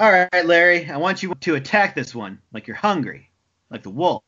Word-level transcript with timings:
All 0.00 0.10
right, 0.10 0.46
Larry, 0.46 0.88
I 0.88 0.96
want 0.96 1.22
you 1.22 1.34
to 1.38 1.56
attack 1.56 1.94
this 1.94 2.14
one 2.14 2.40
like 2.54 2.66
you're 2.66 2.74
hungry, 2.74 3.30
like 3.68 3.82
the 3.82 3.90
wolf. 3.90 4.22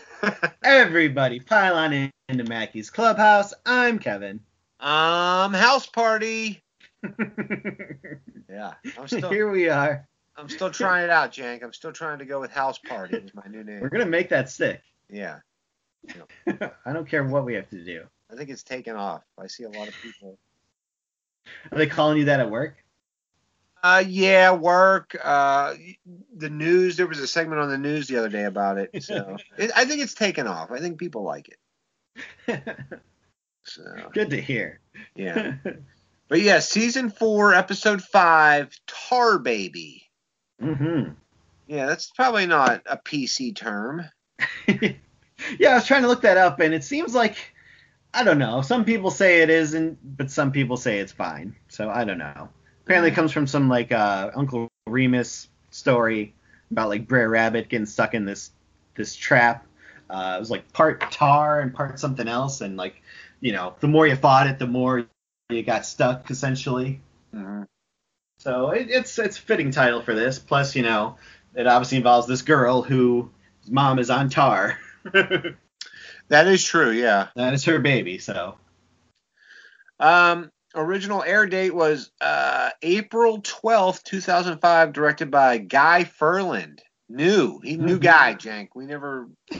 Everybody 0.62 1.40
pile 1.40 1.74
on 1.74 1.92
in- 1.92 2.12
into 2.28 2.44
Mackey's 2.44 2.88
Clubhouse. 2.88 3.52
I'm 3.66 3.98
Kevin. 3.98 4.38
Um, 4.78 5.52
house 5.54 5.86
party. 5.86 6.62
Yeah, 8.48 8.74
I'm 8.96 9.08
still 9.08 9.28
Here 9.28 9.50
we 9.50 9.68
are. 9.68 10.06
I'm 10.36 10.48
still 10.48 10.70
trying 10.70 11.02
it 11.04 11.10
out, 11.10 11.32
Jank. 11.32 11.64
I'm 11.64 11.72
still 11.72 11.92
trying 11.92 12.20
to 12.20 12.24
go 12.24 12.40
with 12.40 12.52
house 12.52 12.78
party. 12.78 13.16
Is 13.16 13.34
my 13.34 13.42
new 13.50 13.64
name. 13.64 13.80
We're 13.80 13.88
going 13.88 14.04
to 14.04 14.10
make 14.10 14.28
that 14.28 14.48
stick. 14.48 14.82
Yeah, 15.10 15.40
I 16.46 16.92
don't 16.92 17.08
care 17.08 17.24
what 17.24 17.44
we 17.44 17.54
have 17.54 17.68
to 17.70 17.84
do. 17.84 18.04
I 18.32 18.36
think 18.36 18.50
it's 18.50 18.62
taken 18.62 18.94
off. 18.94 19.22
I 19.36 19.48
see 19.48 19.64
a 19.64 19.68
lot 19.68 19.88
of 19.88 19.94
people. 20.00 20.38
Are 21.72 21.78
they 21.78 21.88
calling 21.88 22.18
you 22.18 22.24
that 22.26 22.38
at 22.40 22.50
work? 22.50 22.76
Uh, 23.82 24.02
yeah, 24.06 24.52
work. 24.52 25.16
Uh, 25.22 25.74
the 26.36 26.50
news. 26.50 26.96
There 26.96 27.06
was 27.06 27.20
a 27.20 27.26
segment 27.26 27.60
on 27.60 27.68
the 27.68 27.78
news 27.78 28.08
the 28.08 28.18
other 28.18 28.28
day 28.28 28.44
about 28.44 28.78
it. 28.78 29.02
So 29.02 29.36
it, 29.58 29.70
I 29.76 29.84
think 29.84 30.02
it's 30.02 30.14
taken 30.14 30.46
off. 30.46 30.70
I 30.70 30.78
think 30.80 30.98
people 30.98 31.22
like 31.22 31.48
it. 32.46 32.60
So 33.64 33.82
Good 34.12 34.30
to 34.30 34.40
hear. 34.40 34.80
yeah. 35.14 35.54
But 36.28 36.42
yeah, 36.42 36.58
season 36.58 37.08
four, 37.08 37.54
episode 37.54 38.02
five, 38.02 38.78
Tar 38.86 39.38
Baby. 39.38 40.10
hmm 40.60 41.04
Yeah, 41.66 41.86
that's 41.86 42.10
probably 42.10 42.44
not 42.44 42.82
a 42.84 42.98
PC 42.98 43.56
term. 43.56 44.04
yeah, 44.68 45.70
I 45.70 45.74
was 45.74 45.86
trying 45.86 46.02
to 46.02 46.08
look 46.08 46.20
that 46.22 46.36
up, 46.36 46.60
and 46.60 46.74
it 46.74 46.84
seems 46.84 47.14
like 47.14 47.54
I 48.12 48.24
don't 48.24 48.38
know. 48.38 48.60
Some 48.60 48.84
people 48.84 49.10
say 49.10 49.40
it 49.40 49.48
isn't, 49.48 49.98
but 50.18 50.30
some 50.30 50.52
people 50.52 50.76
say 50.76 50.98
it's 50.98 51.12
fine. 51.12 51.56
So 51.68 51.88
I 51.88 52.04
don't 52.04 52.18
know. 52.18 52.50
Apparently, 52.88 53.10
comes 53.10 53.32
from 53.32 53.46
some 53.46 53.68
like 53.68 53.92
uh, 53.92 54.30
Uncle 54.34 54.66
Remus 54.86 55.48
story 55.68 56.32
about 56.70 56.88
like 56.88 57.06
Brer 57.06 57.28
Rabbit 57.28 57.68
getting 57.68 57.84
stuck 57.84 58.14
in 58.14 58.24
this 58.24 58.50
this 58.94 59.14
trap. 59.14 59.66
Uh, 60.08 60.36
it 60.38 60.40
was 60.40 60.50
like 60.50 60.72
part 60.72 61.02
tar 61.12 61.60
and 61.60 61.74
part 61.74 62.00
something 62.00 62.26
else, 62.26 62.62
and 62.62 62.78
like 62.78 63.02
you 63.42 63.52
know, 63.52 63.74
the 63.80 63.88
more 63.88 64.06
you 64.06 64.16
fought 64.16 64.46
it, 64.46 64.58
the 64.58 64.66
more 64.66 65.04
you 65.50 65.62
got 65.62 65.84
stuck 65.84 66.30
essentially. 66.30 67.02
Mhm. 67.34 67.66
So 68.38 68.70
it, 68.70 68.86
it's 68.88 69.18
it's 69.18 69.36
a 69.36 69.42
fitting 69.42 69.70
title 69.70 70.00
for 70.00 70.14
this. 70.14 70.38
Plus, 70.38 70.74
you 70.74 70.82
know, 70.82 71.18
it 71.54 71.66
obviously 71.66 71.98
involves 71.98 72.26
this 72.26 72.40
girl 72.40 72.80
whose 72.80 73.28
mom 73.68 73.98
is 73.98 74.08
on 74.08 74.30
tar. 74.30 74.78
That 76.28 76.46
is 76.46 76.64
true. 76.64 76.90
Yeah. 76.92 77.28
that 77.36 77.52
is 77.52 77.64
her 77.66 77.78
baby. 77.80 78.16
So 78.18 78.56
Um, 80.00 80.50
original 80.74 81.22
air 81.22 81.46
date 81.46 81.74
was 81.74 82.10
uh, 82.20 82.70
April 82.82 83.40
12th, 83.42 84.02
2005, 84.04 84.92
directed 84.92 85.30
by 85.30 85.58
Guy 85.58 86.04
Ferland. 86.04 86.82
New. 87.08 87.58
He 87.60 87.76
new 87.76 87.98
Mhm. 87.98 88.02
guy, 88.02 88.34
Jank. 88.34 88.68
We 88.74 88.86
never. 88.86 89.28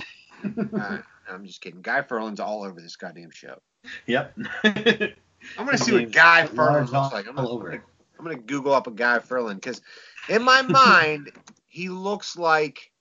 Uh, 0.73 0.98
I'm 1.29 1.45
just 1.45 1.61
kidding. 1.61 1.83
Guy 1.83 2.03
Ferland's 2.03 2.39
all 2.41 2.62
over 2.62 2.81
this 2.81 2.95
goddamn 2.97 3.31
show. 3.33 3.59
yep. 4.06 4.36
I'm 4.64 5.14
gonna 5.56 5.77
see 5.77 5.92
what 5.92 6.12
Guy 6.12 6.47
Ferland 6.47 6.91
looks 6.91 7.12
like. 7.12 7.27
I'm 7.27 7.36
all 7.39 7.45
gonna, 7.45 7.55
over. 7.56 7.67
I'm 7.73 7.79
gonna, 7.79 7.84
I'm 8.19 8.25
gonna 8.25 8.39
Google 8.39 8.73
up 8.73 8.86
a 8.86 8.92
Guy 8.92 9.19
Ferland 9.19 9.61
because 9.61 9.81
in 10.29 10.42
my 10.42 10.62
mind 10.69 11.33
he 11.67 11.89
looks 11.89 12.36
like 12.36 12.92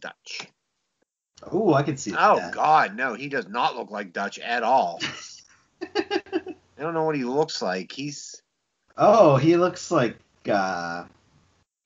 Dutch. 0.00 0.48
Oh, 1.52 1.74
I 1.74 1.82
can 1.82 1.96
see 1.96 2.14
Oh 2.16 2.36
that. 2.36 2.52
God, 2.52 2.96
no, 2.96 3.14
he 3.14 3.28
does 3.28 3.46
not 3.48 3.76
look 3.76 3.90
like 3.90 4.12
Dutch 4.12 4.38
at 4.38 4.62
all. 4.62 5.00
I 6.78 6.82
don't 6.82 6.94
know 6.94 7.04
what 7.04 7.16
he 7.16 7.24
looks 7.24 7.60
like. 7.60 7.90
He's 7.92 8.40
Oh, 8.96 9.36
he 9.36 9.56
looks 9.56 9.90
like 9.90 10.16
uh, 10.48 11.04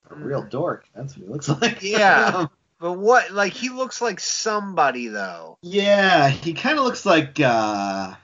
a 0.09 0.15
real 0.15 0.43
dork. 0.43 0.85
That's 0.95 1.15
what 1.17 1.25
he 1.25 1.31
looks 1.31 1.49
like. 1.61 1.81
Yeah. 1.81 2.47
But 2.79 2.93
what? 2.99 3.31
Like 3.31 3.53
he 3.53 3.69
looks 3.69 4.01
like 4.01 4.19
somebody 4.19 5.07
though. 5.07 5.57
yeah, 5.61 6.27
he 6.27 6.53
kind 6.53 6.77
of 6.77 6.83
looks 6.83 7.05
like 7.05 7.39
uh, 7.39 8.15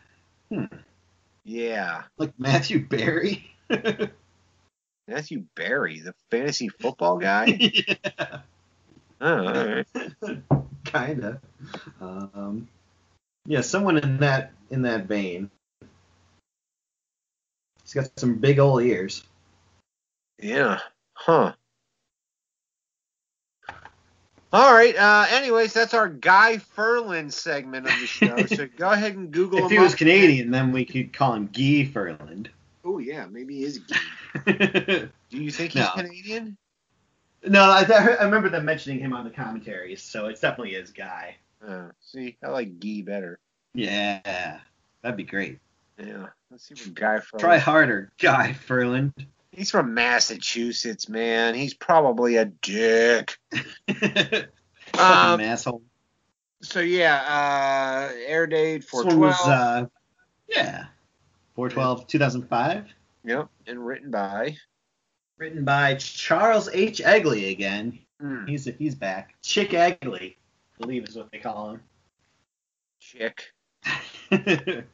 Yeah. 1.46 2.04
like 2.18 2.34
Matthew 2.38 2.86
Berry. 2.86 3.50
Matthew 5.08 5.46
Berry, 5.56 6.02
the 6.02 6.14
fantasy 6.30 6.68
football 6.68 7.18
guy. 7.20 7.46
yeah. 7.46 8.40
oh, 9.22 9.48
all 9.48 9.66
right. 9.66 9.88
Kinda. 10.84 11.40
Um, 12.02 12.68
yeah, 13.46 13.62
someone 13.62 13.98
in 13.98 14.18
that 14.18 14.52
in 14.72 14.82
that 14.82 15.06
vein. 15.06 15.50
He's 17.90 18.04
got 18.04 18.20
some 18.20 18.36
big 18.36 18.60
old 18.60 18.84
ears. 18.84 19.24
Yeah. 20.38 20.80
Huh. 21.14 21.54
All 24.54 24.74
right. 24.74 24.96
Uh, 24.96 25.26
anyways, 25.32 25.74
that's 25.74 25.96
our 25.96 26.08
Guy 26.08 26.60
Ferland 26.60 27.34
segment 27.34 27.88
of 27.88 28.00
the 28.00 28.06
show. 28.06 28.36
So 28.48 28.68
go 28.78 28.92
ahead 28.92 29.16
and 29.16 29.32
Google 29.32 29.58
him. 29.58 29.66
If 29.66 29.72
he 29.72 29.80
was. 29.80 29.96
Canadian, 29.96 30.52
then 30.52 30.72
we 30.72 30.86
could 30.86 31.14
call 31.14 31.34
him 31.34 31.48
Guy 31.48 31.84
Ferland. 31.84 32.52
Oh 32.86 33.00
yeah, 33.00 33.26
maybe 33.26 33.56
he 33.56 33.64
is. 33.64 33.82
No, 33.90 34.46
Do 34.46 35.10
you 35.32 35.50
think 35.50 35.72
he's 35.72 35.82
No. 35.82 35.90
Canadian? 35.96 36.58
No, 37.48 37.64
I, 37.64 37.86
I 37.90 38.24
remember 38.24 38.50
them 38.50 38.66
mentioning 38.66 39.00
him 39.00 39.14
on 39.14 39.24
the 39.24 39.32
commentaries, 39.32 40.04
so 40.04 40.28
it's 40.28 40.42
definitely 40.42 40.76
his 40.76 40.92
guy. 40.92 41.38
Oh, 41.68 41.90
see, 42.02 42.38
I 42.44 42.50
like 42.50 42.80
Gee 42.80 43.02
better. 43.02 43.40
Yeah, 43.74 44.60
that'd 45.02 45.18
be 45.18 45.24
great. 45.24 45.58
Yeah. 46.00 46.28
Let's 46.50 46.68
see 46.68 46.76
what 46.76 46.94
Guy 46.96 47.20
Ferland. 47.20 47.40
Try 47.42 47.58
harder, 47.58 48.12
Guy 48.20 48.54
Ferland. 48.54 49.14
He's 49.52 49.70
from 49.72 49.94
Massachusetts, 49.94 51.10
man. 51.10 51.56
He's 51.56 51.74
probably 51.74 52.38
a 52.38 52.46
dick. 52.46 53.38
Fucking 53.90 54.46
Um, 54.98 55.40
asshole. 55.42 55.82
So 56.62 56.80
yeah, 56.80 57.18
uh, 57.22 58.14
air 58.28 58.48
date 58.48 58.82
This 58.82 58.90
for 58.90 59.04
one 59.06 59.16
twelve. 59.16 59.22
was, 59.40 59.48
uh, 59.48 59.86
yeah, 60.48 60.86
412 61.56 62.08
2005. 62.08 62.86
Yep, 63.26 63.50
and 63.68 63.86
written 63.86 64.12
by. 64.12 64.56
Written 65.38 65.64
by 65.66 65.96
Charles 65.96 66.70
H. 66.74 67.00
Eglee 67.04 67.52
again. 67.52 68.00
Hmm, 68.22 68.46
He's 68.46 68.66
he's 68.78 68.96
back. 68.96 69.34
Chick 69.42 69.70
Eglee, 69.72 70.36
I 70.36 70.82
believe 70.82 71.08
is 71.08 71.16
what 71.16 71.32
they 71.32 71.40
call 71.40 71.72
him. 71.72 71.82
chick. 73.00 73.52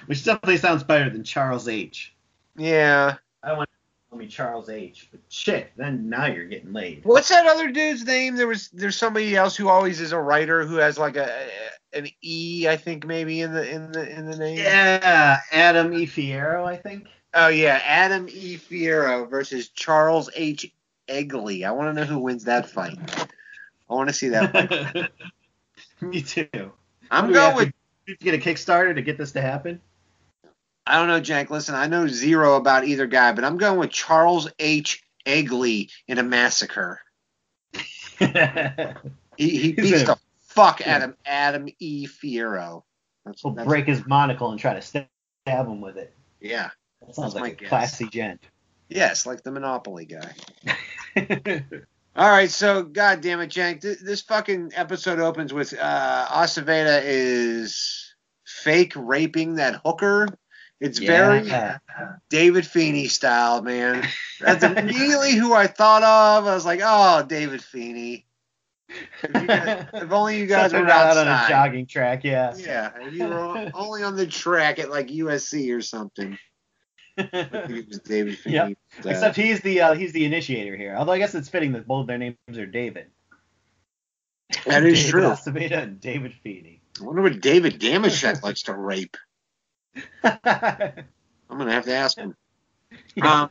him. 0.00 0.06
Which 0.06 0.24
definitely 0.24 0.58
sounds 0.58 0.82
better 0.82 1.10
than 1.10 1.24
Charles 1.24 1.68
H. 1.68 2.14
Yeah. 2.56 3.16
I 3.42 3.52
want 3.52 3.68
to 3.70 3.76
call 4.10 4.18
me 4.18 4.26
Charles 4.26 4.68
H. 4.68 5.08
But 5.10 5.28
Chick, 5.28 5.72
then 5.76 6.08
now 6.08 6.26
you're 6.26 6.46
getting 6.46 6.72
laid. 6.72 7.04
What's 7.04 7.28
that 7.28 7.46
other 7.46 7.70
dude's 7.70 8.04
name? 8.04 8.36
There 8.36 8.46
was 8.46 8.68
there's 8.68 8.96
somebody 8.96 9.36
else 9.36 9.56
who 9.56 9.68
always 9.68 10.00
is 10.00 10.12
a 10.12 10.20
writer 10.20 10.64
who 10.64 10.76
has 10.76 10.98
like 10.98 11.16
a 11.16 11.48
an 11.92 12.08
E, 12.22 12.68
I 12.68 12.76
think 12.76 13.06
maybe 13.06 13.40
in 13.40 13.52
the 13.52 13.68
in 13.68 13.92
the 13.92 14.08
in 14.08 14.30
the 14.30 14.36
name. 14.36 14.58
Yeah, 14.58 15.40
Adam 15.52 15.92
E. 15.92 16.06
Fierro, 16.06 16.64
I 16.64 16.76
think. 16.76 17.06
Oh 17.34 17.48
yeah, 17.48 17.80
Adam 17.84 18.28
E. 18.28 18.56
Fierro 18.56 19.28
versus 19.28 19.68
Charles 19.68 20.30
H. 20.34 20.72
Eglee. 21.08 21.66
I 21.66 21.70
want 21.72 21.94
to 21.94 22.00
know 22.00 22.06
who 22.06 22.18
wins 22.18 22.44
that 22.44 22.68
fight. 22.68 22.98
I 23.88 23.94
want 23.94 24.08
to 24.08 24.14
see 24.14 24.28
that 24.28 24.52
fight. 24.52 25.10
Me 26.00 26.22
too. 26.22 26.72
I'm 27.10 27.32
going 27.32 27.34
have 27.34 27.56
with. 27.56 27.72
To 28.06 28.16
get 28.16 28.34
a 28.34 28.38
Kickstarter 28.38 28.94
to 28.94 29.02
get 29.02 29.18
this 29.18 29.32
to 29.32 29.40
happen. 29.40 29.80
I 30.86 30.98
don't 30.98 31.08
know, 31.08 31.20
Jank. 31.20 31.50
Listen, 31.50 31.74
I 31.74 31.86
know 31.88 32.06
zero 32.06 32.54
about 32.56 32.86
either 32.86 33.06
guy, 33.06 33.32
but 33.32 33.44
I'm 33.44 33.56
going 33.56 33.78
with 33.78 33.90
Charles 33.90 34.48
H. 34.60 35.02
Eglee 35.26 35.90
in 36.06 36.18
a 36.18 36.22
massacre. 36.22 37.00
He, 39.36 39.50
he 39.58 39.72
beats 39.72 40.04
the 40.04 40.16
fuck 40.46 40.80
yeah. 40.80 40.96
out 40.96 41.02
of 41.02 41.14
Adam 41.26 41.68
E. 41.78 42.06
Fierro. 42.06 42.84
That's, 43.26 43.44
We'll 43.44 43.52
that's- 43.52 43.68
break 43.68 43.84
his 43.86 44.06
monocle 44.06 44.50
and 44.50 44.58
try 44.58 44.72
to 44.72 44.80
stab 44.80 45.06
him 45.46 45.82
with 45.82 45.98
it. 45.98 46.14
Yeah. 46.40 46.70
That 47.02 47.14
sounds 47.14 47.34
That's 47.34 47.42
like 47.42 47.52
a 47.52 47.56
guess. 47.56 47.68
classy 47.68 48.08
gent. 48.08 48.40
Yes, 48.88 49.26
like 49.26 49.42
the 49.42 49.50
Monopoly 49.50 50.06
guy. 50.06 50.32
All 52.16 52.30
right, 52.30 52.50
so 52.50 52.82
God 52.82 53.20
damn 53.20 53.40
it, 53.40 53.50
Jank. 53.50 53.82
Th- 53.82 53.98
this 53.98 54.22
fucking 54.22 54.72
episode 54.74 55.18
opens 55.18 55.52
with 55.52 55.74
uh, 55.78 56.26
Aceveda 56.30 57.02
is 57.04 58.14
fake 58.46 58.94
raping 58.96 59.56
that 59.56 59.82
hooker. 59.84 60.26
It's 60.80 60.98
very 60.98 61.50
David 62.30 62.66
Feeney 62.66 63.08
style, 63.08 63.60
man. 63.60 64.06
That's 64.40 64.64
immediately 64.78 65.34
who 65.34 65.52
I 65.52 65.66
thought 65.66 66.02
of. 66.02 66.46
I 66.46 66.54
was 66.54 66.64
like, 66.64 66.80
oh, 66.82 67.22
David 67.26 67.62
Feeney. 67.62 68.26
If, 68.88 69.32
guys, 69.32 69.86
if 69.94 70.12
only 70.12 70.38
you 70.38 70.46
guys 70.46 70.70
Something 70.70 70.86
were 70.86 70.92
out 70.92 71.18
on 71.18 71.28
a 71.28 71.46
jogging 71.48 71.86
track, 71.86 72.24
yeah. 72.24 72.54
Yeah, 72.56 72.92
if 73.00 73.12
you 73.12 73.26
were 73.26 73.70
only 73.74 74.02
on 74.02 74.16
the 74.16 74.26
track 74.26 74.78
at 74.78 74.90
like 74.90 75.08
USC 75.08 75.76
or 75.76 75.82
something. 75.82 76.38
It 77.16 77.88
was 77.88 78.00
David 78.00 78.38
Feeney. 78.38 78.56
Yep. 78.56 78.78
Uh, 79.04 79.08
Except 79.08 79.36
he's 79.36 79.60
the 79.60 79.80
uh, 79.80 79.94
he's 79.94 80.12
the 80.12 80.24
initiator 80.24 80.76
here. 80.76 80.94
Although 80.96 81.12
I 81.12 81.18
guess 81.18 81.34
it's 81.34 81.48
fitting 81.48 81.72
that 81.72 81.86
both 81.86 82.02
of 82.02 82.06
their 82.08 82.18
names 82.18 82.36
are 82.56 82.66
David. 82.66 83.06
That 84.66 84.84
is 84.84 84.98
David 84.98 85.10
true. 85.10 85.22
Aceveda 85.22 85.82
and 85.82 86.00
David 86.00 86.34
Feeney. 86.42 86.80
I 87.00 87.04
wonder 87.04 87.22
what 87.22 87.40
David 87.40 87.80
Damashek 87.80 88.42
likes 88.42 88.62
to 88.62 88.74
rape. 88.74 89.16
I'm 90.24 91.58
gonna 91.58 91.72
have 91.72 91.84
to 91.86 91.94
ask 91.94 92.16
him. 92.16 92.36
Um, 93.20 93.50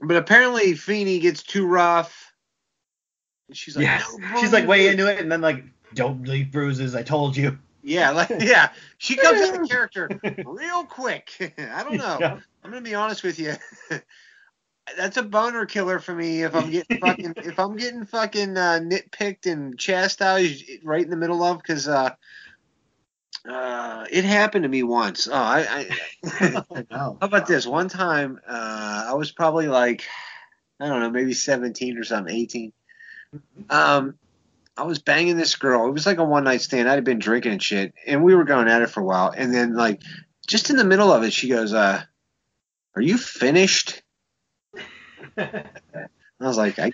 but 0.00 0.16
apparently 0.16 0.74
Feeny 0.74 1.18
gets 1.18 1.42
too 1.42 1.66
rough. 1.66 2.32
She's 3.52 3.76
like, 3.76 3.84
yeah. 3.84 4.02
"No 4.18 4.40
She's 4.40 4.52
like 4.52 4.66
way 4.66 4.88
into 4.88 5.10
it, 5.10 5.18
and 5.18 5.30
then 5.30 5.40
like, 5.40 5.64
don't 5.94 6.26
leave 6.26 6.50
bruises. 6.50 6.94
I 6.94 7.02
told 7.02 7.36
you. 7.36 7.58
Yeah, 7.82 8.10
like 8.10 8.30
yeah, 8.40 8.70
she 8.98 9.16
comes 9.16 9.40
out 9.40 9.60
of 9.60 9.68
character 9.68 10.20
real 10.46 10.84
quick. 10.84 11.54
I 11.58 11.82
don't 11.82 11.98
know. 11.98 12.18
Yeah. 12.20 12.38
I'm 12.64 12.70
gonna 12.70 12.82
be 12.82 12.94
honest 12.94 13.22
with 13.22 13.38
you. 13.38 13.54
That's 14.96 15.16
a 15.16 15.22
boner 15.22 15.66
killer 15.66 15.98
for 15.98 16.14
me 16.14 16.42
if 16.42 16.54
I'm 16.54 16.70
getting 16.70 16.98
fucking 16.98 17.34
if 17.42 17.58
I'm 17.58 17.76
getting 17.76 18.04
fucking 18.04 18.56
uh, 18.56 18.80
nitpicked 18.82 19.50
and 19.50 19.78
chastised 19.78 20.64
right 20.84 21.02
in 21.02 21.10
the 21.10 21.16
middle 21.16 21.42
of 21.42 21.58
because 21.58 21.88
uh, 21.88 22.10
uh, 23.48 24.06
it 24.10 24.24
happened 24.24 24.62
to 24.64 24.68
me 24.68 24.82
once. 24.82 25.28
Oh, 25.28 25.34
I, 25.34 25.60
I 25.68 25.88
I 26.40 26.86
know. 26.90 27.18
how 27.20 27.26
about 27.26 27.46
this? 27.46 27.66
One 27.66 27.88
time, 27.88 28.38
uh, 28.46 29.06
I 29.08 29.14
was 29.14 29.32
probably 29.32 29.66
like, 29.66 30.04
I 30.78 30.88
don't 30.88 31.00
know, 31.00 31.10
maybe 31.10 31.32
17 31.32 31.98
or 31.98 32.04
something, 32.04 32.34
18. 32.34 32.72
Um, 33.70 34.18
I 34.76 34.84
was 34.84 34.98
banging 34.98 35.36
this 35.36 35.56
girl. 35.56 35.86
It 35.86 35.92
was 35.92 36.06
like 36.06 36.18
a 36.18 36.24
one 36.24 36.44
night 36.44 36.62
stand. 36.62 36.88
I'd 36.88 37.04
been 37.04 37.18
drinking 37.18 37.52
and 37.52 37.62
shit, 37.62 37.92
and 38.06 38.24
we 38.24 38.34
were 38.34 38.44
going 38.44 38.68
at 38.68 38.82
it 38.82 38.90
for 38.90 39.00
a 39.00 39.04
while. 39.04 39.32
And 39.36 39.52
then, 39.54 39.74
like, 39.74 40.00
just 40.46 40.70
in 40.70 40.76
the 40.76 40.84
middle 40.84 41.12
of 41.12 41.22
it, 41.24 41.32
she 41.32 41.48
goes, 41.48 41.74
uh, 41.74 42.02
"Are 42.96 43.02
you 43.02 43.18
finished?" 43.18 44.02
I 45.36 45.64
was 46.38 46.56
like, 46.56 46.78
"I, 46.78 46.92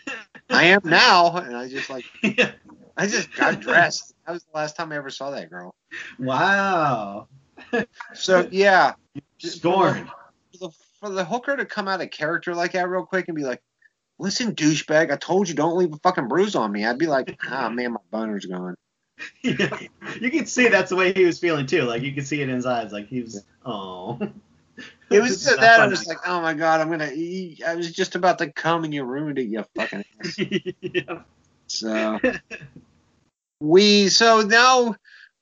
I 0.51 0.65
am 0.65 0.81
now." 0.85 1.37
And 1.37 1.57
I 1.57 1.69
just 1.69 1.89
like, 1.89 2.05
I 2.97 3.07
just 3.07 3.33
got 3.35 3.61
dressed. 3.61 4.15
That 4.27 4.33
was 4.33 4.43
the 4.45 4.59
last 4.59 4.77
time 4.77 4.93
I 4.93 4.97
ever 4.97 5.11
saw 5.11 5.31
that 5.31 5.49
girl. 5.49 5.75
wow. 6.19 7.29
So 8.15 8.49
yeah, 8.51 8.95
Scorned. 9.39 10.09
for 10.53 10.59
the, 10.59 10.71
for 11.01 11.11
the 11.11 11.25
hooker 11.25 11.57
to 11.57 11.65
come 11.65 11.89
out 11.89 12.01
of 12.01 12.11
character 12.11 12.55
like 12.55 12.73
that 12.73 12.89
real 12.89 13.05
quick 13.05 13.29
and 13.29 13.37
be 13.37 13.45
like, 13.45 13.63
"Listen, 14.19 14.55
douchebag, 14.55 15.11
I 15.13 15.17
told 15.17 15.49
you 15.49 15.55
don't 15.55 15.77
leave 15.77 15.93
a 15.93 15.99
fucking 15.99 16.29
bruise 16.29 16.57
on 16.57 16.73
me." 16.73 16.85
I'd 16.85 16.99
be 16.99 17.07
like, 17.07 17.39
"Ah, 17.51 17.69
man, 17.69 17.93
my 17.93 18.01
boner's 18.11 18.47
gone." 18.47 18.75
Yeah. 19.43 19.77
You 20.21 20.31
can 20.31 20.47
see 20.47 20.69
that's 20.69 20.91
the 20.91 20.97
way 20.97 21.13
he 21.13 21.25
was 21.25 21.41
feeling 21.41 21.67
too. 21.67 21.83
Like 21.83 22.03
you 22.03 22.13
could 22.13 22.27
see 22.27 22.41
it 22.41 22.49
in 22.49 22.55
his 22.55 22.67
eyes. 22.67 22.93
Like 22.93 23.09
he 23.09 23.23
was, 23.23 23.45
oh. 23.67 24.17
It 25.11 25.21
was 25.21 25.43
just 25.45 25.59
that 25.59 25.81
I 25.81 25.87
was 25.89 26.07
like, 26.07 26.19
"Oh 26.25 26.41
my 26.41 26.55
god, 26.55 26.81
I'm 26.81 26.89
gonna." 26.89 27.11
eat. 27.13 27.63
I 27.65 27.75
was 27.75 27.91
just 27.91 28.15
about 28.15 28.39
to 28.39 28.53
come 28.53 28.85
and 28.85 28.95
you 28.95 29.03
ruined 29.03 29.39
it, 29.39 29.49
you 29.49 29.65
fucking. 29.75 30.05
ass." 30.21 30.39
yeah. 30.39 31.23
So 31.67 32.21
we 33.61 34.09
so 34.09 34.43
now 34.43 34.95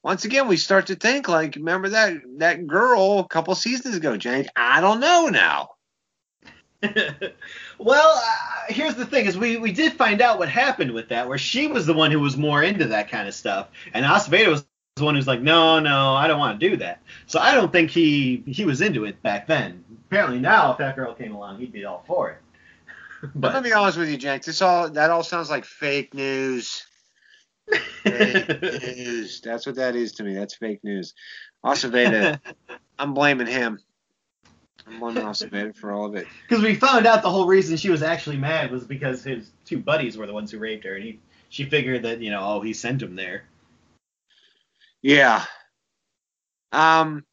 once 0.02 0.24
again 0.24 0.48
we 0.48 0.56
start 0.56 0.86
to 0.86 0.94
think 0.94 1.28
like, 1.28 1.56
remember 1.56 1.90
that 1.90 2.14
that 2.38 2.66
girl 2.66 3.18
a 3.18 3.28
couple 3.28 3.54
seasons 3.54 3.96
ago, 3.96 4.16
Jane? 4.16 4.46
I 4.56 4.80
don't 4.80 5.00
know 5.00 5.28
now. 5.28 5.70
well, 7.78 8.22
uh, 8.22 8.72
here's 8.72 8.94
the 8.94 9.06
thing: 9.06 9.26
is 9.26 9.36
we 9.36 9.56
we 9.56 9.72
did 9.72 9.94
find 9.94 10.20
out 10.20 10.38
what 10.38 10.48
happened 10.48 10.92
with 10.92 11.08
that, 11.08 11.28
where 11.28 11.38
she 11.38 11.66
was 11.66 11.86
the 11.86 11.94
one 11.94 12.10
who 12.10 12.20
was 12.20 12.36
more 12.36 12.62
into 12.62 12.86
that 12.86 13.10
kind 13.10 13.26
of 13.26 13.34
stuff, 13.34 13.68
and 13.94 14.04
Aceveda 14.04 14.48
was 14.48 14.66
the 14.96 15.04
one 15.04 15.14
who's 15.14 15.26
like, 15.26 15.42
no, 15.42 15.78
no, 15.78 16.14
I 16.14 16.26
don't 16.26 16.38
want 16.38 16.58
to 16.58 16.70
do 16.70 16.76
that. 16.78 17.02
So 17.26 17.38
I 17.38 17.54
don't 17.54 17.70
think 17.70 17.90
he 17.90 18.42
he 18.46 18.64
was 18.64 18.80
into 18.80 19.04
it 19.04 19.22
back 19.22 19.46
then. 19.46 19.84
Apparently 20.06 20.38
now, 20.38 20.72
if 20.72 20.78
that 20.78 20.96
girl 20.96 21.14
came 21.14 21.34
along, 21.34 21.58
he'd 21.58 21.72
be 21.72 21.84
all 21.84 22.02
for 22.06 22.30
it. 22.30 22.38
But 23.34 23.54
let 23.54 23.62
me 23.62 23.70
be 23.70 23.74
honest 23.74 23.98
with 23.98 24.10
you, 24.10 24.18
Jenks. 24.18 24.46
This 24.46 24.60
all 24.62 24.90
that 24.90 25.10
all 25.10 25.22
sounds 25.22 25.50
like 25.50 25.64
fake 25.64 26.14
news. 26.14 26.86
Fake 28.02 28.62
news. 28.62 29.40
That's 29.40 29.66
what 29.66 29.76
that 29.76 29.96
is 29.96 30.12
to 30.12 30.22
me. 30.22 30.34
That's 30.34 30.54
fake 30.54 30.84
news. 30.84 31.14
Aceveda, 31.64 32.38
I'm 32.98 33.14
blaming 33.14 33.46
him. 33.46 33.80
I'm 34.86 35.00
blaming 35.00 35.24
Aceveda 35.24 35.74
for 35.74 35.92
all 35.92 36.06
of 36.06 36.14
it. 36.14 36.26
Because 36.48 36.62
we 36.62 36.74
found 36.74 37.06
out 37.06 37.22
the 37.22 37.30
whole 37.30 37.46
reason 37.46 37.76
she 37.76 37.90
was 37.90 38.02
actually 38.02 38.36
mad 38.36 38.70
was 38.70 38.84
because 38.84 39.24
his 39.24 39.50
two 39.64 39.78
buddies 39.78 40.16
were 40.16 40.26
the 40.26 40.32
ones 40.32 40.50
who 40.50 40.58
raped 40.58 40.84
her, 40.84 40.94
and 40.94 41.04
he 41.04 41.18
she 41.48 41.64
figured 41.64 42.04
that 42.04 42.20
you 42.20 42.30
know, 42.30 42.40
oh, 42.42 42.60
he 42.60 42.72
sent 42.72 43.02
him 43.02 43.16
there. 43.16 43.44
Yeah. 45.02 45.44
Um. 46.72 47.24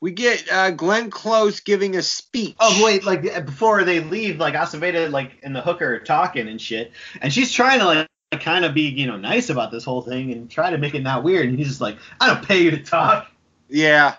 We 0.00 0.10
get 0.10 0.52
uh, 0.52 0.70
Glenn 0.70 1.10
Close 1.10 1.60
giving 1.60 1.96
a 1.96 2.02
speech. 2.02 2.56
Oh 2.60 2.84
wait, 2.84 3.04
like 3.04 3.22
before 3.46 3.84
they 3.84 4.00
leave, 4.00 4.38
like 4.38 4.54
Aceveda 4.54 5.10
like 5.10 5.40
and 5.42 5.56
the 5.56 5.62
hooker 5.62 5.94
are 5.94 6.00
talking 6.00 6.46
and 6.48 6.60
shit, 6.60 6.92
and 7.22 7.32
she's 7.32 7.50
trying 7.50 7.78
to 7.78 7.86
like 7.86 8.08
kind 8.40 8.64
of 8.64 8.74
be 8.74 8.82
you 8.82 9.06
know 9.06 9.16
nice 9.16 9.48
about 9.48 9.70
this 9.70 9.84
whole 9.84 10.02
thing 10.02 10.32
and 10.32 10.50
try 10.50 10.70
to 10.70 10.78
make 10.78 10.94
it 10.94 11.02
not 11.02 11.24
weird, 11.24 11.48
and 11.48 11.58
he's 11.58 11.68
just 11.68 11.80
like, 11.80 11.96
I 12.20 12.26
don't 12.26 12.46
pay 12.46 12.62
you 12.62 12.70
to 12.72 12.82
talk. 12.82 13.30
Yeah. 13.68 14.16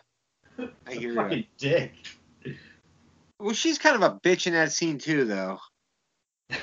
I 0.88 0.94
hear 0.94 1.10
you. 1.12 1.16
Fucking 1.16 1.46
dick. 1.58 1.94
Well, 3.40 3.54
she's 3.54 3.78
kind 3.78 3.96
of 3.96 4.02
a 4.02 4.20
bitch 4.20 4.48
in 4.48 4.54
that 4.54 4.72
scene 4.72 4.98
too, 4.98 5.26
though. 5.26 5.60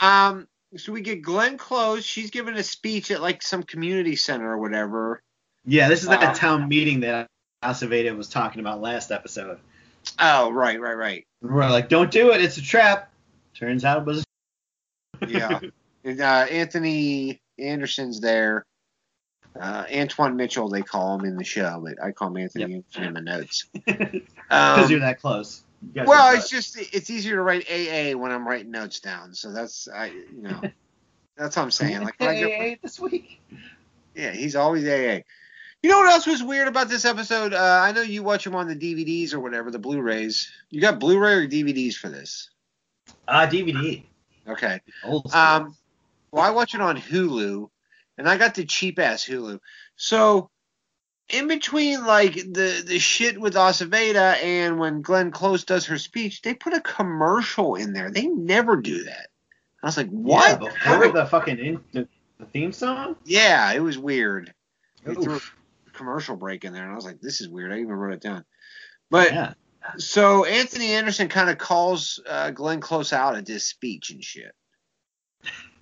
Um. 0.00 0.48
So 0.76 0.90
we 0.92 1.00
get 1.00 1.22
Glenn 1.22 1.56
Close. 1.56 2.04
She's 2.04 2.30
giving 2.30 2.56
a 2.56 2.62
speech 2.62 3.10
at 3.12 3.22
like 3.22 3.42
some 3.42 3.62
community 3.62 4.16
center 4.16 4.50
or 4.50 4.58
whatever. 4.58 5.22
yeah, 5.64 5.88
this 5.88 6.02
is 6.02 6.08
that 6.08 6.22
Uh, 6.22 6.34
town 6.34 6.68
meeting 6.68 7.00
that 7.00 7.28
Aceveda 7.62 8.14
was 8.16 8.28
talking 8.28 8.60
about 8.60 8.80
last 8.80 9.12
episode. 9.12 9.58
Oh, 10.18 10.50
right, 10.50 10.80
right, 10.80 10.96
right. 10.96 11.26
We're 11.40 11.68
like, 11.70 11.88
don't 11.88 12.10
do 12.10 12.32
it, 12.32 12.40
it's 12.42 12.56
a 12.56 12.62
trap. 12.62 13.12
Turns 13.54 13.84
out 13.84 14.00
it 14.00 14.04
was. 14.06 14.24
Yeah. 15.26 15.60
and 16.04 16.20
uh, 16.20 16.46
Anthony 16.50 17.40
Anderson's 17.58 18.20
there. 18.20 18.64
Uh, 19.60 19.84
Antwon 19.86 20.36
Mitchell, 20.36 20.68
they 20.68 20.82
call 20.82 21.18
him 21.18 21.24
in 21.24 21.36
the 21.36 21.44
show, 21.44 21.80
but 21.84 22.02
I 22.02 22.12
call 22.12 22.28
him 22.28 22.36
Anthony 22.38 22.84
Yep. 22.94 23.04
In 23.06 23.12
my 23.14 23.20
notes. 23.20 23.66
Because 23.84 24.84
Um, 24.84 24.90
you're 24.90 25.00
that 25.00 25.20
close. 25.20 25.64
You 25.94 26.04
well, 26.04 26.36
it's 26.36 26.48
just 26.48 26.76
it's 26.94 27.10
easier 27.10 27.36
to 27.36 27.42
write 27.42 27.66
AA 27.70 28.16
when 28.16 28.30
I'm 28.30 28.46
writing 28.46 28.70
notes 28.70 29.00
down. 29.00 29.34
So 29.34 29.52
that's 29.52 29.88
I 29.88 30.06
you 30.06 30.42
know 30.42 30.60
that's 31.36 31.56
what 31.56 31.62
I'm 31.62 31.70
saying. 31.70 32.02
Like 32.02 32.18
when 32.18 32.36
get, 32.36 32.82
this 32.82 32.98
week. 33.00 33.40
yeah, 34.14 34.30
he's 34.32 34.56
always 34.56 34.84
AA. 34.84 35.22
You 35.82 35.90
know 35.90 35.98
what 35.98 36.10
else 36.10 36.26
was 36.26 36.42
weird 36.42 36.68
about 36.68 36.88
this 36.88 37.04
episode? 37.04 37.52
Uh, 37.52 37.80
I 37.82 37.92
know 37.92 38.02
you 38.02 38.22
watch 38.22 38.44
them 38.44 38.54
on 38.54 38.66
the 38.66 38.74
DVDs 38.74 39.34
or 39.34 39.40
whatever, 39.40 39.70
the 39.70 39.78
Blu-rays. 39.78 40.50
You 40.70 40.80
got 40.80 40.98
Blu-ray 40.98 41.34
or 41.34 41.46
DVDs 41.48 41.94
for 41.94 42.08
this? 42.08 42.50
Ah, 43.28 43.46
DVD. 43.46 44.02
Okay. 44.48 44.80
Old. 45.04 45.32
Um, 45.32 45.76
well, 46.32 46.42
I 46.42 46.50
watch 46.50 46.74
it 46.74 46.80
on 46.80 46.96
Hulu, 46.96 47.68
and 48.18 48.28
I 48.28 48.36
got 48.36 48.54
the 48.54 48.64
cheap 48.64 48.98
ass 48.98 49.24
Hulu. 49.24 49.58
So, 49.96 50.50
in 51.28 51.48
between 51.48 52.04
like 52.06 52.34
the 52.34 52.82
the 52.86 52.98
shit 52.98 53.40
with 53.40 53.54
Aceveda 53.54 54.42
and 54.42 54.78
when 54.78 55.02
Glenn 55.02 55.30
Close 55.30 55.64
does 55.64 55.86
her 55.86 55.98
speech, 55.98 56.42
they 56.42 56.54
put 56.54 56.72
a 56.74 56.80
commercial 56.80 57.74
in 57.74 57.92
there. 57.92 58.10
They 58.10 58.26
never 58.26 58.76
do 58.76 59.04
that. 59.04 59.28
I 59.82 59.86
was 59.86 59.96
like, 59.96 60.08
what? 60.08 60.60
Yeah, 60.62 60.68
before 60.68 61.12
the 61.12 61.26
fucking 61.26 61.58
in, 61.58 61.80
the, 61.92 62.08
the 62.38 62.46
theme 62.46 62.72
song. 62.72 63.16
Yeah, 63.24 63.72
it 63.72 63.80
was 63.80 63.98
weird. 63.98 64.52
They 65.04 65.14
threw 65.14 65.36
a 65.36 65.40
commercial 65.92 66.36
break 66.36 66.64
in 66.64 66.72
there, 66.72 66.82
and 66.82 66.92
I 66.92 66.96
was 66.96 67.04
like, 67.04 67.20
this 67.20 67.40
is 67.40 67.48
weird. 67.48 67.72
I 67.72 67.76
even 67.76 67.92
wrote 67.92 68.14
it 68.14 68.20
down. 68.20 68.44
But 69.10 69.32
Yeah. 69.32 69.52
so 69.98 70.44
Anthony 70.44 70.92
Anderson 70.92 71.28
kind 71.28 71.50
of 71.50 71.58
calls 71.58 72.20
uh, 72.28 72.50
Glenn 72.50 72.80
Close 72.80 73.12
out 73.12 73.36
at 73.36 73.46
this 73.46 73.66
speech 73.66 74.10
and 74.10 74.24
shit. 74.24 74.52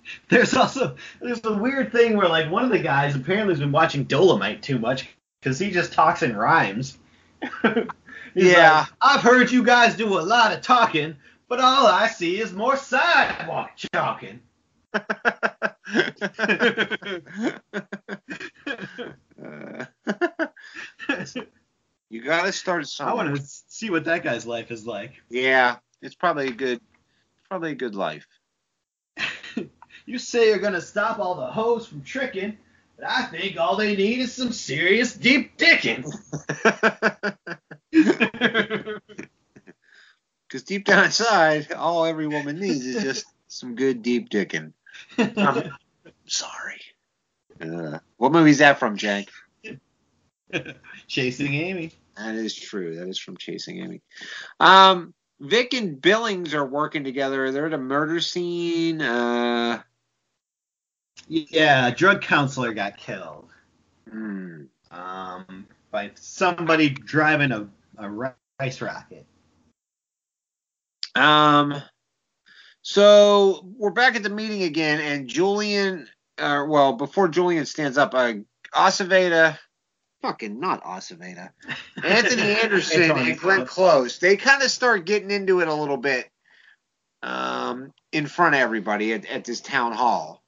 There's 0.29 0.55
also 0.55 0.95
there's 1.21 1.43
a 1.45 1.53
weird 1.53 1.91
thing 1.91 2.17
where 2.17 2.27
like 2.27 2.51
one 2.51 2.63
of 2.63 2.69
the 2.69 2.79
guys 2.79 3.15
apparently 3.15 3.53
has 3.53 3.59
been 3.59 3.71
watching 3.71 4.03
Dolomite 4.03 4.61
too 4.61 4.79
much 4.79 5.07
because 5.39 5.59
he 5.59 5.71
just 5.71 5.93
talks 5.93 6.23
in 6.23 6.35
rhymes. 6.35 6.97
Yeah. 8.35 8.79
like, 8.79 8.87
I've 9.01 9.21
heard 9.21 9.49
you 9.49 9.63
guys 9.63 9.95
do 9.95 10.19
a 10.19 10.19
lot 10.19 10.51
of 10.51 10.61
talking, 10.61 11.15
but 11.47 11.61
all 11.61 11.87
I 11.87 12.07
see 12.07 12.41
is 12.41 12.51
more 12.51 12.75
sidewalk 12.75 13.71
chalking. 13.93 14.41
Uh, 14.93 14.99
you 22.09 22.23
gotta 22.23 22.51
start 22.51 22.85
I 22.99 23.13
want 23.13 23.35
to 23.35 23.41
see 23.67 23.89
what 23.89 24.05
that 24.05 24.23
guy's 24.23 24.45
life 24.45 24.71
is 24.71 24.85
like. 24.85 25.13
Yeah, 25.29 25.77
it's 26.01 26.15
probably 26.15 26.47
a 26.47 26.51
good, 26.51 26.79
probably 27.49 27.71
a 27.71 27.75
good 27.75 27.95
life. 27.95 28.27
You 30.05 30.17
say 30.19 30.49
you're 30.49 30.59
gonna 30.59 30.81
stop 30.81 31.19
all 31.19 31.35
the 31.35 31.47
hoes 31.47 31.87
from 31.87 32.03
tricking, 32.03 32.57
but 32.97 33.09
I 33.09 33.25
think 33.25 33.57
all 33.57 33.75
they 33.75 33.95
need 33.95 34.19
is 34.19 34.33
some 34.33 34.51
serious 34.51 35.13
deep 35.13 35.57
dicking. 35.57 36.05
Because 40.47 40.63
deep 40.63 40.85
down 40.85 41.05
inside, 41.05 41.73
all 41.73 42.05
every 42.05 42.27
woman 42.27 42.59
needs 42.59 42.85
is 42.85 43.03
just 43.03 43.25
some 43.47 43.75
good 43.75 44.01
deep 44.01 44.29
dicking. 44.29 44.73
I'm 45.17 45.71
sorry. 46.27 46.81
Uh, 47.59 47.99
what 48.17 48.31
movie 48.31 48.51
is 48.51 48.59
that 48.59 48.79
from, 48.79 48.97
Jank? 48.97 49.27
Chasing 51.07 51.53
Amy. 51.55 51.91
That 52.15 52.35
is 52.35 52.55
true. 52.55 52.95
That 52.95 53.09
is 53.09 53.19
from 53.19 53.37
Chasing 53.37 53.79
Amy. 53.79 54.01
Um, 54.59 55.13
Vic 55.39 55.73
and 55.73 55.99
Billings 56.01 56.53
are 56.53 56.65
working 56.65 57.03
together. 57.03 57.51
They're 57.51 57.65
at 57.65 57.73
a 57.73 57.77
murder 57.77 58.21
scene. 58.21 59.01
Uh, 59.01 59.81
Yeah, 61.27 61.87
a 61.87 61.95
drug 61.95 62.21
counselor 62.21 62.73
got 62.73 62.97
killed. 62.97 63.49
hmm. 64.09 64.63
Um, 64.91 65.67
by 65.91 66.11
somebody 66.15 66.89
driving 66.89 67.51
a, 67.51 67.67
a 67.97 68.09
rice 68.09 68.81
rocket. 68.81 69.25
Um, 71.15 71.81
so 72.81 73.65
we're 73.77 73.91
back 73.91 74.15
at 74.15 74.23
the 74.23 74.29
meeting 74.29 74.63
again, 74.63 74.99
and 74.99 75.27
Julien, 75.27 76.07
uh, 76.37 76.65
well, 76.67 76.93
before 76.93 77.27
Julien 77.27 77.65
stands 77.65 77.97
up, 77.97 78.13
uh, 78.13 78.33
Aceveda, 78.73 79.57
fucking 80.21 80.59
not 80.59 80.83
Aceveda, 80.83 81.49
Anthony 82.03 82.41
Anderson 82.41 83.11
and 83.11 83.39
Glenn 83.39 83.65
Close. 83.65 83.69
Close, 83.69 84.19
they 84.19 84.37
kind 84.37 84.61
of 84.61 84.69
start 84.69 85.05
getting 85.05 85.31
into 85.31 85.61
it 85.61 85.67
a 85.67 85.73
little 85.73 85.97
bit 85.97 86.29
um, 87.23 87.91
in 88.11 88.27
front 88.27 88.55
of 88.55 88.61
everybody 88.61 89.13
at, 89.13 89.25
at 89.25 89.45
this 89.45 89.61
town 89.61 89.91
hall. 89.91 90.43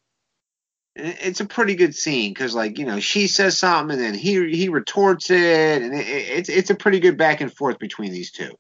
It's 1.00 1.40
a 1.42 1.46
pretty 1.46 1.76
good 1.76 1.94
scene 1.96 2.34
because, 2.34 2.56
like, 2.56 2.80
you 2.80 2.86
know, 2.86 3.00
she 3.00 3.28
says 3.28 3.58
something 3.58 3.96
and 3.98 4.04
then 4.04 4.14
he 4.14 4.56
he 4.56 4.70
retorts 4.70 5.30
it, 5.30 5.82
and 5.84 5.94
it, 5.94 6.08
it- 6.08 6.38
it's 6.40 6.50
it's 6.50 6.70
a 6.70 6.76
pretty 6.76 7.00
good 7.00 7.18
back 7.18 7.42
and 7.42 7.54
forth 7.54 7.78
between 7.80 8.12
these 8.12 8.32
two. 8.32 8.58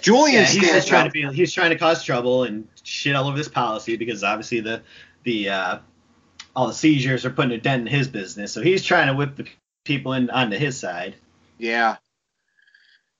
Julien 0.00 0.42
Yeah, 0.42 0.48
he's 0.48 0.68
just 0.70 0.88
trying 0.88 1.04
to 1.06 1.10
be 1.10 1.26
he's 1.32 1.52
trying 1.52 1.70
to 1.70 1.78
cause 1.78 2.04
trouble 2.04 2.44
and 2.44 2.68
shit 2.82 3.14
all 3.16 3.26
over 3.28 3.36
this 3.36 3.48
policy 3.48 3.96
because 3.96 4.22
obviously 4.22 4.60
the 4.60 4.82
the 5.24 5.48
uh, 5.48 5.78
all 6.54 6.66
the 6.66 6.74
seizures 6.74 7.24
are 7.24 7.30
putting 7.30 7.52
a 7.52 7.58
dent 7.58 7.82
in 7.82 7.86
his 7.86 8.08
business. 8.08 8.52
So 8.52 8.60
he's 8.62 8.84
trying 8.84 9.06
to 9.06 9.14
whip 9.14 9.36
the 9.36 9.46
people 9.84 10.12
in 10.12 10.28
onto 10.30 10.56
his 10.58 10.78
side. 10.78 11.14
Yeah. 11.58 11.96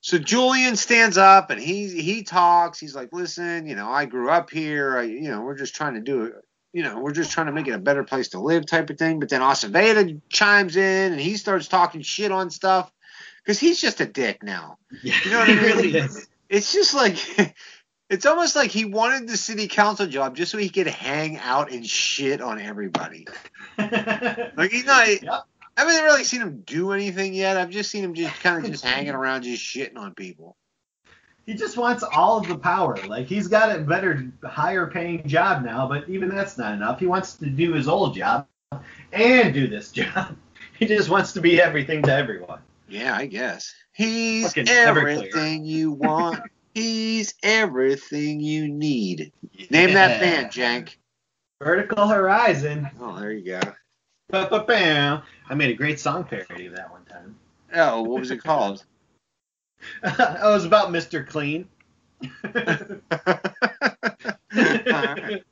So 0.01 0.17
Julien 0.19 0.75
stands 0.75 1.17
up 1.17 1.49
and 1.49 1.59
he 1.59 1.89
he 2.01 2.23
talks. 2.23 2.79
He's 2.79 2.95
like, 2.95 3.09
"Listen, 3.11 3.65
you 3.65 3.75
know, 3.75 3.89
I 3.89 4.05
grew 4.05 4.29
up 4.29 4.49
here. 4.51 4.97
I, 4.99 5.03
you 5.03 5.29
know, 5.29 5.41
we're 5.41 5.57
just 5.57 5.75
trying 5.75 5.95
to 5.95 6.01
do 6.01 6.23
it. 6.25 6.35
You 6.77 6.83
know, 6.83 6.99
we're 6.99 7.11
just 7.11 7.31
trying 7.31 7.47
to 7.47 7.51
make 7.51 7.67
it 7.67 7.71
a 7.71 7.79
better 7.79 8.03
place 8.03 8.27
to 8.29 8.39
live, 8.39 8.67
type 8.67 8.91
of 8.91 8.99
thing." 8.99 9.19
But 9.19 9.29
then 9.29 9.41
Aceveda 9.41 10.21
chimes 10.29 10.75
in 10.75 11.11
and 11.11 11.19
he 11.19 11.35
starts 11.35 11.67
talking 11.67 12.03
shit 12.03 12.31
on 12.31 12.51
stuff 12.51 12.91
because 13.43 13.57
he's 13.57 13.81
just 13.81 13.99
a 13.99 14.05
dick 14.05 14.43
now. 14.43 14.77
Yeah, 15.01 15.15
You 15.25 15.31
know 15.31 15.39
what 15.39 15.49
I 15.49 15.55
mean? 15.55 15.63
really 15.63 15.97
is. 15.97 16.27
It's 16.49 16.71
just 16.71 16.93
like. 16.93 17.17
It's 18.09 18.25
almost 18.25 18.55
like 18.55 18.71
he 18.71 18.85
wanted 18.85 19.27
the 19.27 19.35
city 19.35 19.67
council 19.67 20.07
job 20.07 20.37
just 20.37 20.53
so 20.53 20.57
he 20.57 20.69
could 20.69 20.87
hang 20.87 21.37
out 21.39 21.73
and 21.73 21.85
shit 21.85 22.39
on 22.39 22.57
everybody. 22.57 23.27
Like 23.77 24.71
he's 24.71 24.85
not. 24.85 25.09
Yep. 25.09 25.43
I 25.75 25.81
haven't 25.81 26.05
really 26.05 26.23
seen 26.23 26.39
him 26.39 26.61
do 26.65 26.93
anything 26.93 27.33
yet. 27.33 27.57
I've 27.57 27.69
just 27.69 27.91
seen 27.91 28.05
him 28.05 28.13
just 28.13 28.39
kind 28.39 28.63
of 28.63 28.71
just 28.71 28.85
hanging 28.85 29.13
around, 29.13 29.43
just 29.43 29.61
shitting 29.61 29.97
on 29.97 30.13
people. 30.13 30.55
He 31.47 31.53
just 31.53 31.77
wants 31.77 32.03
all 32.03 32.37
of 32.37 32.47
the 32.47 32.57
power. 32.57 32.97
Like 33.07 33.25
he's 33.25 33.47
got 33.47 33.73
a 33.73 33.79
better, 33.79 34.29
higher 34.43 34.85
paying 34.85 35.25
job 35.25 35.63
now, 35.63 35.87
but 35.87 36.07
even 36.09 36.27
that's 36.27 36.57
not 36.57 36.73
enough. 36.73 36.99
He 36.99 37.07
wants 37.07 37.35
to 37.37 37.45
do 37.45 37.73
his 37.73 37.87
old 37.87 38.13
job 38.13 38.47
and 39.13 39.53
do 39.53 39.67
this 39.67 39.91
job. 39.93 40.35
He 40.77 40.85
just 40.85 41.09
wants 41.09 41.31
to 41.33 41.41
be 41.41 41.61
everything 41.61 42.03
to 42.03 42.13
everyone. 42.13 42.59
Yeah, 42.89 43.15
I 43.15 43.27
guess. 43.27 43.73
He's 43.93 44.47
Fucking 44.47 44.67
everything 44.67 45.63
you 45.63 45.91
want. 45.91 46.41
He's 46.73 47.33
everything 47.41 48.41
you 48.41 48.67
need. 48.67 49.31
Name 49.71 49.93
that 49.93 50.19
band, 50.19 50.51
Jank. 50.51 50.95
Vertical 51.63 52.07
Horizon. 52.07 52.89
Oh, 52.99 53.19
there 53.19 53.31
you 53.31 53.45
go. 53.45 53.61
Ba-ba-bam. 54.29 55.21
I 55.49 55.55
made 55.55 55.71
a 55.71 55.73
great 55.73 55.99
song 55.99 56.25
parody 56.25 56.67
of 56.67 56.75
that 56.75 56.91
one 56.91 57.05
time. 57.05 57.35
Oh, 57.73 58.03
what 58.03 58.19
was 58.19 58.31
it 58.31 58.43
called? 58.43 58.83
Oh, 60.03 60.51
it 60.51 60.53
was 60.53 60.65
about 60.65 60.89
Mr. 60.89 61.25
Clean. 61.25 61.67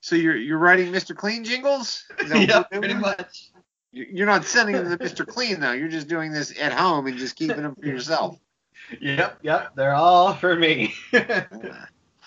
So 0.00 0.16
you're 0.16 0.36
you're 0.36 0.58
writing 0.58 0.92
Mr. 0.92 1.16
Clean 1.16 1.44
jingles? 1.44 2.04
Is 2.20 2.30
that 2.30 2.38
what 2.38 2.48
yeah, 2.48 2.78
pretty 2.78 2.94
much. 2.94 3.50
You're 3.90 4.26
not 4.26 4.44
sending 4.44 4.76
them 4.76 4.96
to 4.96 5.04
Mr. 5.04 5.26
Clean 5.26 5.58
though. 5.58 5.72
You're 5.72 5.88
just 5.88 6.08
doing 6.08 6.32
this 6.32 6.58
at 6.60 6.72
home 6.72 7.06
and 7.06 7.18
just 7.18 7.36
keeping 7.36 7.62
them 7.62 7.74
for 7.74 7.86
yourself. 7.86 8.38
Yep, 9.00 9.40
yep. 9.42 9.74
They're 9.74 9.94
all 9.94 10.34
for 10.34 10.56
me. 10.56 10.94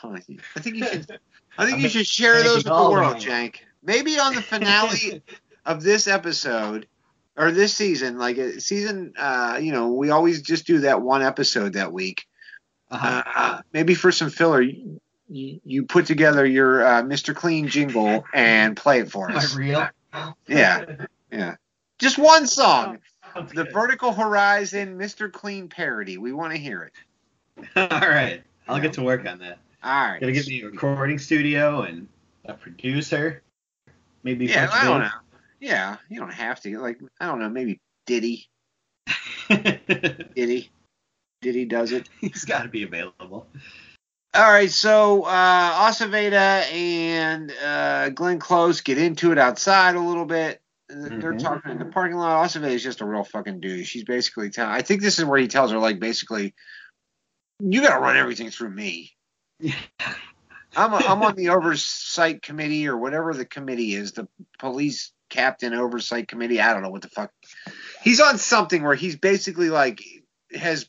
Ah, 0.04 0.16
I 0.16 0.60
think 0.60 0.78
you 0.78 0.88
should. 0.88 1.20
I 1.60 1.68
think 1.68 1.84
you 1.84 1.88
should 1.88 2.08
share 2.08 2.42
those 2.42 2.63
with 2.63 2.74
the 2.74 2.90
world. 2.90 3.18
Jank. 3.18 3.58
Maybe 3.84 4.18
on 4.18 4.34
the 4.34 4.42
finale 4.42 5.22
of 5.63 5.84
this 5.84 6.08
episode 6.08 6.88
or 7.38 7.52
this 7.52 7.74
season, 7.74 8.18
like 8.18 8.38
uh, 8.38 8.60
season, 8.60 9.14
uh, 9.18 9.58
you 9.62 9.72
know, 9.72 9.90
we 9.94 10.10
always 10.10 10.42
just 10.42 10.66
do 10.66 10.80
that 10.80 11.02
one 11.02 11.22
episode 11.22 11.74
that 11.74 11.92
week. 11.92 12.26
Uh-huh. 12.90 13.24
Uh, 13.26 13.62
maybe 13.72 13.96
for 13.96 14.12
some 14.12 14.30
filler, 14.30 14.62
you, 14.62 14.90
you 15.30 15.84
put 15.84 16.06
together 16.06 16.46
your 16.46 16.86
uh, 16.86 17.02
Mr. 17.04 17.34
Clean 17.34 17.68
jingle 17.68 18.26
and 18.34 18.76
play 18.76 19.00
it 19.00 19.12
for 19.12 19.32
us. 19.32 19.56
real? 19.56 19.88
Yeah, 20.48 20.86
yeah. 21.32 21.56
Just 22.00 22.18
one 22.18 22.48
song. 22.48 23.00
Sounds 23.34 23.54
The 23.54 23.64
good. 23.64 23.74
Vertical 23.74 24.12
Horizon 24.12 24.98
Mr. 24.98 25.32
Clean 25.32 25.70
parody. 25.70 26.18
We 26.18 26.34
want 26.34 26.52
to 26.52 26.60
hear 26.60 26.84
it. 26.84 27.68
all 27.92 28.10
right. 28.10 28.44
I'll 28.68 28.82
get 28.82 28.94
to 28.94 29.04
work 29.04 29.26
on 29.26 29.40
that. 29.40 29.60
All 29.84 29.92
right. 29.92 30.20
Gotta 30.20 30.34
get 30.34 30.48
me 30.48 30.62
a 30.62 30.66
recording 30.66 31.18
studio 31.18 31.84
and 31.84 32.08
a 32.46 32.54
producer. 32.54 33.42
Maybe 34.24 34.48
Yeah, 34.48 34.70
I 34.72 34.84
don't 34.84 35.02
know. 35.02 35.10
Yeah, 35.62 35.98
you 36.10 36.20
don't 36.20 36.34
have 36.34 36.60
to. 36.62 36.80
Like, 36.80 37.00
I 37.20 37.27
don't 37.27 37.39
know, 37.39 37.50
maybe 37.50 37.80
Diddy. 38.08 38.50
Diddy. 39.50 40.72
Diddy 41.41 41.65
does 41.65 41.91
it. 41.91 42.10
He's 42.20 42.46
got 42.46 42.63
to 42.63 42.70
be 42.70 42.84
available. 42.84 43.48
All 44.34 44.51
right, 44.51 44.72
so 44.72 45.24
uh, 45.24 45.89
Aceveda 45.89 46.72
and 46.72 47.51
uh, 47.63 48.10
Glenn 48.10 48.39
Close 48.39 48.82
get 48.82 48.98
into 48.98 49.32
it 49.32 49.38
outside 49.38 49.96
a 49.96 50.00
little 50.00 50.25
bit. 50.25 50.62
They're 50.89 51.34
Mhm. 51.34 51.41
talking 51.41 51.72
in 51.72 51.80
the 51.80 51.86
parking 51.86 52.18
lot. 52.18 52.46
Aceveda 52.46 52.72
is 52.72 52.84
just 52.84 53.01
a 53.01 53.06
real 53.06 53.24
fucking 53.24 53.60
dude. 53.60 53.86
She's 53.86 54.03
basically 54.03 54.50
telling. 54.50 54.72
I 54.74 54.82
think 54.82 55.01
this 55.01 55.20
is 55.20 55.25
where 55.25 55.39
he 55.39 55.48
tells 55.48 55.72
her, 55.72 55.80
like, 55.80 56.00
basically, 56.00 56.53
you 57.60 57.82
got 57.82 57.96
to 57.96 58.00
run 58.01 58.18
everything 58.18 58.50
through 58.50 58.72
me. 58.72 59.12
I'm, 60.75 60.94
a, 60.94 60.98
I'm 60.98 61.22
on 61.22 61.36
the 61.36 61.50
oversight 61.50 62.41
committee 62.41 62.88
or 62.88 62.98
whatever 62.98 63.34
the 63.34 63.46
committee 63.46 63.94
is, 63.94 64.13
the 64.13 64.27
police 64.60 65.12
captain 65.32 65.74
oversight 65.74 66.28
committee. 66.28 66.62
I 66.62 66.72
don't 66.74 66.84
know 66.84 66.90
what 66.92 67.02
the 67.02 67.10
fuck. 67.10 67.32
He's 68.04 68.20
on 68.20 68.38
something 68.38 68.84
where 68.84 68.94
he's 68.94 69.16
basically 69.16 69.70
like 69.72 70.04
has 70.54 70.88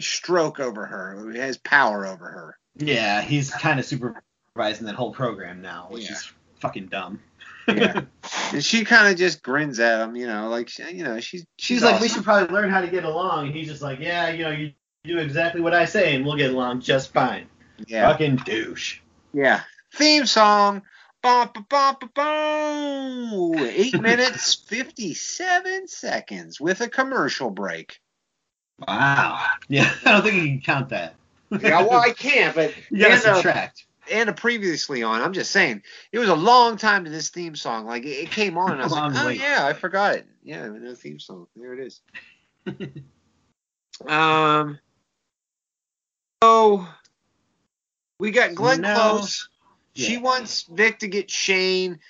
stroke 0.00 0.60
over 0.60 0.84
her, 0.84 1.32
has 1.34 1.56
power 1.56 2.06
over 2.06 2.26
her. 2.28 2.58
Yeah, 2.76 3.22
he's 3.22 3.50
kind 3.50 3.78
of 3.80 3.86
supervising 3.86 4.86
that 4.86 4.94
whole 4.96 5.12
program 5.12 5.62
now, 5.62 5.86
which 5.90 6.04
Yeah. 6.04 6.12
is 6.12 6.32
fucking 6.60 6.88
dumb. 6.88 7.20
Yeah. 7.68 8.02
And 8.52 8.64
she 8.64 8.84
kind 8.84 9.08
of 9.10 9.18
just 9.18 9.42
grins 9.42 9.80
at 9.80 10.00
him, 10.00 10.14
you 10.16 10.26
know, 10.26 10.48
like 10.48 10.76
you 10.78 11.02
know, 11.02 11.18
she's 11.20 11.44
She's 11.58 11.82
like, 11.82 12.00
we 12.00 12.08
should 12.08 12.22
probably 12.24 12.54
learn 12.54 12.70
how 12.70 12.80
to 12.80 12.86
get 12.88 13.04
along. 13.04 13.46
And 13.46 13.54
he's 13.54 13.68
just 13.68 13.82
like, 13.82 13.98
yeah, 14.00 14.28
you 14.30 14.44
know, 14.44 14.50
you 14.50 14.72
do 15.04 15.18
exactly 15.18 15.60
what 15.60 15.74
I 15.74 15.84
say, 15.86 16.14
and 16.14 16.24
we'll 16.24 16.36
get 16.36 16.50
along 16.52 16.80
just 16.82 17.12
fine. 17.12 17.46
yeah, 17.86 18.08
Fucking 18.10 18.36
douche. 18.36 19.00
yeah. 19.32 19.62
Theme 19.94 20.26
song. 20.26 20.82
Ba, 21.24 21.50
ba, 21.70 21.96
bum. 22.14 23.54
Eight 23.58 23.98
minutes 23.98 24.56
fifty-seven 24.56 25.88
seconds 25.88 26.60
with 26.60 26.82
a 26.82 26.88
commercial 26.90 27.48
break. 27.48 27.98
Wow. 28.86 29.42
Yeah, 29.66 29.90
I 30.04 30.12
don't 30.12 30.22
think 30.22 30.34
you 30.34 30.42
can 30.42 30.60
count 30.60 30.88
that. 30.90 31.14
Yeah, 31.50 31.80
well, 31.80 31.98
I 31.98 32.10
can't, 32.10 32.54
but 32.54 32.74
you 32.90 32.98
gotta 32.98 33.14
and, 33.14 33.24
uh, 33.24 33.34
subtract. 33.36 33.86
and 34.12 34.28
a 34.28 34.34
previously 34.34 35.02
on. 35.02 35.22
I'm 35.22 35.32
just 35.32 35.50
saying, 35.50 35.82
it 36.12 36.18
was 36.18 36.28
a 36.28 36.34
long 36.34 36.76
time 36.76 37.04
to 37.06 37.10
this 37.10 37.30
theme 37.30 37.56
song. 37.56 37.86
Like 37.86 38.04
it, 38.04 38.24
it 38.24 38.30
came 38.30 38.58
on, 38.58 38.72
and 38.72 38.82
I 38.82 38.84
was 38.84 38.92
like, 38.92 39.12
oh 39.16 39.28
yeah, 39.30 39.64
I 39.66 39.72
forgot 39.72 40.16
it. 40.16 40.26
Yeah, 40.42 40.68
the 40.68 40.94
theme 40.94 41.18
song. 41.18 41.46
There 41.56 41.72
it 41.72 41.86
is. 41.86 42.00
um. 44.06 44.78
So 46.42 46.86
we 48.20 48.30
got 48.30 48.54
Glenn 48.54 48.82
No. 48.82 48.92
Close. 48.92 49.48
She 49.94 50.14
Yeah. 50.14 50.20
wants 50.20 50.62
Vic 50.62 50.98
to 51.00 51.08
get 51.08 51.30
Shane 51.30 52.00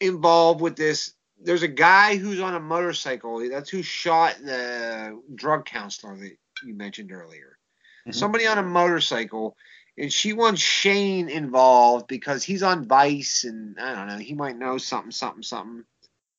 involved 0.00 0.60
with 0.60 0.76
this. 0.76 1.14
There's 1.40 1.62
a 1.62 1.68
guy 1.68 2.16
who's 2.16 2.40
on 2.40 2.54
a 2.54 2.60
motorcycle. 2.60 3.48
That's 3.48 3.70
who 3.70 3.82
shot 3.82 4.36
the 4.38 5.20
drug 5.34 5.66
counselor 5.66 6.16
that 6.16 6.36
you 6.64 6.74
mentioned 6.74 7.12
earlier. 7.12 7.58
Mhm. 8.06 8.14
Somebody 8.14 8.46
on 8.46 8.58
a 8.58 8.62
motorcycle, 8.62 9.56
and 9.98 10.12
she 10.12 10.32
wants 10.32 10.60
Shane 10.60 11.28
involved 11.28 12.06
because 12.06 12.42
he's 12.44 12.62
on 12.62 12.86
Vice, 12.86 13.44
and 13.44 13.78
I 13.78 13.94
don't 13.94 14.08
know, 14.08 14.18
he 14.18 14.34
might 14.34 14.56
know 14.56 14.78
something, 14.78 15.12
something, 15.12 15.42
something. 15.42 15.84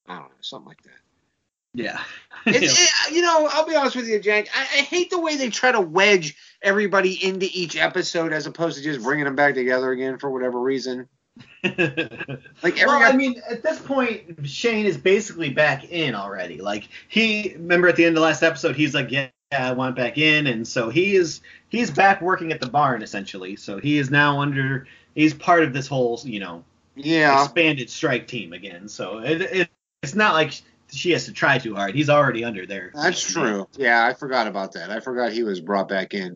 I 0.07 0.15
don't 0.15 0.29
know, 0.29 0.35
something 0.41 0.67
like 0.67 0.81
that. 0.83 0.99
Yeah. 1.73 2.01
It's, 2.45 2.77
it, 2.77 3.15
you 3.15 3.21
know, 3.21 3.47
I'll 3.49 3.65
be 3.65 3.73
honest 3.73 3.95
with 3.95 4.05
you, 4.05 4.19
Jank. 4.19 4.49
I, 4.53 4.59
I 4.59 4.81
hate 4.81 5.09
the 5.09 5.17
way 5.17 5.37
they 5.37 5.49
try 5.49 5.71
to 5.71 5.79
wedge 5.79 6.35
everybody 6.61 7.13
into 7.25 7.47
each 7.53 7.77
episode 7.77 8.33
as 8.33 8.47
opposed 8.47 8.77
to 8.77 8.83
just 8.83 9.01
bringing 9.01 9.23
them 9.23 9.37
back 9.37 9.53
together 9.53 9.91
again 9.91 10.17
for 10.17 10.29
whatever 10.29 10.59
reason. 10.59 11.07
Like 11.63 12.77
every 12.77 12.85
well, 12.85 13.01
I 13.01 13.13
mean, 13.15 13.41
at 13.49 13.63
this 13.63 13.79
point, 13.79 14.45
Shane 14.45 14.85
is 14.85 14.97
basically 14.97 15.51
back 15.51 15.89
in 15.89 16.15
already. 16.15 16.59
Like 16.59 16.89
he, 17.07 17.53
remember 17.55 17.87
at 17.87 17.95
the 17.95 18.03
end 18.03 18.17
of 18.17 18.21
the 18.21 18.27
last 18.27 18.43
episode, 18.43 18.75
he's 18.75 18.93
like, 18.93 19.09
yeah, 19.09 19.29
yeah, 19.53 19.69
I 19.69 19.71
want 19.73 19.95
back 19.95 20.17
in, 20.17 20.47
and 20.47 20.67
so 20.67 20.89
he 20.89 21.15
is 21.15 21.41
he's 21.69 21.91
back 21.91 22.21
working 22.21 22.51
at 22.51 22.59
the 22.59 22.67
barn 22.67 23.03
essentially. 23.03 23.55
So 23.55 23.77
he 23.77 23.99
is 23.99 24.09
now 24.09 24.41
under 24.41 24.87
he's 25.13 25.33
part 25.33 25.63
of 25.63 25.73
this 25.73 25.87
whole 25.87 26.19
you 26.23 26.39
know 26.39 26.63
yeah, 26.95 27.41
expanded 27.41 27.89
strike 27.89 28.27
team 28.27 28.51
again. 28.51 28.87
So 28.87 29.19
it, 29.19 29.41
it 29.41 29.69
it's 30.01 30.15
not 30.15 30.33
like 30.33 30.61
she 30.93 31.11
has 31.11 31.25
to 31.25 31.33
try 31.33 31.57
too 31.57 31.75
hard. 31.75 31.95
He's 31.95 32.09
already 32.09 32.43
under 32.43 32.65
there. 32.65 32.91
That's 32.93 33.21
true. 33.31 33.67
Yeah, 33.77 34.05
I 34.05 34.13
forgot 34.13 34.47
about 34.47 34.73
that. 34.73 34.89
I 34.89 34.99
forgot 34.99 35.31
he 35.31 35.43
was 35.43 35.59
brought 35.59 35.87
back 35.87 36.13
in. 36.13 36.35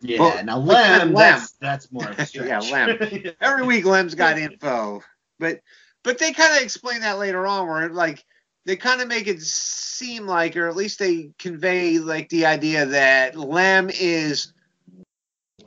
Yeah. 0.00 0.20
Well, 0.20 0.44
now 0.44 0.58
Lem, 0.58 1.12
Lem- 1.12 1.14
that's 1.14 1.52
that's 1.52 1.92
more 1.92 2.08
of 2.08 2.18
a 2.18 2.26
Yeah. 2.34 2.60
Lem. 2.60 3.32
Every 3.40 3.64
week 3.64 3.84
Lem's 3.84 4.14
got 4.14 4.38
info, 4.38 5.02
but 5.38 5.60
but 6.02 6.18
they 6.18 6.32
kind 6.32 6.56
of 6.56 6.62
explain 6.62 7.02
that 7.02 7.18
later 7.18 7.46
on, 7.46 7.66
where 7.68 7.88
like 7.90 8.24
they 8.64 8.76
kind 8.76 9.00
of 9.00 9.08
make 9.08 9.26
it 9.26 9.42
seem 9.42 10.26
like, 10.26 10.56
or 10.56 10.68
at 10.68 10.76
least 10.76 10.98
they 10.98 11.30
convey 11.38 11.98
like 11.98 12.28
the 12.30 12.46
idea 12.46 12.86
that 12.86 13.36
Lem 13.36 13.90
is 13.90 14.52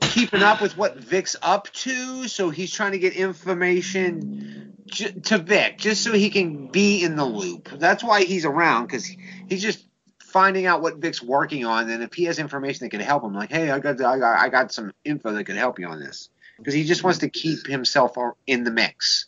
keeping 0.00 0.42
up 0.42 0.60
with 0.60 0.76
what 0.76 0.96
Vic's 0.96 1.36
up 1.42 1.70
to, 1.72 2.26
so 2.28 2.50
he's 2.50 2.72
trying 2.72 2.92
to 2.92 2.98
get 2.98 3.14
information 3.14 4.63
j- 4.86 5.12
to 5.12 5.38
Vic 5.38 5.78
just 5.78 6.02
so 6.02 6.12
he 6.12 6.30
can 6.30 6.68
be 6.68 7.02
in 7.04 7.16
the 7.16 7.24
loop. 7.24 7.68
That's 7.78 8.02
why 8.02 8.24
he's 8.24 8.44
around 8.44 8.86
because 8.86 9.06
he's 9.06 9.62
just 9.62 9.84
finding 10.18 10.66
out 10.66 10.82
what 10.82 10.96
Vic's 10.96 11.22
working 11.22 11.64
on, 11.64 11.88
and 11.88 12.02
if 12.02 12.12
he 12.12 12.24
has 12.24 12.38
information 12.38 12.84
that 12.84 12.90
can 12.90 13.00
help 13.00 13.22
him, 13.22 13.34
like, 13.34 13.50
hey, 13.50 13.70
I 13.70 13.78
got 13.78 14.00
I 14.00 14.18
got, 14.18 14.38
I 14.38 14.48
got 14.48 14.72
some 14.72 14.92
info 15.04 15.32
that 15.32 15.44
can 15.44 15.56
help 15.56 15.78
you 15.78 15.86
on 15.86 16.00
this, 16.00 16.28
because 16.58 16.74
he 16.74 16.84
just 16.84 17.04
wants 17.04 17.20
to 17.20 17.30
keep 17.30 17.66
himself 17.66 18.16
in 18.46 18.64
the 18.64 18.70
mix. 18.70 19.26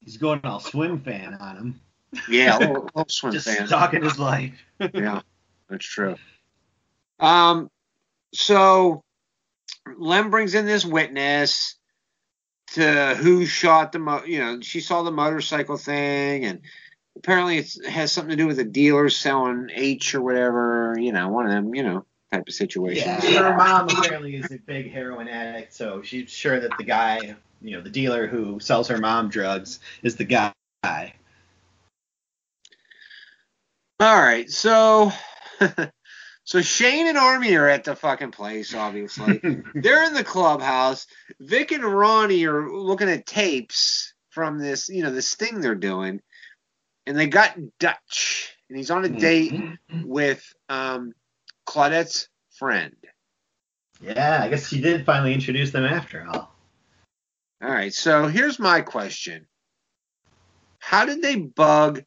He's 0.00 0.18
going 0.18 0.40
all 0.44 0.60
swim 0.60 1.00
fan 1.00 1.34
on 1.34 1.56
him. 1.56 1.80
Yeah, 2.28 2.56
a 2.56 2.60
little, 2.60 2.84
little 2.94 3.06
swim 3.08 3.32
Just 3.32 3.46
fan. 3.46 3.66
stalking 3.66 4.02
his 4.02 4.18
life. 4.18 4.52
yeah, 4.92 5.22
that's 5.70 5.86
true. 5.86 6.16
Um, 7.18 7.70
so 8.34 9.02
Lem 9.96 10.30
brings 10.30 10.54
in 10.54 10.66
this 10.66 10.84
witness 10.84 11.76
to 12.74 13.14
who 13.16 13.46
shot 13.46 13.92
the 13.92 13.98
mo. 13.98 14.22
You 14.24 14.38
know, 14.38 14.60
she 14.60 14.80
saw 14.80 15.02
the 15.02 15.10
motorcycle 15.10 15.76
thing, 15.76 16.44
and 16.44 16.60
apparently 17.16 17.58
it 17.58 17.76
has 17.88 18.12
something 18.12 18.30
to 18.30 18.36
do 18.36 18.46
with 18.46 18.56
the 18.56 18.64
dealer 18.64 19.08
selling 19.08 19.70
H 19.72 20.14
or 20.14 20.22
whatever. 20.22 20.96
You 20.98 21.12
know, 21.12 21.28
one 21.28 21.46
of 21.46 21.52
them. 21.52 21.74
You 21.74 21.82
know, 21.82 22.06
type 22.34 22.48
of 22.48 22.54
situation. 22.54 23.08
Yeah, 23.08 23.20
her 23.20 23.56
mom 23.56 23.88
apparently 23.88 24.36
is 24.36 24.50
a 24.50 24.58
big 24.58 24.92
heroin 24.92 25.28
addict, 25.28 25.72
so 25.72 26.02
she's 26.02 26.30
sure 26.30 26.60
that 26.60 26.76
the 26.78 26.84
guy, 26.84 27.36
you 27.62 27.76
know, 27.76 27.80
the 27.80 27.90
dealer 27.90 28.26
who 28.26 28.58
sells 28.60 28.88
her 28.88 28.98
mom 28.98 29.28
drugs 29.28 29.80
is 30.02 30.16
the 30.16 30.24
guy. 30.24 30.52
All 30.84 31.12
right, 34.00 34.50
so 34.50 35.12
so 36.44 36.60
Shane 36.60 37.06
and 37.06 37.16
Army 37.16 37.54
are 37.56 37.68
at 37.68 37.84
the 37.84 37.96
fucking 37.96 38.30
place, 38.30 38.74
obviously. 38.74 39.40
They're 39.74 40.04
in 40.04 40.12
the 40.12 40.24
clubhouse. 40.24 41.06
Vic 41.40 41.72
and 41.72 41.82
Ronnie 41.82 42.44
are 42.44 42.68
looking 42.70 43.08
at 43.08 43.24
tapes 43.24 44.12
from 44.28 44.58
this, 44.58 44.90
you 44.90 45.02
know, 45.02 45.10
this 45.10 45.34
thing 45.34 45.60
they're 45.60 45.74
doing, 45.74 46.20
and 47.06 47.16
they 47.16 47.28
got 47.28 47.56
Dutch, 47.78 48.52
and 48.68 48.76
he's 48.76 48.90
on 48.90 49.04
a 49.04 49.08
date 49.08 49.54
with 50.04 50.44
um, 50.68 51.12
Claudette's 51.66 52.28
friend. 52.58 52.96
Yeah, 54.00 54.40
I 54.42 54.48
guess 54.48 54.68
she 54.68 54.80
did 54.80 55.06
finally 55.06 55.32
introduce 55.32 55.70
them 55.70 55.84
after 55.84 56.26
all. 56.26 56.52
All 57.62 57.70
right, 57.70 57.94
so 57.94 58.26
here's 58.26 58.58
my 58.58 58.80
question: 58.80 59.46
How 60.80 61.06
did 61.06 61.22
they 61.22 61.36
bug 61.36 62.02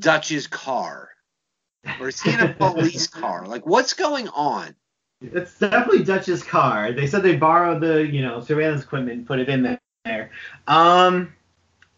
Dutch's 0.00 0.46
car, 0.46 1.10
or 2.00 2.08
is 2.08 2.20
he 2.20 2.32
in 2.32 2.40
a 2.40 2.52
police 2.52 3.06
car? 3.06 3.46
Like, 3.46 3.66
what's 3.66 3.94
going 3.94 4.28
on? 4.28 4.74
It's 5.20 5.58
definitely 5.58 6.04
Dutch's 6.04 6.42
car. 6.42 6.92
They 6.92 7.06
said 7.06 7.22
they 7.22 7.36
borrowed 7.36 7.80
the, 7.80 8.06
you 8.06 8.22
know, 8.22 8.40
surveillance 8.40 8.84
equipment 8.84 9.18
and 9.18 9.26
put 9.26 9.40
it 9.40 9.48
in 9.48 9.78
there. 10.04 10.30
Um, 10.66 11.34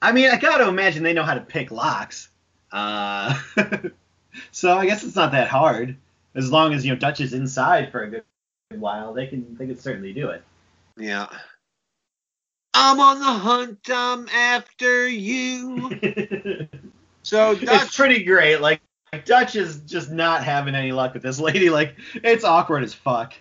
I 0.00 0.12
mean, 0.12 0.30
I 0.30 0.38
gotta 0.38 0.68
imagine 0.68 1.02
they 1.02 1.12
know 1.12 1.22
how 1.22 1.34
to 1.34 1.40
pick 1.40 1.70
locks. 1.70 2.30
Uh, 2.72 3.38
so 4.52 4.76
I 4.76 4.86
guess 4.86 5.04
it's 5.04 5.16
not 5.16 5.32
that 5.32 5.48
hard. 5.48 5.96
As 6.34 6.50
long 6.50 6.72
as 6.72 6.84
you 6.84 6.92
know 6.92 6.98
Dutch 6.98 7.20
is 7.20 7.34
inside 7.34 7.90
for 7.92 8.04
a 8.04 8.10
good 8.10 8.24
while, 8.70 9.12
they 9.12 9.26
can 9.26 9.56
they 9.56 9.66
can 9.66 9.78
certainly 9.78 10.12
do 10.12 10.30
it. 10.30 10.42
Yeah. 10.96 11.26
I'm 12.72 13.00
on 13.00 13.18
the 13.18 13.24
hunt. 13.24 13.80
I'm 13.90 14.28
after 14.28 15.08
you. 15.08 16.68
So 17.22 17.56
it's 17.60 17.96
pretty 17.96 18.24
great. 18.24 18.60
Like 18.60 18.80
Dutch 19.24 19.56
is 19.56 19.80
just 19.80 20.10
not 20.10 20.44
having 20.44 20.74
any 20.74 20.92
luck 20.92 21.14
with 21.14 21.22
this 21.22 21.40
lady. 21.40 21.68
Like 21.70 21.96
it's 22.14 22.44
awkward 22.44 22.82
as 22.84 22.94
fuck. 22.94 23.34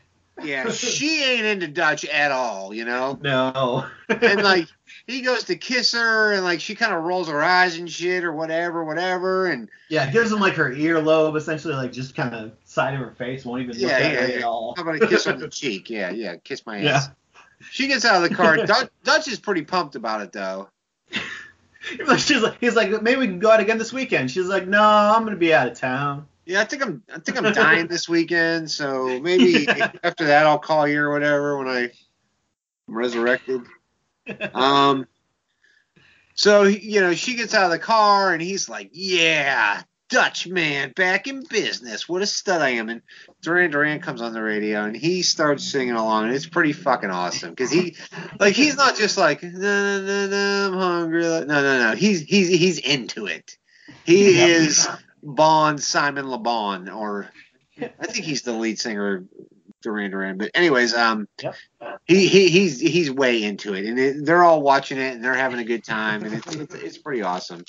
yeah, 0.44 0.70
she 0.72 1.24
ain't 1.24 1.46
into 1.46 1.68
Dutch 1.68 2.06
at 2.06 2.32
all, 2.32 2.74
you 2.74 2.86
know. 2.86 3.18
No. 3.22 3.86
And 4.10 4.42
like 4.42 4.68
he 5.06 5.22
goes 5.22 5.44
to 5.46 5.56
kiss 5.56 5.92
her, 5.94 6.34
and 6.34 6.44
like 6.44 6.60
she 6.62 6.74
kind 6.74 6.94
of 6.94 7.04
rolls 7.04 7.28
her 7.30 7.44
eyes 7.44 7.78
and 7.78 7.90
shit 7.90 8.24
or 8.24 8.32
whatever, 8.34 8.84
whatever. 8.84 9.46
And 9.48 9.70
yeah, 9.90 10.10
gives 10.12 10.32
him 10.32 10.40
like 10.40 10.54
her 10.56 10.72
earlobe, 10.72 11.36
essentially, 11.38 11.76
like 11.76 11.92
just 11.92 12.16
kind 12.16 12.34
of 12.34 12.54
side 12.66 12.96
of 12.96 13.00
her 13.02 13.12
face, 13.12 13.46
won't 13.46 13.62
even 13.62 13.76
look 13.80 13.90
Yeah, 13.92 13.98
at 13.98 14.14
yeah, 14.14 14.20
her 14.22 14.28
yeah. 14.28 14.36
at 14.38 14.44
all. 14.44 14.74
how 14.76 14.82
about 14.82 14.96
a 15.02 15.08
kiss 15.08 15.28
on 15.28 15.40
the 15.40 15.48
cheek? 15.48 15.90
Yeah, 15.92 16.10
yeah, 16.10 16.38
kiss 16.38 16.66
my 16.66 16.80
ass. 16.80 16.84
Yeah. 16.84 17.40
She 17.70 17.88
gets 17.88 18.04
out 18.06 18.24
of 18.24 18.28
the 18.30 18.34
car. 18.36 18.58
Dutch, 18.66 18.90
Dutch 19.04 19.28
is 19.28 19.40
pretty 19.40 19.62
pumped 19.64 19.96
about 19.96 20.22
it 20.22 20.32
though. 20.32 20.70
She's 22.18 22.42
like, 22.42 22.58
he's 22.60 22.76
like, 22.76 23.02
maybe 23.02 23.20
we 23.20 23.28
can 23.28 23.40
go 23.40 23.52
out 23.52 23.60
again 23.60 23.78
this 23.78 23.94
weekend. 23.94 24.32
She's 24.32 24.48
like, 24.48 24.68
no, 24.68 24.82
I'm 24.82 25.24
gonna 25.24 25.36
be 25.36 25.54
out 25.54 25.68
of 25.68 25.78
town. 25.80 26.28
Yeah, 26.46 26.62
I 26.62 26.66
think 26.66 26.84
I'm 26.84 27.04
I 27.14 27.20
think 27.20 27.38
I'm 27.38 27.54
dying 27.54 27.88
this 27.88 28.10
weekend, 28.10 28.72
so 28.72 29.20
maybe 29.20 29.68
after 30.04 30.26
that 30.26 30.46
I'll 30.46 30.60
call 30.60 30.88
you 30.88 31.02
or 31.02 31.12
whatever 31.12 31.58
when 31.58 31.68
I 31.68 31.82
am 31.82 31.92
resurrected. 32.88 33.62
Um 34.54 35.08
so 36.34 36.64
you 36.64 37.02
know, 37.02 37.14
she 37.14 37.36
gets 37.36 37.54
out 37.54 37.66
of 37.66 37.72
the 37.72 37.80
car 37.80 38.34
and 38.34 38.42
he's 38.42 38.70
like, 38.70 38.90
"Yeah, 38.94 39.82
Dutch 40.10 40.48
man, 40.48 40.92
back 40.96 41.28
in 41.28 41.44
business. 41.50 42.10
What 42.10 42.22
a 42.22 42.26
stud 42.26 42.62
I 42.62 42.70
am." 42.70 42.90
And 42.90 43.02
Duran 43.42 43.72
Duran 43.72 44.00
comes 44.02 44.22
on 44.22 44.34
the 44.34 44.42
radio 44.42 44.84
and 44.84 44.96
he 44.96 45.22
starts 45.22 45.64
singing 45.64 45.96
along, 45.96 46.26
and 46.26 46.34
it's 46.36 46.48
pretty 46.48 46.74
fucking 46.74 47.10
awesome 47.10 47.52
because 47.52 47.72
he, 47.72 47.96
like, 48.40 48.56
he's 48.56 48.76
not 48.76 48.98
just 48.98 49.18
like, 49.18 49.42
"No, 49.44 49.50
no, 49.52 50.02
no, 50.02 50.28
no, 50.28 50.68
I'm 50.68 50.74
hungry." 50.80 51.22
No, 51.22 51.44
no, 51.46 51.90
no. 51.90 51.96
He's 51.96 52.22
he's 52.22 52.50
he's 52.50 52.80
into 52.80 53.28
it. 53.28 53.58
He 54.04 54.36
Yep. 54.38 54.50
is 54.50 54.88
Bond, 55.24 55.82
Simon 55.82 56.30
Le 56.30 56.38
Bon, 56.40 56.90
or 56.90 57.30
I 57.82 58.08
think 58.08 58.26
he's 58.26 58.42
the 58.42 58.54
lead 58.54 58.80
singer 58.80 59.18
of 59.18 59.28
Duran 59.82 60.12
Duran. 60.12 60.38
But 60.38 60.52
anyways, 60.54 60.94
um, 60.94 61.28
Yep. 61.42 61.56
he, 62.06 62.28
he 62.28 62.50
he's 62.50 62.80
he's 62.80 63.12
way 63.12 63.44
into 63.44 63.74
it, 63.74 63.86
and 63.86 64.00
it, 64.00 64.26
they're 64.26 64.44
all 64.44 64.62
watching 64.62 64.98
it 64.98 65.14
and 65.16 65.24
they're 65.24 65.34
having 65.34 65.60
a 65.60 65.64
good 65.64 65.84
time, 65.84 66.24
and 66.24 66.34
it's 66.36 66.56
it's, 66.56 66.76
it's 66.76 66.98
pretty 66.98 67.22
awesome. 67.22 67.64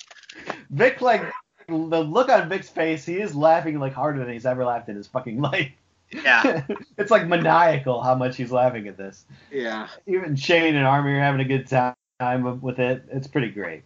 Vic, 0.71 1.01
like, 1.01 1.23
the 1.71 2.01
look 2.01 2.29
on 2.29 2.49
Vic's 2.49 2.69
face, 2.69 3.05
he 3.05 3.21
is 3.21 3.35
laughing 3.35 3.79
like 3.79 3.93
harder 3.93 4.19
than 4.21 4.33
he's 4.33 4.47
ever 4.47 4.65
laughed 4.65 4.89
in 4.89 4.97
his 4.97 5.07
fucking 5.07 5.41
life. 5.51 5.71
Yeah, 6.11 6.67
it's 6.99 7.11
like 7.11 7.27
maniacal 7.27 8.03
how 8.03 8.15
much 8.17 8.37
he's 8.37 8.51
laughing 8.51 8.89
at 8.89 8.97
this. 8.97 9.25
yeah. 9.51 9.89
Even 10.07 10.35
Shane 10.35 10.75
and 10.75 10.87
Army 10.87 11.13
are 11.13 11.21
having 11.21 11.41
a 11.41 11.45
good 11.45 11.69
time 11.69 12.61
with 12.61 12.79
it. 12.81 13.05
It's 13.13 13.29
pretty 13.29 13.51
great. 13.51 13.85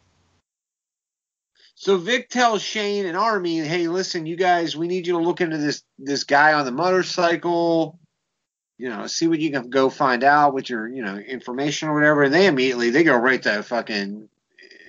So 1.77 1.99
Vic 1.99 2.31
tells 2.31 2.62
Shane 2.62 3.05
and 3.05 3.16
Army, 3.16 3.59
"Hey, 3.59 3.88
listen, 3.88 4.27
you 4.27 4.37
guys, 4.37 4.77
we 4.77 4.87
need 4.88 5.07
you 5.07 5.14
to 5.14 5.18
look 5.18 5.40
into 5.40 5.59
this 5.59 5.83
this 5.99 6.25
guy 6.25 6.55
on 6.55 6.64
the 6.64 6.73
motorcycle. 6.73 7.99
You 8.79 8.88
know, 8.88 9.07
see 9.07 9.29
what 9.29 9.38
you 9.40 9.51
can 9.51 9.70
go 9.70 9.90
find 9.90 10.25
out 10.25 10.55
with 10.55 10.70
your 10.70 10.88
you 10.88 11.03
know 11.03 11.16
information 11.16 11.88
or 11.88 11.94
whatever." 11.94 12.23
And 12.23 12.33
they 12.33 12.47
immediately 12.47 12.90
they 12.90 13.05
go 13.05 13.16
right 13.16 13.42
to 13.42 13.62
fucking 13.62 14.29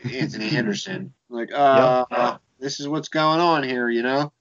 Anthony 0.06 0.48
Henderson, 0.50 1.14
like, 1.30 1.52
uh, 1.52 2.38
this 2.60 2.80
is 2.80 2.88
what's 2.88 3.10
going 3.10 3.40
on 3.40 3.64
here, 3.64 3.90
you 3.90 4.02
know. 4.02 4.32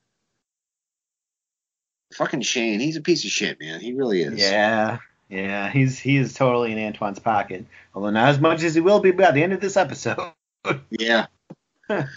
Fucking 2.15 2.43
Shane, 2.43 2.81
he's 2.81 2.97
a 2.97 3.01
piece 3.01 3.25
of 3.25 3.31
shit, 3.31 3.59
man. 3.61 3.81
He 3.81 3.93
really 3.93 4.23
is. 4.23 4.39
Yeah, 4.41 4.99
yeah, 5.29 5.71
he's 5.71 5.99
he 5.99 6.17
is 6.17 6.35
totally 6.35 6.73
in 6.73 6.79
Antwon's 6.79 7.19
pocket, 7.19 7.67
although 7.95 8.11
not 8.11 8.29
as 8.29 8.41
much 8.41 8.63
as 8.63 8.75
he 8.75 8.81
will 8.81 9.01
be 9.01 9.11
by 9.11 9.33
the 9.33 9.43
end 9.43 9.53
of 9.53 9.61
this 9.61 9.77
episode. 9.77 10.19
Yeah. 10.89 11.27
but 11.89 12.09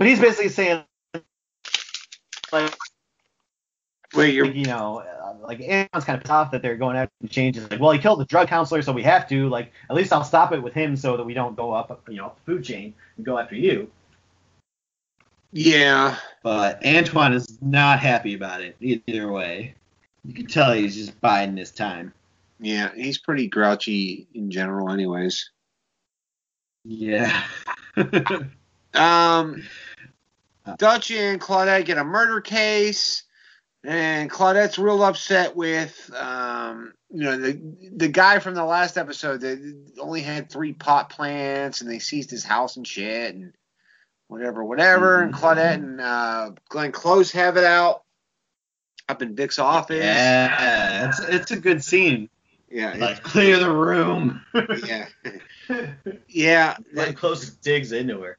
he's 0.00 0.18
basically 0.18 0.48
saying, 0.48 0.82
like, 2.50 2.74
Wait, 4.14 4.34
you're 4.34 4.46
you 4.46 4.66
know, 4.66 4.98
uh, 4.98 5.34
like 5.46 5.60
Antwon's 5.60 6.04
kind 6.04 6.16
of 6.16 6.22
pissed 6.22 6.32
off 6.32 6.50
that 6.50 6.62
they're 6.62 6.76
going 6.76 6.96
after 6.96 7.28
changes. 7.28 7.70
Like, 7.70 7.80
well, 7.80 7.92
he 7.92 7.98
killed 7.98 8.18
the 8.18 8.24
drug 8.24 8.48
counselor, 8.48 8.82
so 8.82 8.92
we 8.92 9.02
have 9.04 9.28
to. 9.28 9.48
Like, 9.48 9.72
at 9.88 9.96
least 9.96 10.12
I'll 10.12 10.24
stop 10.24 10.52
it 10.52 10.62
with 10.62 10.74
him 10.74 10.96
so 10.96 11.16
that 11.16 11.24
we 11.24 11.32
don't 11.32 11.56
go 11.56 11.72
up, 11.72 12.02
you 12.08 12.16
know, 12.16 12.26
up 12.26 12.36
the 12.36 12.52
food 12.52 12.64
chain 12.64 12.94
and 13.16 13.24
go 13.24 13.38
after 13.38 13.54
you. 13.54 13.90
Yeah. 15.52 16.16
But 16.42 16.82
Antwon 16.82 17.34
is 17.34 17.58
not 17.60 18.00
happy 18.00 18.34
about 18.34 18.62
it 18.62 18.76
either 18.80 19.30
way. 19.30 19.74
You 20.24 20.34
can 20.34 20.46
tell 20.46 20.72
he's 20.72 20.96
just 20.96 21.20
biding 21.20 21.56
his 21.56 21.70
time. 21.70 22.12
Yeah, 22.58 22.90
he's 22.94 23.18
pretty 23.18 23.48
grouchy 23.48 24.26
in 24.34 24.50
general, 24.50 24.90
anyways. 24.90 25.50
Yeah. 26.84 27.44
Um, 28.94 29.62
Dutch 30.76 31.10
and 31.10 31.40
Claudette 31.40 31.86
get 31.86 31.98
a 31.98 32.04
murder 32.04 32.40
case, 32.40 33.24
and 33.84 34.30
Claudette's 34.30 34.78
real 34.78 35.02
upset 35.02 35.56
with, 35.56 36.10
um, 36.14 36.92
you 37.10 37.22
know, 37.22 37.36
the 37.36 37.60
the 37.96 38.08
guy 38.08 38.38
from 38.38 38.54
the 38.54 38.64
last 38.64 38.96
episode 38.96 39.40
that 39.40 39.76
only 39.98 40.20
had 40.20 40.50
three 40.50 40.72
pot 40.72 41.10
plants, 41.10 41.80
and 41.80 41.90
they 41.90 41.98
seized 41.98 42.30
his 42.30 42.44
house 42.44 42.76
and 42.76 42.86
shit, 42.86 43.34
and 43.34 43.52
whatever, 44.32 44.64
whatever. 44.64 45.22
And 45.22 45.32
Mm-hmm. 45.32 45.44
Claudette 45.44 45.74
and 45.74 46.00
uh, 46.00 46.50
Glenn 46.68 46.90
Close 46.92 47.30
have 47.32 47.56
it 47.56 47.64
out 47.64 48.02
up 49.08 49.22
in 49.22 49.36
Vic's 49.36 49.58
office. 49.58 49.98
Yeah, 49.98 51.08
it's 51.08 51.20
it's 51.20 51.50
a 51.50 51.56
good 51.56 51.84
scene. 51.84 52.28
Yeah. 52.70 52.94
Like 52.98 53.22
clear 53.22 53.58
the 53.58 53.70
room. 53.70 54.40
yeah. 54.84 55.06
Yeah. 56.28 56.76
Glenn 56.94 57.14
Close 57.14 57.50
digs 57.50 57.92
into 57.92 58.20
her. 58.22 58.38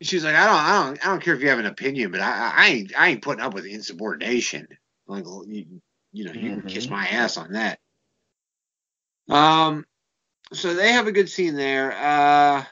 She's 0.00 0.24
like, 0.24 0.34
I 0.34 0.46
don't, 0.46 0.54
I 0.56 0.84
don't, 0.84 1.06
I 1.06 1.10
don't 1.10 1.22
care 1.22 1.34
if 1.34 1.40
you 1.40 1.48
have 1.48 1.58
an 1.58 1.66
opinion, 1.66 2.10
but 2.12 2.20
I, 2.20 2.52
I 2.56 2.66
ain't, 2.68 2.92
I 2.98 3.08
ain't 3.08 3.22
putting 3.22 3.42
up 3.44 3.54
with 3.54 3.64
insubordination. 3.64 4.68
Like, 5.06 5.24
you, 5.46 5.80
you 6.12 6.24
know, 6.24 6.32
you 6.32 6.50
can 6.50 6.62
Mhm. 6.62 6.68
kiss 6.68 6.88
my 6.90 7.06
ass 7.06 7.36
on 7.36 7.52
that. 7.52 7.78
Um, 9.28 9.84
so 10.52 10.74
they 10.74 10.92
have 10.92 11.06
a 11.06 11.12
good 11.12 11.28
scene 11.28 11.54
there. 11.56 11.92
Uh, 11.92 12.64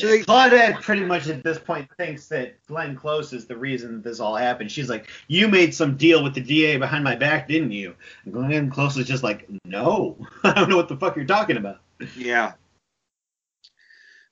so 0.00 0.06
Yeah, 0.06 0.12
they, 0.12 0.22
Claudette 0.22 0.82
pretty 0.82 1.04
much 1.04 1.28
at 1.28 1.42
this 1.42 1.58
point 1.58 1.88
thinks 1.96 2.26
that 2.28 2.64
Glenn 2.66 2.96
Close 2.96 3.32
is 3.32 3.46
the 3.46 3.56
reason 3.56 3.94
that 3.94 4.04
this 4.08 4.20
all 4.20 4.36
happened. 4.36 4.70
She's 4.70 4.88
like, 4.88 5.08
"You 5.28 5.48
made 5.48 5.74
some 5.74 5.96
deal 5.96 6.22
with 6.22 6.34
the 6.34 6.40
DA 6.40 6.76
behind 6.76 7.04
my 7.04 7.16
back, 7.16 7.48
didn't 7.48 7.72
you?" 7.72 7.94
And 8.24 8.34
Glenn 8.34 8.70
Close 8.70 8.96
is 8.96 9.06
just 9.06 9.22
like, 9.22 9.48
"No, 9.64 10.16
I 10.44 10.52
don't 10.52 10.68
know 10.68 10.76
what 10.76 10.88
the 10.88 10.96
fuck 10.96 11.16
you're 11.16 11.24
talking 11.24 11.56
about." 11.56 11.78
yeah. 12.16 12.52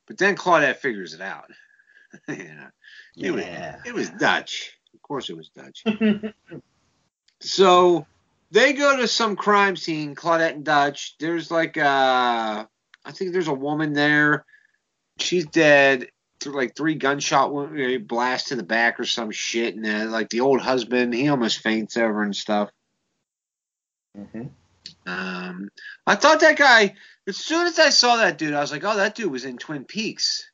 But 0.06 0.16
then 0.18 0.36
Claudette 0.36 0.76
figures 0.76 1.12
it 1.14 1.20
out. 1.20 1.50
yeah. 2.28 2.68
It 3.16 3.30
was, 3.30 3.44
Yeah. 3.44 3.76
it 3.84 3.92
was 3.92 4.08
Dutch. 4.10 4.72
Of 4.94 5.02
course, 5.02 5.28
it 5.28 5.36
was 5.36 5.50
Dutch. 5.50 5.84
So 7.40 8.06
they 8.50 8.72
go 8.72 8.96
to 8.96 9.06
some 9.06 9.36
crime 9.36 9.76
scene, 9.76 10.14
Claudette 10.14 10.54
and 10.54 10.64
Dutch. 10.64 11.16
There's 11.18 11.50
like 11.50 11.76
uh 11.76 12.66
I 13.04 13.12
think 13.12 13.32
there's 13.32 13.48
a 13.48 13.54
woman 13.54 13.92
there. 13.92 14.44
She's 15.18 15.46
dead. 15.46 16.08
Through 16.40 16.54
like 16.54 16.76
three 16.76 16.94
gunshot 16.94 17.52
wound- 17.52 17.80
uh, 17.80 17.98
blasts 17.98 18.50
to 18.50 18.56
the 18.56 18.62
back 18.62 19.00
or 19.00 19.04
some 19.04 19.32
shit, 19.32 19.74
and 19.74 19.84
then 19.84 20.12
like 20.12 20.30
the 20.30 20.40
old 20.40 20.60
husband, 20.60 21.12
he 21.12 21.28
almost 21.28 21.58
faints 21.60 21.96
over 21.96 22.22
and 22.22 22.36
stuff. 22.36 22.70
Mm-hmm. 24.16 24.46
Um, 25.06 25.68
I 26.06 26.14
thought 26.14 26.40
that 26.40 26.56
guy. 26.56 26.94
As 27.26 27.36
soon 27.36 27.66
as 27.66 27.78
I 27.78 27.90
saw 27.90 28.16
that 28.16 28.38
dude, 28.38 28.54
I 28.54 28.60
was 28.60 28.72
like, 28.72 28.84
oh, 28.84 28.96
that 28.96 29.14
dude 29.14 29.32
was 29.32 29.44
in 29.44 29.58
Twin 29.58 29.84
Peaks. 29.84 30.48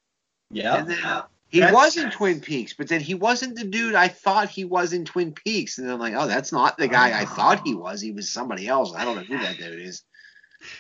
Yeah. 0.50 0.76
And 0.76 0.90
then 0.90 1.22
he 1.48 1.60
That's- 1.60 1.74
was 1.74 1.96
in 1.96 2.10
Twin 2.10 2.40
Peaks, 2.40 2.72
but 2.72 2.88
then 2.88 3.00
he 3.00 3.14
wasn't 3.14 3.56
the 3.56 3.64
dude 3.64 3.94
I 3.94 4.08
thought 4.08 4.48
he 4.48 4.64
was 4.64 4.92
in 4.92 5.04
Twin 5.04 5.32
Peaks. 5.32 5.78
And 5.78 5.86
then 5.86 5.94
I'm 5.94 6.00
like, 6.00 6.14
oh, 6.16 6.26
that's 6.26 6.50
not 6.50 6.78
the 6.78 6.88
guy 6.88 7.16
I 7.20 7.26
thought 7.26 7.64
he 7.64 7.74
was. 7.74 8.00
He 8.00 8.10
was 8.10 8.30
somebody 8.30 8.66
else. 8.66 8.92
I 8.96 9.04
don't 9.04 9.16
know 9.16 9.22
who 9.22 9.38
that 9.38 9.56
dude 9.58 9.80
is. 9.80 10.02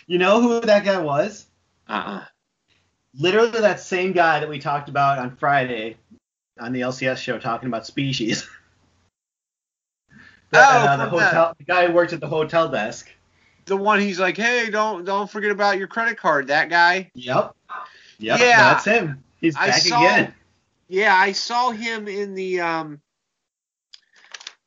You 0.06 0.18
know 0.18 0.40
who 0.40 0.60
that 0.60 0.84
guy 0.84 0.98
was? 0.98 1.46
Uh-uh. 1.88 2.24
Literally 3.18 3.60
that 3.60 3.80
same 3.80 4.12
guy 4.12 4.40
that 4.40 4.48
we 4.48 4.58
talked 4.58 4.88
about 4.88 5.18
on 5.18 5.36
Friday 5.36 5.96
on 6.58 6.72
the 6.72 6.80
LCS 6.80 7.18
show 7.18 7.38
talking 7.38 7.68
about 7.68 7.86
species. 7.86 8.48
The, 10.50 10.60
Oh, 10.60 10.62
uh, 10.62 10.96
the 10.98 11.06
hotel, 11.06 11.54
the 11.58 11.64
guy 11.64 11.88
who 11.88 11.92
works 11.92 12.12
at 12.12 12.20
the 12.20 12.28
hotel 12.28 12.68
desk. 12.68 13.10
The 13.64 13.76
one 13.76 13.98
he's 13.98 14.20
like, 14.20 14.36
hey, 14.36 14.70
don't 14.70 15.04
don't 15.04 15.28
forget 15.28 15.50
about 15.50 15.78
your 15.78 15.88
credit 15.88 16.16
card. 16.16 16.46
That 16.46 16.68
guy. 16.68 17.10
Yep. 17.14 17.56
Yep. 18.18 18.38
Yeah. 18.38 18.56
That's 18.58 18.84
him. 18.84 19.24
He's 19.40 19.56
I 19.56 19.66
back 19.68 19.82
saw- 19.82 20.00
again. 20.00 20.34
Yeah, 20.86 21.12
I 21.12 21.32
saw 21.32 21.70
him 21.70 22.06
in 22.06 22.34
the 22.34 22.60
um. 22.60 23.00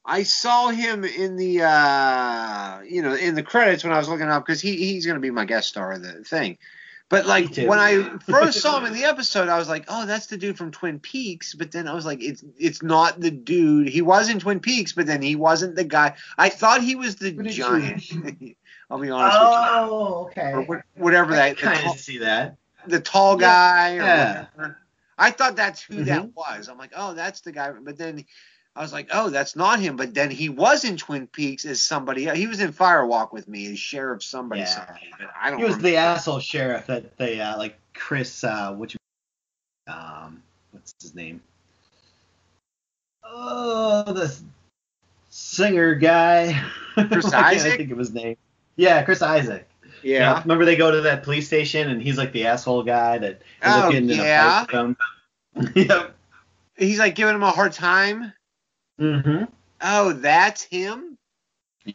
I 0.03 0.23
saw 0.23 0.69
him 0.69 1.05
in 1.05 1.37
the 1.37 1.61
uh, 1.63 2.81
you 2.81 3.01
know, 3.01 3.13
in 3.13 3.35
the 3.35 3.43
credits 3.43 3.83
when 3.83 3.93
I 3.93 3.97
was 3.97 4.09
looking 4.09 4.27
up 4.27 4.45
because 4.45 4.59
he 4.59 4.75
he's 4.75 5.05
gonna 5.05 5.19
be 5.19 5.31
my 5.31 5.45
guest 5.45 5.69
star 5.69 5.93
in 5.93 6.01
the 6.01 6.23
thing. 6.23 6.57
But 7.09 7.25
like 7.25 7.55
when 7.55 7.79
I 7.79 8.17
first 8.29 8.59
saw 8.59 8.77
him 8.79 8.85
in 8.85 8.93
the 8.93 9.05
episode, 9.05 9.47
I 9.47 9.57
was 9.57 9.69
like, 9.69 9.85
oh, 9.87 10.05
that's 10.05 10.27
the 10.27 10.37
dude 10.37 10.57
from 10.57 10.71
Twin 10.71 10.99
Peaks. 10.99 11.53
But 11.53 11.71
then 11.71 11.87
I 11.87 11.93
was 11.93 12.05
like, 12.05 12.21
it's 12.21 12.43
it's 12.57 12.83
not 12.83 13.19
the 13.21 13.31
dude. 13.31 13.87
He 13.87 14.01
was 14.01 14.29
in 14.29 14.39
Twin 14.39 14.59
Peaks, 14.59 14.91
but 14.91 15.05
then 15.05 15.21
he 15.21 15.35
wasn't 15.35 15.75
the 15.75 15.85
guy. 15.85 16.15
I 16.37 16.49
thought 16.49 16.81
he 16.83 16.95
was 16.95 17.15
the 17.15 17.31
Who 17.31 17.43
did 17.43 17.55
you- 17.57 17.63
giant. 17.63 18.03
I'll 18.89 18.99
be 18.99 19.09
honest 19.09 19.37
Oh, 19.39 20.23
with 20.25 20.37
okay. 20.37 20.53
Or 20.53 20.85
whatever 20.95 21.33
I 21.33 21.35
that 21.53 21.57
the 21.57 21.61
kind 21.63 21.87
of 21.87 21.99
see 21.99 22.19
that. 22.19 22.55
the 22.87 22.99
tall 23.01 23.33
Yeah. 23.39 23.47
guy 23.47 23.91
or 23.95 23.95
Yeah. 23.97 24.45
I 25.17 25.31
thought 25.31 25.55
that's 25.55 25.81
who 25.81 26.03
that 26.05 26.21
Mhm. 26.23 26.33
was. 26.35 26.69
I'm 26.69 26.77
like, 26.77 26.93
oh, 26.95 27.13
that's 27.13 27.41
the 27.41 27.51
guy. 27.51 27.71
But 27.71 27.97
then 27.97 28.23
I 28.77 28.81
was 28.81 28.93
like, 28.93 29.09
oh, 29.11 29.31
that's 29.31 29.55
not 29.55 29.79
him. 29.79 29.95
But 29.95 30.13
then 30.13 30.29
he 30.29 30.49
was 30.49 30.85
in 30.85 30.97
Twin 30.97 31.25
Peaks 31.25 31.65
as 31.65 31.81
somebody. 31.81 32.29
He 32.35 32.45
was 32.45 32.59
in 32.59 32.71
Firewalk 32.71 33.33
with 33.33 33.47
me 33.47 33.71
as 33.71 33.79
sheriff 33.79 34.21
somebody. 34.21 34.61
Yeah. 34.61 34.67
somebody, 34.67 35.09
I 35.41 35.49
don't. 35.49 35.57
He 35.57 35.65
was 35.65 35.77
remember. 35.77 35.89
the 35.89 35.97
asshole 35.97 36.39
sheriff 36.39 36.85
that 36.85 37.17
they 37.17 37.41
uh, 37.41 37.57
like 37.57 37.79
Chris. 37.95 38.43
Uh, 38.43 38.73
which 38.73 38.95
um, 39.87 40.43
what's 40.71 40.93
his 41.01 41.15
name? 41.15 41.41
Oh, 43.23 44.13
the 44.13 44.37
singer 45.31 45.95
guy. 45.95 46.61
Chris 46.93 47.25
Why 47.25 47.31
can't 47.31 47.45
I 47.45 47.77
think 47.77 47.91
of 47.91 47.97
his 47.97 48.13
name. 48.13 48.37
Yeah, 48.75 49.01
Chris 49.03 49.23
Isaak. 49.23 49.67
You 50.03 50.19
know, 50.19 50.19
yeah. 50.19 50.41
remember 50.41 50.65
they 50.65 50.75
go 50.75 50.91
to 50.91 51.01
that 51.01 51.23
police 51.23 51.47
station 51.47 51.89
and 51.89 51.99
he's 51.99 52.17
like 52.17 52.31
the 52.31 52.45
asshole 52.45 52.83
guy 52.83 53.17
that 53.17 53.41
Oh, 53.63 53.89
in 53.89 54.07
yeah. 54.07 54.61
a 54.61 54.65
fight 54.65 54.83
with 54.83 55.73
them. 55.73 55.73
yep. 55.75 56.15
He's 56.77 56.99
like 56.99 57.15
giving 57.15 57.33
him 57.33 57.41
a 57.41 57.49
hard 57.49 57.73
time. 57.73 58.33
Mm-hmm. 58.99 59.45
Oh, 59.81 60.13
that's 60.13 60.63
him. 60.63 61.17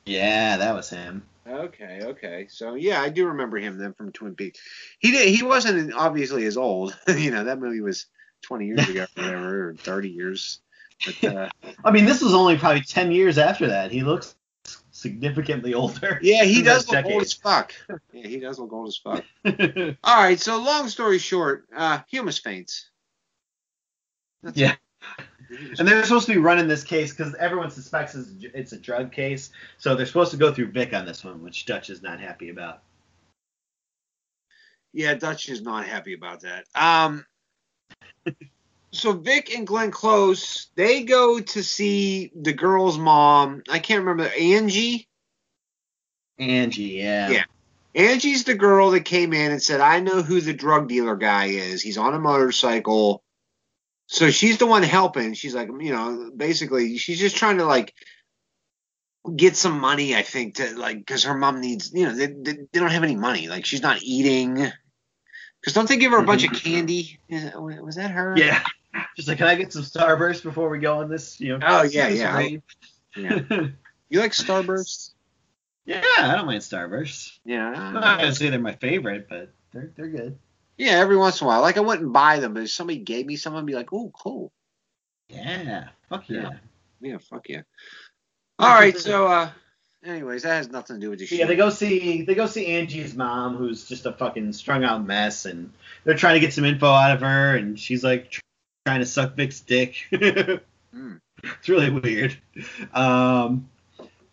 Yeah, 0.04 0.56
that 0.56 0.74
was 0.74 0.88
him. 0.90 1.24
Okay, 1.46 2.00
okay. 2.02 2.46
So 2.48 2.74
yeah, 2.74 3.02
I 3.02 3.08
do 3.08 3.26
remember 3.26 3.58
him 3.58 3.76
then 3.78 3.94
from 3.94 4.12
Twin 4.12 4.34
Peaks. 4.34 4.60
He 5.00 5.10
did. 5.10 5.28
He 5.28 5.42
wasn't 5.42 5.92
obviously 5.92 6.46
as 6.46 6.56
old. 6.56 6.96
you 7.08 7.30
know, 7.30 7.44
that 7.44 7.58
movie 7.58 7.80
was 7.80 8.06
20 8.42 8.66
years 8.66 8.88
ago, 8.88 9.06
or 9.16 9.22
whatever, 9.22 9.68
or 9.70 9.74
30 9.74 10.10
years. 10.10 10.60
But 11.04 11.24
uh, 11.36 11.48
I 11.84 11.90
mean, 11.90 12.04
this 12.04 12.22
was 12.22 12.34
only 12.34 12.56
probably 12.56 12.82
ten 12.82 13.10
years 13.10 13.38
after 13.38 13.68
that. 13.68 13.90
He 13.90 14.02
looks 14.02 14.36
significantly 14.92 15.74
older. 15.74 16.20
yeah, 16.22 16.44
he 16.44 16.62
does 16.62 16.86
those 16.86 16.94
look 16.94 17.06
old 17.06 17.22
as 17.22 17.32
fuck. 17.32 17.74
Yeah, 18.12 18.28
he 18.28 18.38
does 18.38 18.58
look 18.58 18.72
old 18.72 18.88
as 18.88 18.96
fuck. 18.96 19.24
All 20.04 20.22
right, 20.22 20.38
so 20.38 20.62
long 20.62 20.88
story 20.88 21.18
short, 21.18 21.66
uh, 21.74 22.00
Humus 22.08 22.38
faints. 22.38 22.88
That's 24.42 24.56
Yeah. 24.56 24.76
And 25.78 25.86
they're 25.86 26.02
supposed 26.04 26.26
to 26.26 26.32
be 26.32 26.38
running 26.38 26.68
this 26.68 26.84
case 26.84 27.12
because 27.12 27.34
everyone 27.34 27.70
suspects 27.70 28.14
it's, 28.14 28.30
it's 28.54 28.72
a 28.72 28.78
drug 28.78 29.12
case. 29.12 29.50
So 29.78 29.94
they're 29.94 30.06
supposed 30.06 30.30
to 30.30 30.36
go 30.36 30.52
through 30.52 30.72
Vic 30.72 30.94
on 30.94 31.04
this 31.04 31.24
one, 31.24 31.42
which 31.42 31.66
Dutch 31.66 31.90
is 31.90 32.02
not 32.02 32.20
happy 32.20 32.48
about. 32.50 32.82
Yeah, 34.92 35.14
Dutch 35.14 35.48
is 35.48 35.62
not 35.62 35.86
happy 35.86 36.14
about 36.14 36.42
that. 36.42 36.64
Um, 36.74 37.24
so 38.92 39.12
Vic 39.12 39.54
and 39.54 39.66
Glenn 39.66 39.90
Close, 39.90 40.68
they 40.74 41.02
go 41.02 41.40
to 41.40 41.62
see 41.62 42.30
the 42.34 42.52
girl's 42.52 42.98
mom. 42.98 43.62
I 43.70 43.78
can't 43.78 44.04
remember 44.04 44.30
Angie. 44.38 45.08
Angie, 46.38 46.82
yeah. 46.82 47.30
Yeah. 47.30 47.44
Angie's 47.94 48.44
the 48.44 48.54
girl 48.54 48.90
that 48.92 49.04
came 49.04 49.34
in 49.34 49.52
and 49.52 49.62
said, 49.62 49.80
"I 49.80 50.00
know 50.00 50.22
who 50.22 50.40
the 50.40 50.54
drug 50.54 50.88
dealer 50.88 51.14
guy 51.14 51.46
is. 51.46 51.82
He's 51.82 51.98
on 51.98 52.14
a 52.14 52.18
motorcycle." 52.18 53.21
So 54.12 54.30
she's 54.30 54.58
the 54.58 54.66
one 54.66 54.82
helping. 54.82 55.32
She's 55.32 55.54
like, 55.54 55.68
you 55.68 55.90
know, 55.90 56.30
basically, 56.36 56.98
she's 56.98 57.18
just 57.18 57.34
trying 57.34 57.56
to 57.56 57.64
like 57.64 57.94
get 59.34 59.56
some 59.56 59.80
money. 59.80 60.14
I 60.14 60.20
think 60.20 60.56
to 60.56 60.78
like 60.78 60.98
because 60.98 61.24
her 61.24 61.34
mom 61.34 61.62
needs, 61.62 61.94
you 61.94 62.04
know, 62.04 62.14
they, 62.14 62.26
they, 62.26 62.52
they 62.70 62.78
don't 62.78 62.90
have 62.90 63.04
any 63.04 63.16
money. 63.16 63.48
Like 63.48 63.64
she's 63.64 63.80
not 63.80 64.02
eating. 64.02 64.70
Because 65.60 65.72
don't 65.72 65.88
they 65.88 65.96
give 65.96 66.12
her 66.12 66.18
a 66.18 66.26
bunch 66.26 66.44
of 66.44 66.50
mm-hmm. 66.50 66.74
candy? 66.74 67.20
Is- 67.30 67.54
Was 67.54 67.96
that 67.96 68.10
her? 68.10 68.34
Yeah. 68.36 68.62
Just 69.16 69.28
like, 69.28 69.38
can 69.38 69.46
I 69.46 69.54
get 69.54 69.72
some 69.72 69.82
Starburst 69.82 70.42
before 70.42 70.68
we 70.68 70.78
go 70.78 70.98
on 70.98 71.08
this? 71.08 71.40
You 71.40 71.56
know. 71.56 71.66
Oh, 71.66 71.82
yeah, 71.82 72.08
yeah. 72.08 72.36
rave?" 72.36 72.62
Yeah. 73.16 73.40
You 74.10 74.20
like 74.20 74.32
Starburst? 74.32 75.12
yeah, 75.86 76.02
I 76.18 76.34
don't 76.36 76.44
mind 76.44 76.60
Starburst. 76.60 77.38
Yeah. 77.46 77.66
I'm 77.66 77.94
not 77.94 78.18
gonna 78.18 78.34
say 78.34 78.50
they're 78.50 78.60
my 78.60 78.74
favorite, 78.74 79.26
but 79.26 79.54
they're 79.72 79.90
they're 79.96 80.08
good. 80.08 80.38
Yeah, 80.82 80.98
every 80.98 81.16
once 81.16 81.40
in 81.40 81.46
a 81.46 81.48
while. 81.48 81.60
Like 81.60 81.76
I 81.76 81.80
wouldn't 81.80 82.12
buy 82.12 82.40
them, 82.40 82.54
but 82.54 82.64
if 82.64 82.70
somebody 82.72 82.98
gave 82.98 83.24
me 83.24 83.36
some, 83.36 83.54
I'd 83.54 83.64
be 83.64 83.74
like, 83.74 83.92
oh, 83.92 84.10
cool. 84.12 84.52
Yeah. 85.28 85.88
Fuck 86.08 86.28
yeah. 86.28 86.50
Yeah, 87.00 87.18
fuck 87.18 87.48
yeah. 87.48 87.62
All 88.58 88.68
right, 88.68 88.98
so 88.98 89.28
uh 89.28 89.50
anyways, 90.04 90.42
that 90.42 90.56
has 90.56 90.70
nothing 90.70 90.96
to 90.96 91.00
do 91.00 91.10
with 91.10 91.20
the 91.20 91.26
So, 91.26 91.36
yeah, 91.36 91.46
they 91.46 91.54
go 91.54 91.70
see 91.70 92.22
they 92.22 92.34
go 92.34 92.46
see 92.46 92.66
Angie's 92.66 93.14
mom, 93.14 93.56
who's 93.56 93.86
just 93.86 94.06
a 94.06 94.12
fucking 94.12 94.52
strung 94.54 94.82
out 94.82 95.06
mess, 95.06 95.46
and 95.46 95.72
they're 96.02 96.16
trying 96.16 96.34
to 96.34 96.40
get 96.40 96.52
some 96.52 96.64
info 96.64 96.88
out 96.88 97.12
of 97.12 97.20
her, 97.20 97.56
and 97.56 97.78
she's 97.78 98.02
like 98.02 98.30
tr- 98.30 98.40
trying 98.84 99.00
to 99.00 99.06
suck 99.06 99.36
Vic's 99.36 99.60
dick. 99.60 99.96
Hmm. 100.92 101.14
It's 101.42 101.70
really 101.70 101.88
weird. 101.88 102.36
Um, 102.92 103.70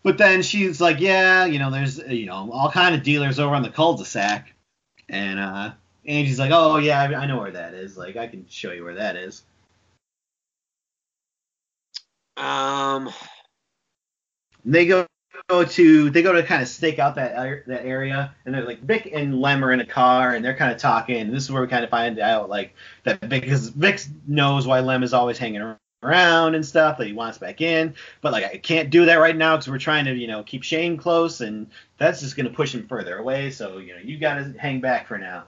but 0.04 0.18
then 0.18 0.42
she's 0.42 0.82
like, 0.82 1.00
yeah, 1.00 1.46
you 1.46 1.58
know, 1.58 1.72
there's 1.72 2.00
you 2.00 2.26
know 2.26 2.50
all 2.52 2.70
kind 2.70 2.96
of 2.96 3.02
dealers 3.02 3.40
over 3.40 3.56
on 3.56 3.64
the 3.64 3.70
cul-de-sac, 3.70 4.54
and 5.08 5.40
uh, 5.40 5.72
Angie's 6.10 6.40
like, 6.40 6.52
oh 6.54 6.78
yeah, 6.78 7.02
I, 7.02 7.24
I 7.24 7.26
know 7.28 7.40
where 7.40 7.52
that 7.52 7.74
is. 7.74 7.98
Like 7.98 8.18
I 8.18 8.28
can 8.28 8.46
show 8.50 8.72
you 8.72 8.84
where 8.84 8.96
that 8.96 9.16
is. 9.16 9.44
Um 12.38 13.10
And 14.64 14.74
they 14.74 14.86
go 14.86 15.08
to 15.50 16.10
they 16.10 16.22
go 16.22 16.34
to 16.34 16.44
kind 16.44 16.62
of 16.62 16.68
stake 16.68 17.00
out 17.00 17.16
that 17.16 17.66
that 17.68 17.86
area, 17.86 18.36
and 18.46 18.54
they're 18.54 18.66
like 18.66 18.82
Vic 18.82 19.10
and 19.14 19.40
Lem 19.42 19.64
are 19.64 19.72
in 19.72 19.80
a 19.80 19.86
car, 19.86 20.36
and 20.36 20.44
they're 20.44 20.56
kind 20.56 20.72
of 20.72 20.78
talking. 20.80 21.18
And 21.18 21.34
this 21.34 21.44
is 21.44 21.52
where 21.52 21.62
we 21.62 21.68
kind 21.68 21.84
of 21.84 21.90
find 21.90 22.20
out 22.20 22.50
like 22.50 22.76
that 23.04 23.22
Vic 23.22 23.44
because 23.44 23.70
Vic 23.70 24.02
knows 24.28 24.68
why 24.68 24.82
Lem 24.82 25.04
is 25.04 25.14
always 25.14 25.38
hanging 25.38 25.76
around 26.04 26.56
and 26.56 26.66
stuff 26.66 26.98
that 26.98 27.08
he 27.08 27.14
wants 27.14 27.38
back 27.38 27.62
in, 27.62 27.96
but 28.22 28.32
like 28.32 28.46
I 28.46 28.58
can't 28.58 28.90
do 28.90 29.06
that 29.06 29.16
right 29.16 29.36
now 29.36 29.56
because 29.56 29.70
we're 29.70 29.80
trying 29.80 30.06
to 30.06 30.14
you 30.16 30.28
know 30.28 30.44
keep 30.44 30.64
Shane 30.64 30.98
close, 30.98 31.42
and 31.42 31.68
that's 31.98 32.22
just 32.22 32.36
gonna 32.38 32.50
push 32.52 32.76
him 32.76 32.88
further 32.88 33.18
away. 33.18 33.52
So 33.52 33.78
you 33.80 33.94
know 33.96 34.02
you 34.02 34.18
gotta 34.20 34.54
hang 34.60 34.82
back 34.82 35.08
for 35.08 35.18
now. 35.18 35.46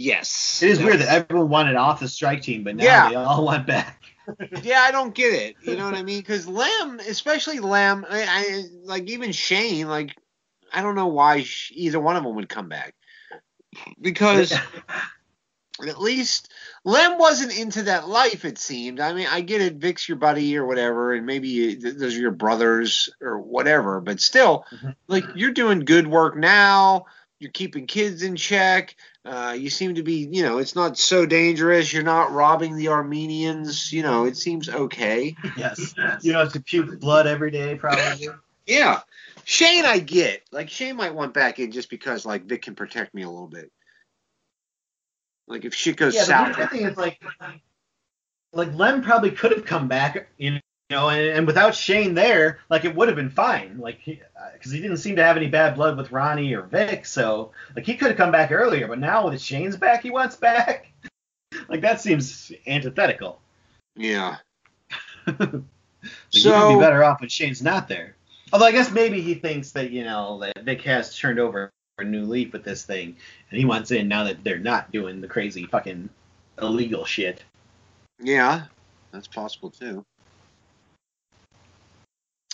Yes. 0.00 0.62
It 0.62 0.70
is 0.70 0.78
weird 0.78 1.00
that 1.00 1.08
everyone 1.08 1.50
wanted 1.50 1.76
off 1.76 2.00
the 2.00 2.08
strike 2.08 2.40
team, 2.40 2.64
but 2.64 2.74
now 2.74 2.84
yeah. 2.84 3.08
they 3.10 3.16
all 3.16 3.46
went 3.46 3.66
back. 3.66 4.02
yeah, 4.62 4.80
I 4.80 4.92
don't 4.92 5.14
get 5.14 5.34
it. 5.34 5.56
You 5.62 5.76
know 5.76 5.84
what 5.84 5.94
I 5.94 6.02
mean? 6.02 6.20
Because 6.20 6.48
Lem, 6.48 7.00
especially 7.00 7.58
Lem, 7.58 8.06
I, 8.08 8.24
I, 8.26 8.62
like 8.84 9.10
even 9.10 9.30
Shane, 9.30 9.88
like 9.88 10.16
I 10.72 10.80
don't 10.80 10.94
know 10.94 11.08
why 11.08 11.44
either 11.72 12.00
one 12.00 12.16
of 12.16 12.24
them 12.24 12.34
would 12.36 12.48
come 12.48 12.70
back. 12.70 12.94
Because 14.00 14.52
at 15.86 16.00
least 16.00 16.50
Lem 16.84 17.18
wasn't 17.18 17.58
into 17.58 17.82
that 17.82 18.08
life. 18.08 18.46
It 18.46 18.56
seemed. 18.56 19.00
I 19.00 19.12
mean, 19.12 19.26
I 19.30 19.42
get 19.42 19.60
it. 19.60 19.74
Vic's 19.74 20.08
your 20.08 20.16
buddy 20.16 20.56
or 20.56 20.64
whatever, 20.64 21.12
and 21.12 21.26
maybe 21.26 21.74
those 21.74 22.16
are 22.16 22.20
your 22.20 22.30
brothers 22.30 23.10
or 23.20 23.38
whatever. 23.38 24.00
But 24.00 24.22
still, 24.22 24.64
mm-hmm. 24.74 24.90
like 25.08 25.24
you're 25.34 25.52
doing 25.52 25.80
good 25.80 26.06
work 26.06 26.38
now. 26.38 27.04
You're 27.38 27.50
keeping 27.50 27.86
kids 27.86 28.22
in 28.22 28.36
check. 28.36 28.96
Uh, 29.24 29.54
you 29.58 29.68
seem 29.68 29.96
to 29.96 30.02
be, 30.02 30.28
you 30.30 30.42
know, 30.42 30.58
it's 30.58 30.74
not 30.74 30.96
so 30.96 31.26
dangerous. 31.26 31.92
You're 31.92 32.02
not 32.02 32.32
robbing 32.32 32.76
the 32.76 32.88
Armenians. 32.88 33.92
You 33.92 34.02
know, 34.02 34.24
it 34.24 34.36
seems 34.36 34.68
okay. 34.68 35.36
Yes. 35.56 35.94
You 36.22 36.32
don't 36.32 36.44
have 36.44 36.52
to 36.54 36.60
puke 36.60 36.98
blood 37.00 37.26
every 37.26 37.50
day, 37.50 37.74
probably. 37.74 38.28
yeah. 38.66 39.00
Shane, 39.44 39.84
I 39.84 39.98
get. 39.98 40.42
Like 40.50 40.70
Shane 40.70 40.96
might 40.96 41.14
want 41.14 41.34
back 41.34 41.58
in 41.58 41.70
just 41.70 41.90
because 41.90 42.24
like 42.24 42.44
Vic 42.44 42.62
can 42.62 42.74
protect 42.74 43.14
me 43.14 43.22
a 43.22 43.28
little 43.28 43.48
bit. 43.48 43.70
Like 45.46 45.64
if 45.64 45.74
shit 45.74 45.96
goes 45.96 46.14
yeah, 46.14 46.22
south. 46.22 46.56
The 46.56 46.66
thing 46.68 46.86
is 46.86 46.96
like, 46.96 47.20
like 48.52 48.74
Lem 48.74 49.02
probably 49.02 49.32
could 49.32 49.52
have 49.52 49.66
come 49.66 49.88
back, 49.88 50.28
you 50.38 50.60
know, 50.96 51.08
and, 51.08 51.38
and 51.38 51.46
without 51.46 51.74
Shane 51.74 52.14
there, 52.14 52.58
like 52.68 52.84
it 52.84 52.94
would 52.94 53.08
have 53.08 53.16
been 53.16 53.30
fine. 53.30 53.78
Like 53.78 54.04
because 54.04 54.72
he, 54.72 54.72
uh, 54.72 54.76
he, 54.76 54.80
didn't 54.80 54.98
seem 54.98 55.16
to 55.16 55.24
have 55.24 55.36
any 55.36 55.48
bad 55.48 55.76
blood 55.76 55.96
with 55.96 56.12
Ronnie 56.12 56.52
or 56.54 56.62
Vic, 56.62 57.06
so 57.06 57.52
like 57.74 57.86
he 57.86 57.96
could 57.96 58.08
have 58.08 58.16
come 58.16 58.32
back 58.32 58.50
earlier. 58.50 58.88
But 58.88 58.98
now 58.98 59.28
with 59.28 59.40
Shane's 59.40 59.76
back, 59.76 60.02
he 60.02 60.10
wants 60.10 60.36
back. 60.36 60.92
like 61.68 61.80
that 61.80 62.00
seems 62.00 62.52
antithetical. 62.66 63.40
Yeah. 63.96 64.36
like, 65.26 65.62
so 66.30 66.70
you'd 66.70 66.78
be 66.78 66.80
better 66.80 67.04
off 67.04 67.20
when 67.20 67.28
Shane's 67.28 67.62
not 67.62 67.88
there. 67.88 68.16
Although 68.52 68.66
I 68.66 68.72
guess 68.72 68.90
maybe 68.90 69.20
he 69.20 69.34
thinks 69.34 69.72
that 69.72 69.90
you 69.90 70.04
know 70.04 70.40
that 70.40 70.64
Vic 70.64 70.82
has 70.82 71.16
turned 71.16 71.38
over 71.38 71.70
a 71.98 72.04
new 72.04 72.24
leaf 72.24 72.52
with 72.52 72.64
this 72.64 72.84
thing, 72.84 73.16
and 73.50 73.58
he 73.58 73.64
wants 73.64 73.90
in 73.90 74.08
now 74.08 74.24
that 74.24 74.42
they're 74.42 74.58
not 74.58 74.90
doing 74.90 75.20
the 75.20 75.28
crazy 75.28 75.66
fucking 75.66 76.08
illegal 76.60 77.04
shit. 77.04 77.44
Yeah, 78.18 78.64
that's 79.12 79.28
possible 79.28 79.70
too. 79.70 80.04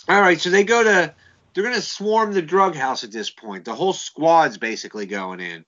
All 0.07 0.21
right, 0.21 0.39
so 0.39 0.49
they 0.49 0.63
go 0.63 0.83
to 0.83 1.13
they're 1.53 1.63
gonna 1.63 1.81
swarm 1.81 2.33
the 2.33 2.41
drug 2.41 2.75
house 2.75 3.03
at 3.03 3.11
this 3.11 3.29
point. 3.29 3.65
The 3.65 3.75
whole 3.75 3.93
squad's 3.93 4.57
basically 4.57 5.05
going 5.05 5.39
in. 5.39 5.65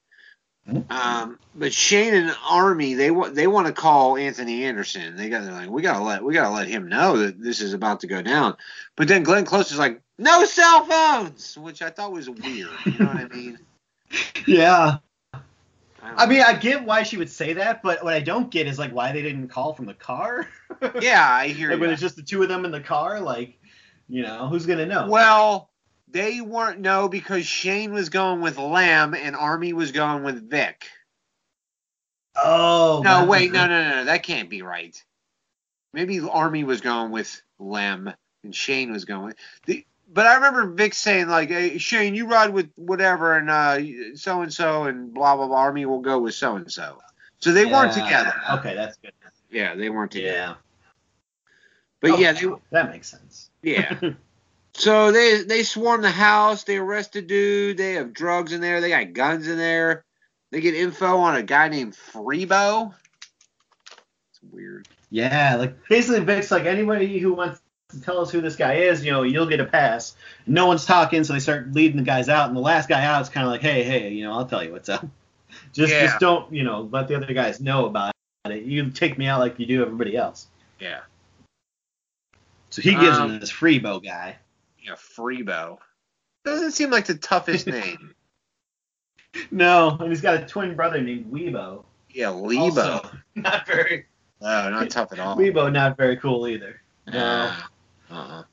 Mm-hmm. 0.67 0.91
Um, 0.91 1.39
but 1.55 1.73
Shane 1.73 2.13
and 2.13 2.35
Army 2.47 2.93
they 2.93 3.11
want 3.11 3.35
they 3.35 3.47
want 3.47 3.67
to 3.67 3.73
call 3.73 4.17
Anthony 4.17 4.65
Anderson. 4.65 5.15
They 5.15 5.29
got 5.29 5.43
they're 5.43 5.51
like 5.51 5.69
we 5.69 5.81
gotta 5.81 6.03
let 6.03 6.23
we 6.23 6.33
gotta 6.33 6.53
let 6.53 6.67
him 6.67 6.87
know 6.87 7.17
that 7.17 7.41
this 7.41 7.61
is 7.61 7.73
about 7.73 8.01
to 8.01 8.07
go 8.07 8.21
down. 8.21 8.55
But 8.95 9.07
then 9.07 9.23
Glenn 9.23 9.45
Close 9.45 9.71
is 9.71 9.79
like 9.79 10.01
no 10.17 10.45
cell 10.45 10.85
phones, 10.85 11.57
which 11.57 11.81
I 11.81 11.89
thought 11.89 12.11
was 12.11 12.29
weird. 12.29 12.69
You 12.85 12.99
know 12.99 13.05
what 13.05 13.17
I 13.17 13.27
mean? 13.27 13.59
Yeah. 14.47 14.97
I, 16.01 16.25
mean, 16.25 16.41
I 16.41 16.53
get 16.53 16.83
why 16.83 17.03
she 17.03 17.17
would 17.17 17.29
say 17.29 17.53
that, 17.53 17.83
but 17.83 18.03
what 18.03 18.13
I 18.13 18.19
don't 18.19 18.49
get 18.49 18.65
is 18.65 18.79
like 18.79 18.91
why 18.91 19.11
they 19.11 19.21
didn't 19.21 19.49
call 19.49 19.73
from 19.73 19.85
the 19.85 19.93
car. 19.93 20.47
yeah, 21.01 21.27
I 21.29 21.49
hear. 21.49 21.69
like 21.69 21.79
when 21.79 21.91
it's 21.91 22.01
just 22.01 22.15
the 22.15 22.23
two 22.23 22.41
of 22.41 22.49
them 22.49 22.65
in 22.65 22.71
the 22.71 22.79
car, 22.79 23.19
like, 23.19 23.58
you 24.09 24.23
know, 24.23 24.47
who's 24.47 24.65
gonna 24.65 24.85
know? 24.85 25.07
Well, 25.07 25.69
they 26.09 26.41
weren't 26.41 26.79
no 26.79 27.07
because 27.07 27.45
Shane 27.45 27.93
was 27.93 28.09
going 28.09 28.41
with 28.41 28.57
Lamb 28.57 29.13
and 29.13 29.35
Army 29.35 29.73
was 29.73 29.91
going 29.91 30.23
with 30.23 30.49
Vic. 30.49 30.85
Oh. 32.35 33.01
No, 33.03 33.25
wait, 33.25 33.51
no, 33.51 33.67
no, 33.67 33.89
no, 33.89 34.05
that 34.05 34.23
can't 34.23 34.49
be 34.49 34.61
right. 34.61 35.01
Maybe 35.93 36.19
Army 36.19 36.63
was 36.63 36.81
going 36.81 37.11
with 37.11 37.41
Lamb 37.59 38.13
and 38.43 38.55
Shane 38.55 38.91
was 38.91 39.05
going. 39.05 39.27
With, 39.27 39.37
the, 39.65 39.85
but 40.11 40.25
I 40.25 40.35
remember 40.35 40.65
Vic 40.67 40.93
saying 40.93 41.27
like, 41.27 41.49
"Hey 41.49 41.77
Shane, 41.77 42.15
you 42.15 42.27
ride 42.27 42.51
with 42.51 42.71
whatever, 42.75 43.37
and 43.37 44.19
so 44.19 44.41
and 44.41 44.51
so, 44.51 44.85
and 44.85 45.13
blah 45.13 45.35
blah 45.35 45.47
blah. 45.47 45.57
Army 45.57 45.85
will 45.85 46.01
go 46.01 46.19
with 46.19 46.33
so 46.33 46.55
and 46.55 46.71
so." 46.71 46.97
So 47.39 47.51
they 47.51 47.65
yeah. 47.65 47.71
weren't 47.71 47.93
together. 47.93 48.33
Okay, 48.53 48.75
that's 48.75 48.97
good. 48.97 49.13
Yeah, 49.51 49.75
they 49.75 49.89
weren't 49.89 50.11
together. 50.11 50.33
Yeah. 50.33 50.53
But 52.01 52.11
okay. 52.11 52.21
yeah, 52.21 52.33
they, 52.33 52.47
that 52.71 52.89
makes 52.89 53.09
sense. 53.09 53.49
Yeah. 53.61 53.99
so 54.73 55.11
they 55.11 55.43
they 55.43 55.63
swarm 55.63 56.01
the 56.01 56.11
house. 56.11 56.63
They 56.63 56.77
arrest 56.77 57.15
a 57.15 57.21
dude. 57.21 57.77
They 57.77 57.93
have 57.93 58.13
drugs 58.13 58.53
in 58.53 58.61
there. 58.61 58.81
They 58.81 58.89
got 58.89 59.13
guns 59.13 59.47
in 59.47 59.57
there. 59.57 60.03
They 60.51 60.61
get 60.61 60.73
info 60.73 61.17
on 61.17 61.35
a 61.35 61.43
guy 61.43 61.67
named 61.69 61.95
Freebo. 61.95 62.93
It's 64.31 64.39
weird. 64.51 64.87
Yeah, 65.11 65.55
like 65.55 65.87
basically 65.87 66.21
Vic's 66.21 66.51
like 66.51 66.65
anybody 66.65 67.19
who 67.19 67.33
wants 67.33 67.61
to 67.89 68.01
tell 68.01 68.19
us 68.19 68.31
who 68.31 68.41
this 68.41 68.55
guy 68.55 68.75
is, 68.75 69.03
you 69.03 69.11
know, 69.11 69.23
you'll 69.23 69.47
get 69.47 69.59
a 69.59 69.65
pass. 69.65 70.15
No 70.45 70.67
one's 70.67 70.85
talking, 70.85 71.23
so 71.23 71.33
they 71.33 71.39
start 71.39 71.73
leading 71.73 71.97
the 71.97 72.03
guys 72.03 72.29
out, 72.29 72.47
and 72.47 72.55
the 72.55 72.61
last 72.61 72.87
guy 72.87 73.03
out 73.03 73.21
is 73.21 73.29
kind 73.29 73.45
of 73.45 73.51
like, 73.51 73.61
hey, 73.61 73.83
hey, 73.83 74.09
you 74.09 74.23
know, 74.23 74.33
I'll 74.33 74.45
tell 74.45 74.63
you 74.63 74.71
what's 74.71 74.89
up. 74.89 75.05
Just, 75.73 75.91
yeah. 75.91 76.05
just 76.05 76.19
don't, 76.19 76.51
you 76.53 76.63
know, 76.63 76.87
let 76.91 77.07
the 77.07 77.15
other 77.15 77.33
guys 77.33 77.59
know 77.59 77.85
about 77.85 78.13
it. 78.45 78.63
You 78.63 78.91
take 78.91 79.17
me 79.17 79.25
out 79.25 79.39
like 79.39 79.59
you 79.59 79.65
do 79.65 79.81
everybody 79.81 80.15
else. 80.15 80.47
Yeah. 80.79 80.99
So 82.69 82.81
he 82.81 82.91
gives 82.91 83.17
um, 83.17 83.31
him 83.31 83.39
this 83.39 83.51
Freebo 83.51 84.03
guy. 84.03 84.37
Yeah, 84.81 84.93
Freebo. 84.93 85.77
Doesn't 86.45 86.71
seem 86.71 86.89
like 86.89 87.05
the 87.05 87.15
toughest 87.15 87.67
name. 87.67 88.13
No, 89.51 89.97
and 89.99 90.09
he's 90.09 90.21
got 90.21 90.41
a 90.41 90.45
twin 90.45 90.75
brother 90.75 91.01
named 91.01 91.31
Weebo. 91.31 91.83
Yeah, 92.11 92.29
Lebo. 92.29 92.61
Also, 92.61 93.09
not 93.35 93.67
very. 93.67 94.05
No, 94.41 94.69
not 94.69 94.89
tough 94.89 95.11
at 95.11 95.19
all. 95.19 95.35
Weebo, 95.35 95.71
not 95.71 95.97
very 95.97 96.17
cool 96.17 96.47
either. 96.47 96.81
No. 97.07 97.53
Uh-uh. 98.09 98.43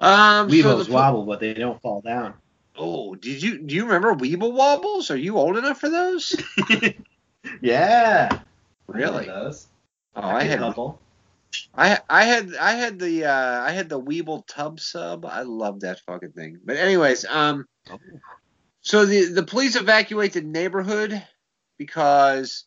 Um, 0.00 0.48
Weebles 0.48 0.86
so 0.86 0.92
wobble, 0.92 1.24
but 1.24 1.40
they 1.40 1.52
don't 1.54 1.80
fall 1.82 2.00
down. 2.00 2.34
Oh, 2.76 3.14
did 3.14 3.42
you 3.42 3.58
do 3.58 3.74
you 3.74 3.84
remember 3.84 4.14
Weeble 4.14 4.52
wobbles? 4.52 5.10
Are 5.10 5.16
you 5.16 5.36
old 5.36 5.58
enough 5.58 5.78
for 5.78 5.90
those? 5.90 6.34
yeah. 7.60 8.40
Really? 8.86 9.26
Those. 9.26 9.66
Oh, 10.16 10.22
I, 10.22 10.38
I 10.38 10.42
had 10.44 10.60
couple. 10.60 10.98
I 11.74 11.98
I 12.08 12.24
had 12.24 12.54
I 12.54 12.72
had 12.72 12.98
the 12.98 13.24
uh, 13.24 13.60
I 13.62 13.72
had 13.72 13.88
the 13.88 14.00
Weeble 14.00 14.46
tub 14.46 14.80
sub. 14.80 15.24
I 15.24 15.42
love 15.42 15.80
that 15.80 16.00
fucking 16.00 16.32
thing. 16.32 16.60
But 16.64 16.76
anyways, 16.76 17.24
um, 17.24 17.66
oh. 17.90 17.98
so 18.82 19.04
the 19.04 19.26
the 19.26 19.42
police 19.42 19.76
evacuate 19.76 20.32
the 20.32 20.42
neighborhood 20.42 21.22
because 21.78 22.64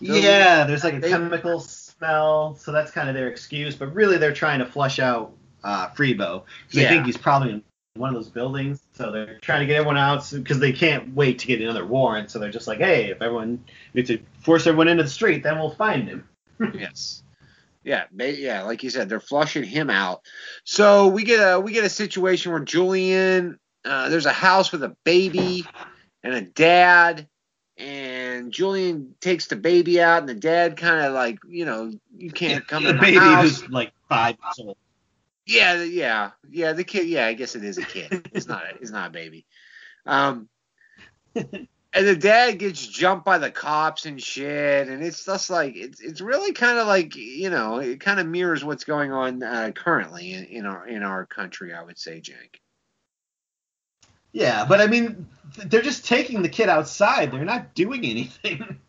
yeah, 0.00 0.64
there's 0.64 0.84
like 0.84 0.94
a 0.94 1.00
they, 1.00 1.10
chemical 1.10 1.60
smell, 1.60 2.56
so 2.56 2.72
that's 2.72 2.90
kind 2.90 3.08
of 3.08 3.14
their 3.14 3.28
excuse. 3.28 3.76
But 3.76 3.94
really, 3.94 4.18
they're 4.18 4.32
trying 4.32 4.60
to 4.60 4.66
flush 4.66 4.98
out 4.98 5.34
uh, 5.62 5.88
Freebo 5.90 6.44
because 6.66 6.82
yeah. 6.82 6.82
they 6.82 6.88
think 6.88 7.06
he's 7.06 7.16
probably 7.16 7.50
in 7.50 7.62
one 7.96 8.08
of 8.08 8.14
those 8.14 8.30
buildings. 8.30 8.80
So 8.94 9.10
they're 9.10 9.38
trying 9.40 9.60
to 9.60 9.66
get 9.66 9.76
everyone 9.76 9.98
out 9.98 10.28
because 10.30 10.58
they 10.58 10.72
can't 10.72 11.14
wait 11.14 11.38
to 11.40 11.46
get 11.46 11.60
another 11.60 11.86
warrant. 11.86 12.30
So 12.30 12.38
they're 12.38 12.50
just 12.50 12.66
like, 12.66 12.78
hey, 12.78 13.10
if 13.10 13.22
everyone 13.22 13.64
we 13.92 14.00
have 14.00 14.08
to 14.08 14.18
force 14.40 14.66
everyone 14.66 14.88
into 14.88 15.04
the 15.04 15.10
street, 15.10 15.42
then 15.42 15.58
we'll 15.58 15.74
find 15.74 16.08
him. 16.08 16.28
yes. 16.74 17.23
Yeah, 17.84 18.04
yeah, 18.16 18.62
like 18.62 18.82
you 18.82 18.90
said, 18.90 19.08
they're 19.08 19.20
flushing 19.20 19.62
him 19.62 19.90
out. 19.90 20.22
So 20.64 21.08
we 21.08 21.22
get 21.24 21.40
a 21.40 21.60
we 21.60 21.72
get 21.72 21.84
a 21.84 21.90
situation 21.90 22.52
where 22.52 22.60
Julien, 22.60 23.58
uh, 23.84 24.08
there's 24.08 24.26
a 24.26 24.32
house 24.32 24.72
with 24.72 24.82
a 24.82 24.96
baby 25.04 25.66
and 26.22 26.34
a 26.34 26.40
dad, 26.40 27.28
and 27.76 28.52
Julien 28.52 29.14
takes 29.20 29.46
the 29.48 29.56
baby 29.56 30.00
out, 30.00 30.20
and 30.20 30.28
the 30.28 30.34
dad 30.34 30.78
kind 30.78 31.04
of 31.04 31.12
like, 31.12 31.38
you 31.46 31.66
know, 31.66 31.92
you 32.16 32.30
can't 32.30 32.66
come 32.66 32.86
in 32.86 32.96
the 32.96 33.00
baby 33.00 33.18
house. 33.18 33.60
who's 33.60 33.68
like 33.68 33.92
five 34.08 34.36
years 34.42 34.66
old. 34.66 34.76
Yeah, 35.46 35.82
yeah, 35.82 36.30
yeah. 36.50 36.72
The 36.72 36.84
kid, 36.84 37.06
yeah, 37.06 37.26
I 37.26 37.34
guess 37.34 37.54
it 37.54 37.64
is 37.64 37.76
a 37.76 37.84
kid. 37.84 38.30
It's 38.32 38.46
not, 38.46 38.62
a, 38.64 38.76
it's 38.80 38.90
not 38.90 39.08
a 39.08 39.12
baby. 39.12 39.44
Um, 40.06 40.48
and 41.94 42.06
the 42.06 42.16
dad 42.16 42.58
gets 42.58 42.84
jumped 42.84 43.24
by 43.24 43.38
the 43.38 43.50
cops 43.50 44.04
and 44.04 44.20
shit, 44.20 44.88
and 44.88 45.02
it's 45.02 45.24
just 45.24 45.48
like 45.48 45.76
it's 45.76 46.00
it's 46.00 46.20
really 46.20 46.52
kind 46.52 46.78
of 46.78 46.88
like 46.88 47.14
you 47.14 47.50
know 47.50 47.78
it 47.78 48.00
kind 48.00 48.18
of 48.18 48.26
mirrors 48.26 48.64
what's 48.64 48.84
going 48.84 49.12
on 49.12 49.42
uh, 49.42 49.70
currently 49.74 50.32
in, 50.32 50.44
in 50.44 50.66
our 50.66 50.86
in 50.88 51.02
our 51.04 51.24
country, 51.24 51.72
I 51.72 51.82
would 51.82 51.98
say, 51.98 52.20
jake 52.20 52.60
Yeah, 54.32 54.64
but 54.64 54.80
I 54.80 54.88
mean, 54.88 55.28
they're 55.66 55.82
just 55.82 56.04
taking 56.04 56.42
the 56.42 56.48
kid 56.48 56.68
outside. 56.68 57.30
They're 57.30 57.44
not 57.44 57.74
doing 57.74 58.04
anything. 58.04 58.80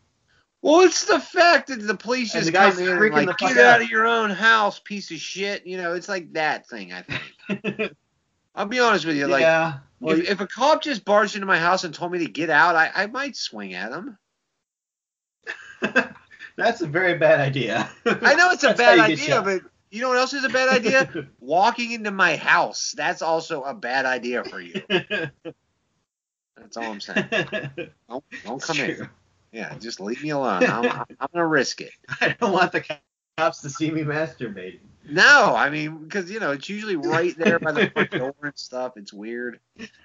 Well, 0.63 0.81
it's 0.81 1.05
the 1.05 1.19
fact 1.19 1.67
that 1.67 1.75
the 1.75 1.93
police 1.93 2.33
And 2.33 2.41
just 2.41 2.47
the 2.47 2.51
guy's 2.51 2.73
come 2.73 2.85
in 2.85 2.89
and 2.89 3.13
like, 3.13 3.27
the 3.27 3.33
get 3.33 3.57
out 3.57 3.75
out." 3.75 3.81
of 3.83 3.89
your 3.89 4.07
own 4.07 4.31
house, 4.31 4.79
piece 4.79 5.11
of 5.11 5.17
shit. 5.17 5.67
You 5.67 5.77
know, 5.77 5.93
it's 5.93 6.09
like 6.09 6.33
that 6.33 6.67
thing. 6.67 6.91
I 6.91 7.03
think. 7.03 7.93
I'll 8.55 8.65
be 8.65 8.79
honest 8.79 9.05
with 9.05 9.15
you. 9.15 9.27
Like, 9.27 9.41
yeah. 9.41 9.73
Well, 9.99 10.19
if, 10.19 10.29
if 10.29 10.41
a 10.41 10.47
cop 10.47 10.83
just 10.83 11.05
barged 11.05 11.35
into 11.35 11.47
my 11.47 11.57
house 11.57 11.83
and 11.83 11.93
told 11.93 12.11
me 12.11 12.19
to 12.19 12.27
get 12.27 12.49
out, 12.49 12.75
I, 12.75 12.91
I 12.93 13.07
might 13.07 13.35
swing 13.35 13.73
at 13.73 13.91
him. 13.91 14.17
that's 16.57 16.81
a 16.81 16.87
very 16.87 17.17
bad 17.17 17.39
idea. 17.39 17.89
I 18.05 18.35
know 18.35 18.51
it's 18.51 18.63
a 18.63 18.73
bad 18.77 18.99
how 18.99 19.07
you 19.07 19.15
get 19.15 19.23
idea, 19.23 19.41
but 19.41 19.61
you 19.91 20.01
know 20.01 20.09
what 20.09 20.17
else 20.17 20.33
is 20.33 20.43
a 20.43 20.49
bad 20.49 20.69
idea? 20.69 21.27
Walking 21.39 21.91
into 21.91 22.11
my 22.11 22.35
house. 22.35 22.93
That's 22.95 23.21
also 23.21 23.63
a 23.63 23.73
bad 23.73 24.05
idea 24.05 24.43
for 24.43 24.59
you. 24.59 24.81
That's 24.89 26.77
all 26.77 26.83
I'm 26.83 26.99
saying. 26.99 27.27
Don't, 28.09 28.23
don't 28.43 28.61
come 28.61 28.79
in. 28.79 29.09
Yeah, 29.51 29.77
just 29.77 30.01
leave 30.01 30.21
me 30.21 30.31
alone. 30.31 30.65
I'm, 30.65 30.85
I'm 30.85 31.27
gonna 31.33 31.47
risk 31.47 31.79
it. 31.79 31.93
I 32.19 32.35
don't 32.39 32.51
want 32.51 32.73
the 32.73 32.81
cops 33.37 33.61
to 33.61 33.69
see 33.69 33.91
me 33.91 34.01
masturbating. 34.01 34.79
No, 35.07 35.53
I 35.55 35.69
mean 35.69 35.97
because 35.97 36.31
you 36.31 36.39
know 36.39 36.51
it's 36.51 36.69
usually 36.69 36.95
right 36.95 37.37
there 37.37 37.59
by 37.59 37.71
the 37.71 37.89
front 37.89 38.11
door 38.11 38.33
and 38.41 38.53
stuff. 38.55 38.93
It's 38.95 39.13
weird. 39.13 39.59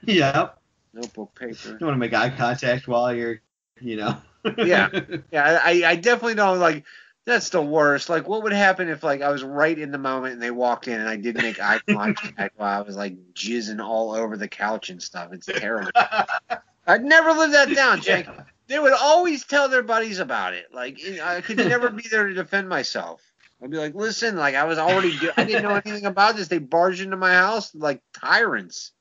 Yep. 0.05 0.59
Notebook 0.93 1.35
paper. 1.39 1.77
You 1.81 1.87
want 1.87 1.95
to 1.95 1.97
make 1.97 2.13
eye 2.13 2.31
contact 2.31 2.89
while 2.89 3.15
you're, 3.15 3.41
you 3.81 3.97
know. 3.97 4.17
Yeah. 4.59 4.89
Yeah, 5.33 5.61
I, 5.63 5.85
I 5.87 5.97
definitely 5.97 6.35
don't 6.35 6.59
like. 6.59 6.85
That's 7.27 7.51
the 7.51 7.63
worst. 7.63 8.09
Like, 8.09 8.27
what 8.27 8.43
would 8.43 8.53
happen 8.53 8.89
if 8.89 9.05
like 9.05 9.23
I 9.23 9.31
was 9.31 9.45
right 9.45 9.79
in 9.79 9.93
the 9.93 9.99
moment 9.99 10.33
and 10.33 10.43
they 10.43 10.51
walked 10.51 10.89
in 10.89 10.99
and 10.99 11.09
I 11.09 11.17
didn't 11.17 11.43
make 11.43 11.61
eye 11.61 11.79
contact 11.89 12.59
while 12.59 12.79
I 12.79 12.81
was 12.81 12.97
like 12.97 13.15
jizzing 13.35 13.85
all 13.85 14.13
over 14.13 14.37
the 14.37 14.49
couch 14.49 14.91
and 14.91 15.01
stuff? 15.01 15.33
It's 15.33 15.47
terrible. 15.47 15.93
I'd 16.87 17.05
never 17.05 17.33
live 17.33 17.53
that 17.53 17.73
down, 17.75 18.01
Jake. 18.01 18.27
Yeah. 18.27 18.45
They 18.71 18.79
would 18.79 18.93
always 18.93 19.45
tell 19.45 19.69
their 19.69 19.83
buddies 19.83 20.21
about 20.21 20.55
it. 20.55 20.67
Like, 20.73 20.97
I 21.21 21.41
could 21.41 21.57
never 21.57 21.91
be 21.91 22.05
there 22.09 22.29
to 22.29 22.35
defend 22.35 22.69
myself. 22.69 23.21
I'd 23.61 23.69
be 23.69 23.77
like, 23.77 23.97
listen, 23.97 24.37
like 24.37 24.55
I 24.55 24.63
was 24.63 24.79
already, 24.79 25.19
do- 25.19 25.33
I 25.37 25.43
didn't 25.43 25.65
know 25.65 25.71
anything 25.85 26.07
about 26.07 26.37
this. 26.37 26.47
They 26.47 26.59
barged 26.59 27.01
into 27.01 27.17
my 27.17 27.35
house 27.35 27.75
like 27.75 28.01
tyrants. 28.15 28.93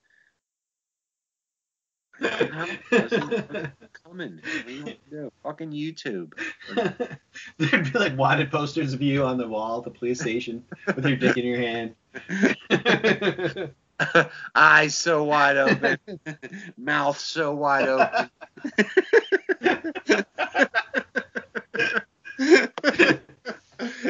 Coming. 4.04 4.42
You? 4.68 5.32
Fucking 5.44 5.70
YouTube. 5.70 6.34
There'd 7.60 7.94
be 7.94 8.00
like 8.00 8.18
wanted 8.18 8.50
posters 8.52 8.94
of 8.94 9.04
you 9.04 9.24
on 9.24 9.38
the 9.38 9.48
wall 9.48 9.78
at 9.78 9.84
the 9.84 9.92
police 9.92 10.20
station 10.20 10.66
with 10.88 11.06
your 11.06 11.16
dick 11.16 11.38
in 11.38 11.46
your 11.46 11.60
hand. 11.60 11.94
Eyes 14.56 14.98
so 14.98 15.26
wide 15.26 15.58
open, 15.58 16.00
mouth 16.76 17.20
so 17.20 17.54
wide 17.54 17.88
open. 17.88 18.32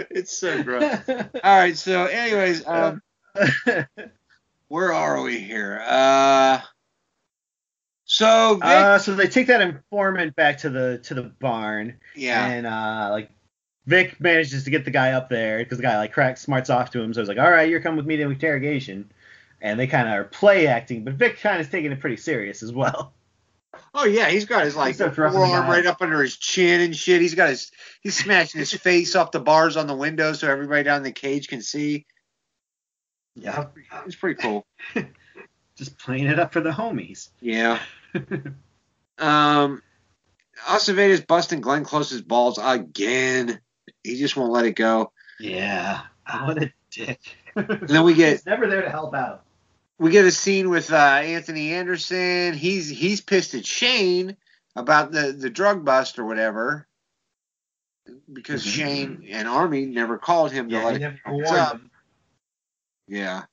it's 0.10 0.38
so 0.38 0.64
gross. 0.64 1.00
All 1.08 1.26
right, 1.44 1.78
so 1.78 2.06
anyways, 2.06 2.66
um, 2.68 3.02
where 4.68 4.94
are 4.94 5.22
we 5.22 5.40
here? 5.40 5.82
Uh, 5.86 6.60
so 8.06 8.56
Vic, 8.56 8.64
uh, 8.64 9.00
so 9.00 9.16
they 9.16 9.28
take 9.28 9.48
that 9.48 9.62
informant 9.62 10.36
back 10.36 10.60
to 10.60 10.70
the 10.70 11.00
to 11.04 11.14
the 11.14 11.24
barn, 11.24 12.00
yeah, 12.16 12.48
and 12.48 12.66
uh, 12.66 13.10
like 13.12 13.30
Vic 13.86 14.20
manages 14.20 14.64
to 14.64 14.70
get 14.70 14.86
the 14.86 14.92
guy 14.92 15.12
up 15.12 15.30
there 15.30 15.60
because 15.60 15.78
the 15.78 15.84
guy 15.84 15.98
like 15.98 16.14
cracks 16.14 16.42
smarts 16.42 16.70
off 16.70 16.92
to 16.92 17.02
him. 17.02 17.14
So 17.14 17.22
he's 17.22 17.28
like, 17.28 17.40
"All 17.40 17.52
right, 17.52 17.70
you're 17.70 17.82
coming 17.82 17.98
with 17.98 18.06
me 18.06 18.18
to 18.18 18.24
interrogation," 18.24 19.12
and 19.62 19.80
they 19.80 19.88
kind 19.88 20.08
of 20.08 20.14
are 20.14 20.24
play 20.24 20.68
acting, 20.68 21.04
but 21.04 21.14
Vic 21.16 21.40
kind 21.40 21.56
of 21.60 21.62
is 21.62 21.72
taking 21.72 21.92
it 21.92 22.00
pretty 22.00 22.18
serious 22.18 22.64
as 22.64 22.72
well. 22.72 23.14
Oh 23.94 24.06
yeah, 24.06 24.30
he's 24.30 24.46
got 24.46 24.66
his 24.66 24.76
like 24.76 24.90
He's 24.90 24.98
so 24.98 25.06
rough 25.06 25.18
in 25.18 25.24
the 25.24 25.32
forearm 25.32 25.70
right 25.70 25.86
up 25.86 26.02
under 26.02 26.22
his 26.22 26.38
chin 26.38 26.82
and 26.82 26.96
shit. 26.96 27.22
He's 27.22 27.36
got 27.36 27.50
his 27.50 27.72
he's 28.02 28.18
smashing 28.18 28.60
his 28.60 28.74
face 28.74 29.16
off 29.16 29.32
the 29.32 29.40
bars 29.40 29.78
on 29.78 29.88
the 29.88 29.96
window 29.96 30.34
so 30.34 30.50
everybody 30.50 30.84
down 30.84 30.98
in 30.98 31.04
the 31.04 31.12
cage 31.12 31.48
can 31.48 31.62
see. 31.62 32.06
Yeah, 33.36 33.68
It's 34.06 34.16
pretty 34.16 34.42
cool. 34.42 34.66
just 35.78 35.98
playing 35.98 36.26
it 36.26 36.40
up 36.40 36.52
for 36.52 36.62
the 36.62 36.72
homies. 36.72 37.30
Yeah. 37.40 37.80
um, 39.18 39.82
Aceveda's 40.66 41.22
busting 41.22 41.62
Glenn 41.62 41.86
Close's 41.86 42.22
balls 42.22 42.60
again. 42.62 43.62
He 44.04 44.18
just 44.18 44.36
won't 44.36 44.52
let 44.52 44.66
it 44.66 44.76
go. 44.76 45.12
Yeah, 45.40 46.02
what 46.44 46.62
a 46.62 46.74
dick. 46.92 47.38
And 47.56 47.88
then 47.88 48.04
we 48.04 48.14
get 48.14 48.32
He's 48.32 48.46
never 48.46 48.68
there 48.68 48.82
to 48.82 48.90
help 48.90 49.14
out. 49.14 49.44
We 50.00 50.12
get 50.12 50.26
a 50.26 50.32
scene 50.32 50.70
with 50.70 50.92
uh, 50.92 50.96
Anthony 50.96 51.74
Anderson. 51.74 52.54
He's 52.54 52.90
he's 52.90 53.22
pissed 53.22 53.54
at 53.54 53.66
Shane 53.66 54.36
about 54.76 55.12
the 55.12 55.34
the 55.34 55.50
drug 55.50 55.86
bust 55.86 56.18
or 56.18 56.26
whatever 56.26 56.88
because 58.32 58.64
Mhm. 58.66 58.70
Shane 58.70 59.28
and 59.30 59.48
Army 59.48 59.86
never 59.86 60.18
called 60.18 60.52
him 60.52 60.70
to 60.70 60.76
Yeah, 60.76 60.84
let 60.86 60.94
he 60.94 61.00
never 61.00 61.20
What's 61.26 61.50
warned 61.52 61.60
up? 61.62 61.74
him. 61.74 61.92
Yeah. 63.08 63.44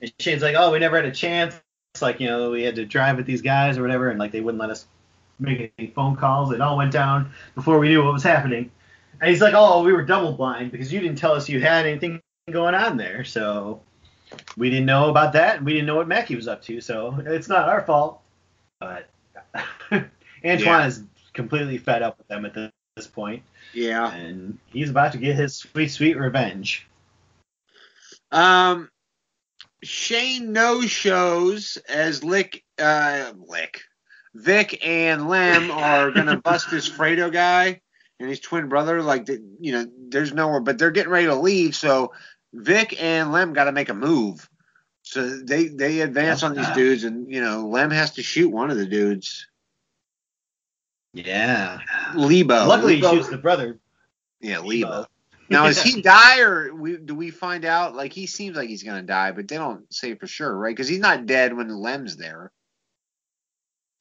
And 0.00 0.12
Shane's 0.18 0.42
like, 0.42 0.56
oh, 0.58 0.72
we 0.72 0.78
never 0.78 0.96
had 0.96 1.04
a 1.04 1.12
chance. 1.12 1.60
It's 1.94 2.02
like, 2.02 2.18
you 2.20 2.26
know, 2.26 2.50
we 2.50 2.62
had 2.62 2.74
to 2.76 2.84
drive 2.86 3.16
with 3.18 3.26
these 3.26 3.42
guys 3.42 3.76
or 3.78 3.82
whatever, 3.82 4.08
and 4.08 4.18
like 4.18 4.32
they 4.32 4.40
wouldn't 4.40 4.60
let 4.60 4.70
us 4.70 4.86
make 5.38 5.72
any 5.78 5.88
phone 5.88 6.16
calls. 6.16 6.52
It 6.52 6.60
all 6.60 6.76
went 6.76 6.92
down 6.92 7.32
before 7.54 7.78
we 7.78 7.88
knew 7.88 8.02
what 8.02 8.14
was 8.14 8.22
happening. 8.22 8.70
And 9.20 9.30
he's 9.30 9.42
like, 9.42 9.54
oh, 9.54 9.82
we 9.82 9.92
were 9.92 10.02
double 10.02 10.32
blind 10.32 10.72
because 10.72 10.92
you 10.92 11.00
didn't 11.00 11.18
tell 11.18 11.32
us 11.32 11.48
you 11.48 11.60
had 11.60 11.86
anything 11.86 12.20
going 12.50 12.74
on 12.74 12.96
there. 12.96 13.24
So 13.24 13.82
we 14.56 14.70
didn't 14.70 14.86
know 14.86 15.10
about 15.10 15.32
that, 15.34 15.56
and 15.56 15.66
we 15.66 15.72
didn't 15.72 15.86
know 15.86 15.96
what 15.96 16.08
Mackey 16.08 16.36
was 16.36 16.48
up 16.48 16.62
to. 16.62 16.80
So 16.80 17.16
it's 17.26 17.48
not 17.48 17.68
our 17.68 17.82
fault. 17.82 18.20
But 18.80 19.08
Antwon 19.92 20.04
Yeah. 20.44 20.86
is 20.86 21.02
completely 21.34 21.78
fed 21.78 22.02
up 22.02 22.18
with 22.18 22.28
them 22.28 22.44
at 22.44 22.54
this 22.96 23.06
point, 23.06 23.42
Yeah. 23.72 24.12
and 24.12 24.58
he's 24.66 24.90
about 24.90 25.12
to 25.12 25.18
get 25.18 25.36
his 25.36 25.56
sweet, 25.56 25.88
sweet 25.88 26.16
revenge. 26.16 26.86
Um, 28.30 28.90
Shane 29.82 30.52
no 30.52 30.82
shows 30.82 31.76
as 31.88 32.24
Lick, 32.24 32.62
uh, 32.78 33.32
Lick, 33.36 33.82
Vic 34.34 34.84
and 34.86 35.28
Lem 35.28 35.70
are 35.70 36.10
gonna 36.10 36.36
bust 36.44 36.70
this 36.70 36.88
Fredo 36.88 37.30
guy 37.32 37.80
and 38.18 38.28
his 38.28 38.40
twin 38.40 38.68
brother. 38.68 39.02
Like, 39.02 39.28
you 39.28 39.72
know, 39.72 39.86
there's 40.08 40.32
nowhere, 40.32 40.60
but 40.60 40.78
they're 40.78 40.90
getting 40.90 41.12
ready 41.12 41.26
to 41.26 41.34
leave. 41.34 41.74
So 41.76 42.12
Vic 42.52 43.00
and 43.02 43.32
Lem 43.32 43.52
got 43.52 43.64
to 43.64 43.72
make 43.72 43.88
a 43.88 43.94
move. 43.94 44.48
So 45.02 45.38
they 45.38 45.66
they 45.66 46.00
advance 46.00 46.42
on 46.42 46.54
these 46.54 46.70
dudes, 46.70 47.04
and 47.04 47.30
you 47.30 47.40
know, 47.40 47.66
Lem 47.66 47.90
has 47.90 48.12
to 48.12 48.22
shoot 48.22 48.48
one 48.48 48.70
of 48.70 48.76
the 48.76 48.86
dudes. 48.86 49.46
Yeah. 51.12 51.80
Lebo. 52.14 52.66
Luckily, 52.66 52.96
he 52.96 53.02
shoots 53.02 53.28
the 53.28 53.38
brother. 53.38 53.78
Yeah, 54.40 54.60
Lebo. 54.60 55.06
Now, 55.48 55.66
does 55.66 55.82
he 55.82 56.00
die, 56.00 56.40
or 56.40 56.74
we, 56.74 56.96
do 56.96 57.14
we 57.14 57.30
find 57.30 57.66
out? 57.66 57.94
Like, 57.94 58.14
he 58.14 58.24
seems 58.24 58.56
like 58.56 58.70
he's 58.70 58.84
gonna 58.84 59.02
die, 59.02 59.32
but 59.32 59.48
they 59.48 59.56
don't 59.56 59.92
say 59.92 60.14
for 60.14 60.26
sure, 60.26 60.56
right? 60.56 60.74
Because 60.74 60.88
he's 60.88 61.00
not 61.00 61.26
dead 61.26 61.54
when 61.54 61.68
Lem's 61.68 62.16
there. 62.16 62.50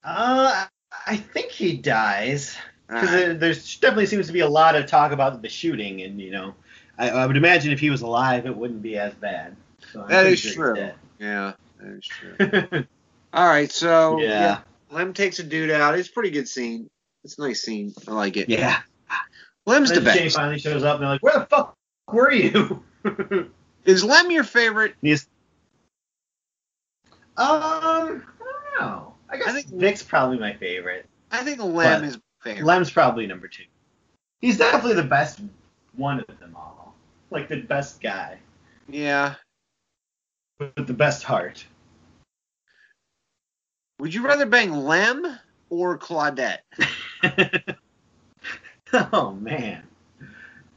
Uh, 0.02 0.66
I 1.06 1.18
think 1.18 1.52
he 1.52 1.76
dies 1.76 2.56
because 2.88 3.10
Alright. 3.10 3.26
there 3.26 3.34
there's 3.34 3.78
definitely 3.78 4.06
seems 4.06 4.28
to 4.28 4.34
be 4.34 4.40
a 4.40 4.48
lot 4.48 4.76
of 4.76 4.86
talk 4.86 5.12
about 5.12 5.42
the 5.42 5.50
shooting, 5.50 6.02
and 6.04 6.22
you 6.22 6.32
know, 6.32 6.56
I, 6.98 7.10
I 7.10 7.26
would 7.26 7.38
imagine 7.38 7.72
if 7.72 7.80
he 7.80 7.90
was 7.90 8.02
alive, 8.02 8.46
it 8.46 8.56
wouldn't 8.56 8.82
be 8.82 8.98
as 8.98 9.14
bad. 9.16 9.56
So 9.92 10.06
That 10.08 10.26
is 10.28 10.42
true. 10.42 10.76
Yeah, 11.20 11.54
that 11.80 11.98
is 11.98 12.06
true. 12.06 12.86
All 13.34 13.48
right, 13.48 13.72
so 13.72 14.20
yeah, 14.20 14.60
Lem 14.92 15.14
takes 15.14 15.40
a 15.40 15.44
dude 15.44 15.72
out. 15.72 15.98
It's 15.98 16.10
a 16.10 16.12
pretty 16.12 16.32
good 16.32 16.48
scene. 16.48 16.90
It's 17.24 17.38
a 17.38 17.42
nice 17.42 17.62
scene. 17.62 17.94
I 18.08 18.12
like 18.12 18.38
it. 18.38 18.50
yeah. 18.50 18.82
Lem's 19.66 19.92
the 19.92 20.00
then 20.00 20.18
Shane 20.18 20.30
finally 20.32 20.60
shows 20.60 20.84
up, 20.84 20.96
and 20.96 21.04
they're 21.04 21.10
like, 21.10 21.24
"Where 21.24 21.38
the 21.40 21.46
fuck 21.46 21.78
were 22.12 22.32
you?" 22.32 22.84
Is 23.86 24.04
Lem 24.04 24.30
your 24.32 24.44
favorite? 24.44 24.96
He's, 25.02 25.28
um, 27.38 27.48
I 27.48 28.22
don't 28.80 28.82
know. 28.82 29.14
I 29.30 29.38
guess 29.38 29.48
I 29.48 29.52
think- 29.54 29.68
Vic's 29.68 30.04
probably 30.04 30.38
my 30.40 30.54
favorite. 30.54 31.08
I 31.32 31.44
think 31.44 31.64
Lem 31.64 32.04
is 32.04 32.18
my 32.18 32.22
favorite. 32.44 32.66
Lem's 32.66 32.92
probably 32.92 33.26
number 33.28 33.48
two. 33.48 33.64
He's 34.42 34.58
definitely 34.58 34.96
the 34.96 35.08
best 35.08 35.40
one 35.96 36.20
of 36.20 36.40
them 36.40 36.56
all. 36.56 36.81
Like 37.32 37.48
the 37.48 37.62
best 37.62 38.02
guy 38.02 38.38
Yeah. 38.90 39.36
with 40.60 40.86
the 40.86 40.94
best 40.94 41.24
heart. 41.24 41.66
Would 44.00 44.14
you 44.14 44.24
rather 44.26 44.46
bang 44.46 44.72
Lem 44.72 45.40
or 45.70 45.98
Claudette? 45.98 46.60
oh 48.94 49.32
man. 49.32 49.84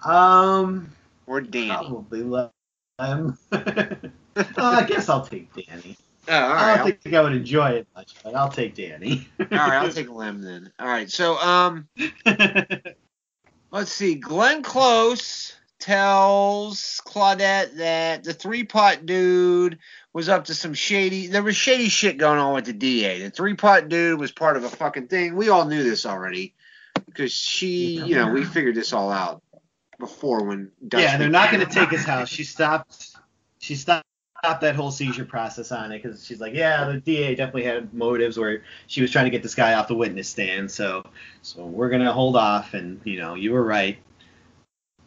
Um, 0.05 0.93
Or 1.27 1.41
Danny? 1.41 1.69
probably 1.69 2.23
Lem. 2.23 2.51
oh, 3.01 3.37
I 3.53 4.85
guess 4.85 5.09
I'll 5.09 5.27
take 5.27 5.53
Danny. 5.55 5.97
Oh, 6.29 6.35
all 6.35 6.53
I 6.53 6.77
don't 6.77 7.01
think 7.03 7.15
I 7.15 7.21
would 7.21 7.33
enjoy 7.35 7.71
it 7.71 7.87
much, 7.97 8.15
but 8.23 8.35
I'll 8.35 8.49
take 8.51 8.75
Danny. 8.75 9.27
All 9.41 9.47
right, 9.51 9.83
I'll 9.83 9.91
take 9.93 10.11
Lem 10.11 10.41
then. 10.43 10.73
All 10.79 10.87
right, 10.87 11.11
so 11.11 11.37
um, 11.39 11.89
let's 13.73 13.93
see. 13.93 14.15
Glenn 14.15 14.63
Close 14.63 15.57
tells 15.85 17.03
Claudette 17.07 17.77
that 17.77 18.25
the 18.25 18.33
three 18.33 18.65
pot 18.65 19.05
dude 19.05 19.79
was 20.15 20.31
up 20.31 20.47
to 20.47 20.55
some 20.55 20.73
shady. 20.73 21.27
There 21.27 21.43
was 21.43 21.57
shady 21.57 21.91
shit 21.91 22.17
going 22.17 22.39
on 22.39 22.55
with 22.55 22.65
the 22.65 22.73
DA. 22.73 23.23
The 23.23 23.31
three 23.31 23.53
pot 23.53 23.91
dude 23.91 24.19
was 24.19 24.33
part 24.33 24.57
of 24.57 24.65
a 24.65 24.71
fucking 24.71 25.09
thing. 25.09 25.37
We 25.37 25.51
all 25.51 25.67
knew 25.67 25.83
this 25.83 26.07
already. 26.07 26.55
because 27.07 27.33
she, 27.33 28.03
you 28.03 28.15
know, 28.17 28.31
we 28.33 28.45
figured 28.45 28.75
this 28.75 28.95
all 28.95 29.11
out 29.11 29.43
before 29.99 30.45
when. 30.45 30.71
Dutch 30.89 31.03
yeah, 31.03 31.19
they're 31.19 31.29
not 31.29 31.51
going 31.53 31.67
to 31.67 31.73
take 31.73 31.91
his 31.91 32.05
house. 32.07 32.29
She 32.31 32.45
stopped. 32.45 33.17
She 33.59 33.75
stopped 33.77 34.07
that 34.43 34.75
whole 34.75 34.91
seizure 34.91 35.25
process 35.25 35.71
on 35.71 35.93
it 35.93 36.03
because 36.03 36.25
she's 36.25 36.41
like, 36.41 36.55
yeah, 36.55 36.85
the 36.87 37.01
DA 37.01 37.35
definitely 37.35 37.65
had 37.65 37.93
motives 37.93 38.39
where 38.39 38.63
she 38.87 39.03
was 39.03 39.11
trying 39.11 39.25
to 39.25 39.31
get 39.31 39.43
this 39.43 39.55
guy 39.55 39.75
off 39.75 39.89
the 39.89 39.95
witness 39.95 40.29
stand. 40.29 40.71
So, 40.71 41.05
so 41.43 41.65
we're 41.65 41.89
gonna 41.91 42.13
hold 42.13 42.37
off, 42.37 42.73
and 42.75 43.01
you 43.05 43.19
know, 43.19 43.35
you 43.35 43.53
were 43.53 43.65
right. 43.65 43.99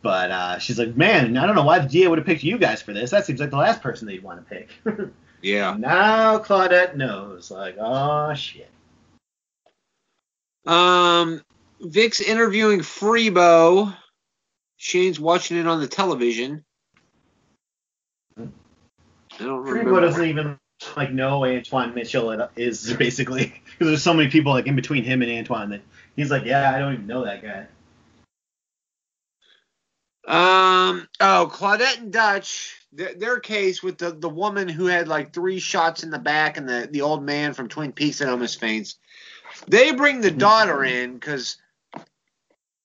But 0.01 0.31
uh, 0.31 0.59
she's 0.59 0.77
like, 0.77 0.95
man, 0.95 1.37
I 1.37 1.45
don't 1.45 1.55
know 1.55 1.63
why 1.63 1.79
the 1.79 1.89
DA 1.89 2.07
would 2.07 2.19
have 2.19 2.25
picked 2.25 2.43
you 2.43 2.57
guys 2.57 2.81
for 2.81 2.93
this. 2.93 3.11
That 3.11 3.25
seems 3.25 3.39
like 3.39 3.49
the 3.49 3.57
last 3.57 3.81
person 3.81 4.07
they'd 4.07 4.23
want 4.23 4.47
to 4.47 4.55
pick. 4.55 4.69
yeah. 5.41 5.75
Now 5.77 6.39
Claudette 6.39 6.95
knows, 6.95 7.51
like, 7.51 7.77
oh 7.79 8.33
shit. 8.35 8.69
Um, 10.65 11.41
Vic's 11.81 12.19
interviewing 12.19 12.79
Freebo. 12.79 13.95
Shane's 14.77 15.19
watching 15.19 15.57
it 15.57 15.65
on 15.65 15.79
the 15.79 15.87
television. 15.87 16.63
I 18.37 18.43
don't 19.39 19.63
remember. 19.63 19.91
Freebo 19.91 20.01
doesn't 20.01 20.25
even 20.25 20.59
like 20.95 21.11
know 21.11 21.41
Antwon 21.41 21.95
Mitchell 21.95 22.49
is 22.55 22.93
basically 22.93 23.45
because 23.65 23.87
there's 23.87 24.03
so 24.03 24.13
many 24.13 24.29
people 24.29 24.51
like 24.51 24.67
in 24.67 24.75
between 24.75 25.03
him 25.03 25.21
and 25.21 25.31
Antwon 25.31 25.69
that 25.71 25.81
he's 26.15 26.29
like, 26.29 26.45
yeah, 26.45 26.73
I 26.73 26.79
don't 26.79 26.93
even 26.93 27.07
know 27.07 27.25
that 27.25 27.41
guy. 27.41 27.65
Um. 30.27 31.07
Oh, 31.19 31.49
Claudette 31.51 31.99
and 31.99 32.11
Dutch. 32.11 32.75
Th- 32.97 33.17
their 33.17 33.39
case 33.39 33.81
with 33.81 33.97
the 33.97 34.11
the 34.11 34.29
woman 34.29 34.67
who 34.67 34.85
had 34.85 35.07
like 35.07 35.33
three 35.33 35.59
shots 35.59 36.03
in 36.03 36.09
the 36.09 36.19
back 36.19 36.57
and 36.57 36.67
the 36.67 36.87
the 36.91 37.01
old 37.01 37.23
man 37.23 37.53
from 37.53 37.69
Twin 37.69 37.93
Peaks 37.93 38.19
that 38.19 38.29
almost 38.29 38.59
faints. 38.59 38.97
They 39.67 39.91
bring 39.93 40.21
the 40.21 40.31
daughter 40.31 40.83
in 40.83 41.13
because 41.13 41.57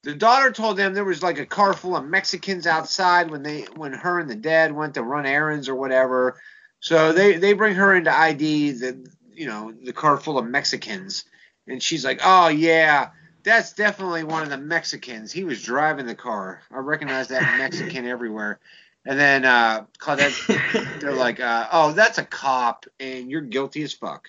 the 0.02 0.14
daughter 0.14 0.50
told 0.50 0.76
them 0.76 0.94
there 0.94 1.04
was 1.04 1.22
like 1.22 1.38
a 1.38 1.46
car 1.46 1.74
full 1.74 1.96
of 1.96 2.04
Mexicans 2.04 2.66
outside 2.66 3.30
when 3.30 3.42
they 3.42 3.62
when 3.76 3.92
her 3.92 4.18
and 4.18 4.30
the 4.30 4.36
dad 4.36 4.72
went 4.72 4.94
to 4.94 5.02
run 5.02 5.26
errands 5.26 5.68
or 5.68 5.74
whatever. 5.74 6.40
So 6.80 7.12
they 7.12 7.36
they 7.36 7.52
bring 7.52 7.74
her 7.74 7.94
into 7.94 8.14
ID 8.14 8.72
the 8.72 9.10
you 9.32 9.46
know 9.46 9.72
the 9.72 9.92
car 9.92 10.16
full 10.16 10.38
of 10.38 10.46
Mexicans, 10.46 11.24
and 11.66 11.82
she's 11.82 12.04
like, 12.04 12.20
oh 12.24 12.48
yeah, 12.48 13.10
that's 13.44 13.72
definitely 13.72 14.24
one 14.24 14.42
of 14.42 14.50
the 14.50 14.58
Mexicans. 14.58 15.32
He 15.32 15.44
was 15.44 15.62
driving 15.62 16.06
the 16.06 16.14
car. 16.14 16.62
I 16.70 16.78
recognize 16.78 17.28
that 17.28 17.42
Mexican 17.58 18.06
everywhere. 18.06 18.60
And 19.04 19.18
then 19.18 19.44
uh, 19.44 19.86
Claudette, 19.98 21.00
they're 21.00 21.12
like, 21.12 21.40
uh, 21.40 21.68
oh, 21.72 21.92
that's 21.92 22.18
a 22.18 22.24
cop, 22.24 22.86
and 23.00 23.30
you're 23.30 23.40
guilty 23.40 23.82
as 23.82 23.92
fuck. 23.92 24.28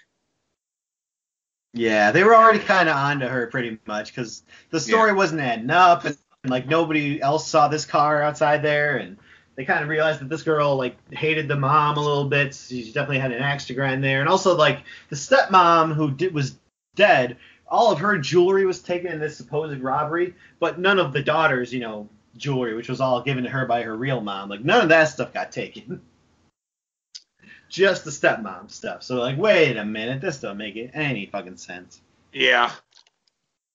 Yeah, 1.73 2.11
they 2.11 2.23
were 2.23 2.35
already 2.35 2.59
kind 2.59 2.89
of 2.89 2.95
onto 2.95 3.27
her 3.27 3.47
pretty 3.47 3.79
much 3.87 4.13
because 4.13 4.43
the 4.69 4.79
story 4.79 5.11
yeah. 5.11 5.15
wasn't 5.15 5.41
adding 5.41 5.69
up, 5.69 6.05
and, 6.05 6.17
and 6.43 6.51
like 6.51 6.67
nobody 6.67 7.21
else 7.21 7.47
saw 7.47 7.67
this 7.67 7.85
car 7.85 8.21
outside 8.21 8.61
there, 8.63 8.97
and 8.97 9.17
they 9.55 9.65
kind 9.65 9.83
of 9.83 9.89
realized 9.89 10.21
that 10.21 10.29
this 10.29 10.43
girl 10.43 10.75
like 10.75 10.95
hated 11.11 11.47
the 11.47 11.55
mom 11.55 11.97
a 11.97 12.01
little 12.01 12.25
bit. 12.25 12.55
She 12.55 12.85
definitely 12.85 13.19
had 13.19 13.31
an 13.31 13.41
axe 13.41 13.65
to 13.65 13.73
grind 13.73 14.03
there, 14.03 14.21
and 14.21 14.29
also 14.29 14.55
like 14.55 14.83
the 15.09 15.15
stepmom 15.15 15.93
who 15.93 16.11
did, 16.11 16.33
was 16.33 16.57
dead. 16.95 17.37
All 17.67 17.91
of 17.91 17.99
her 17.99 18.17
jewelry 18.17 18.65
was 18.65 18.81
taken 18.81 19.11
in 19.11 19.19
this 19.19 19.37
supposed 19.37 19.81
robbery, 19.81 20.35
but 20.59 20.79
none 20.79 20.99
of 20.99 21.13
the 21.13 21.23
daughter's, 21.23 21.73
you 21.73 21.79
know, 21.79 22.09
jewelry, 22.37 22.75
which 22.75 22.89
was 22.89 23.01
all 23.01 23.21
given 23.21 23.43
to 23.43 23.49
her 23.49 23.65
by 23.65 23.81
her 23.83 23.95
real 23.95 24.21
mom. 24.21 24.49
Like 24.49 24.63
none 24.63 24.81
of 24.81 24.89
that 24.89 25.05
stuff 25.05 25.33
got 25.33 25.51
taken. 25.51 26.01
just 27.69 28.03
the 28.03 28.11
stepmom 28.11 28.69
stuff. 28.69 29.03
So 29.03 29.15
like, 29.15 29.37
wait 29.37 29.77
a 29.77 29.85
minute, 29.85 30.21
this 30.21 30.39
don't 30.39 30.57
make 30.57 30.75
it 30.75 30.91
any 30.93 31.25
fucking 31.25 31.57
sense. 31.57 32.01
Yeah. 32.31 32.71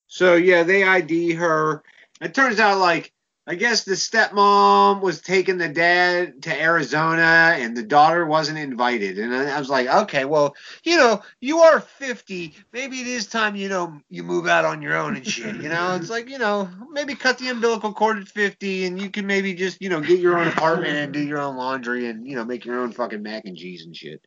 So 0.06 0.36
yeah, 0.36 0.62
they 0.62 0.84
ID 0.84 1.32
her. 1.32 1.82
It 2.20 2.34
turns 2.34 2.60
out 2.60 2.78
like 2.78 3.12
I 3.48 3.54
guess 3.54 3.84
the 3.84 3.94
stepmom 3.94 5.00
was 5.00 5.22
taking 5.22 5.56
the 5.56 5.70
dad 5.70 6.42
to 6.42 6.62
Arizona 6.62 7.56
and 7.56 7.74
the 7.74 7.82
daughter 7.82 8.26
wasn't 8.26 8.58
invited. 8.58 9.18
And 9.18 9.34
I 9.34 9.58
was 9.58 9.70
like, 9.70 9.86
okay, 9.86 10.26
well, 10.26 10.54
you 10.84 10.98
know, 10.98 11.22
you 11.40 11.60
are 11.60 11.80
50. 11.80 12.54
Maybe 12.74 13.00
it 13.00 13.06
is 13.06 13.26
time, 13.26 13.56
you 13.56 13.70
know, 13.70 14.02
you 14.10 14.22
move 14.22 14.46
out 14.46 14.66
on 14.66 14.82
your 14.82 14.98
own 14.98 15.16
and 15.16 15.26
shit. 15.26 15.56
You 15.56 15.70
know, 15.70 15.96
it's 15.96 16.10
like, 16.10 16.28
you 16.28 16.36
know, 16.36 16.68
maybe 16.92 17.14
cut 17.14 17.38
the 17.38 17.48
umbilical 17.48 17.94
cord 17.94 18.18
at 18.18 18.28
50 18.28 18.84
and 18.84 19.00
you 19.00 19.08
can 19.08 19.26
maybe 19.26 19.54
just, 19.54 19.80
you 19.80 19.88
know, 19.88 20.02
get 20.02 20.20
your 20.20 20.38
own 20.38 20.48
apartment 20.48 20.96
and 20.98 21.14
do 21.14 21.20
your 21.20 21.40
own 21.40 21.56
laundry 21.56 22.08
and, 22.08 22.26
you 22.28 22.36
know, 22.36 22.44
make 22.44 22.66
your 22.66 22.80
own 22.80 22.92
fucking 22.92 23.22
mac 23.22 23.46
and 23.46 23.56
cheese 23.56 23.86
and 23.86 23.96
shit. 23.96 24.20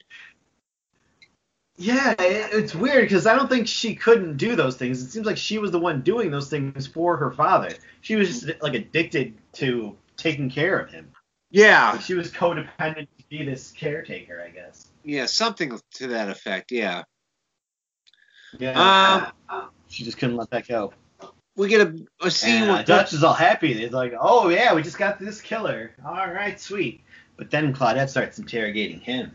Yeah, 1.77 2.13
it's 2.19 2.75
weird 2.75 3.03
because 3.03 3.25
I 3.25 3.35
don't 3.35 3.49
think 3.49 3.67
she 3.67 3.95
couldn't 3.95 4.37
do 4.37 4.55
those 4.55 4.75
things. 4.75 5.01
It 5.01 5.09
seems 5.09 5.25
like 5.25 5.37
she 5.37 5.57
was 5.57 5.71
the 5.71 5.79
one 5.79 6.01
doing 6.01 6.29
those 6.29 6.49
things 6.49 6.85
for 6.85 7.17
her 7.17 7.31
father. 7.31 7.69
She 8.01 8.15
was 8.15 8.41
just 8.41 8.61
like 8.61 8.73
addicted 8.73 9.35
to 9.53 9.95
taking 10.17 10.49
care 10.49 10.77
of 10.77 10.91
him. 10.91 11.11
Yeah. 11.49 11.97
She 11.99 12.13
was 12.13 12.31
codependent 12.31 13.07
to 13.17 13.23
be 13.29 13.43
this 13.43 13.71
caretaker, 13.71 14.41
I 14.45 14.49
guess. 14.49 14.89
Yeah, 15.03 15.25
something 15.25 15.79
to 15.95 16.07
that 16.07 16.29
effect. 16.29 16.71
Yeah. 16.71 17.03
Yeah. 18.57 19.31
Um, 19.49 19.69
she 19.87 20.03
just 20.03 20.17
couldn't 20.17 20.37
let 20.37 20.49
that 20.51 20.67
go. 20.67 20.93
We 21.55 21.67
get 21.67 21.81
a, 21.81 22.05
a 22.21 22.31
scene 22.31 22.63
uh, 22.63 22.83
Dutch 22.83 23.13
is 23.13 23.23
all 23.23 23.33
happy. 23.33 23.73
He's 23.73 23.91
like, 23.91 24.13
"Oh 24.19 24.47
yeah, 24.47 24.73
we 24.73 24.81
just 24.81 24.97
got 24.97 25.19
this 25.19 25.41
killer. 25.41 25.91
All 26.05 26.31
right, 26.31 26.59
sweet." 26.59 27.01
But 27.35 27.51
then 27.51 27.73
Claudette 27.73 28.09
starts 28.09 28.39
interrogating 28.39 29.01
him. 29.01 29.31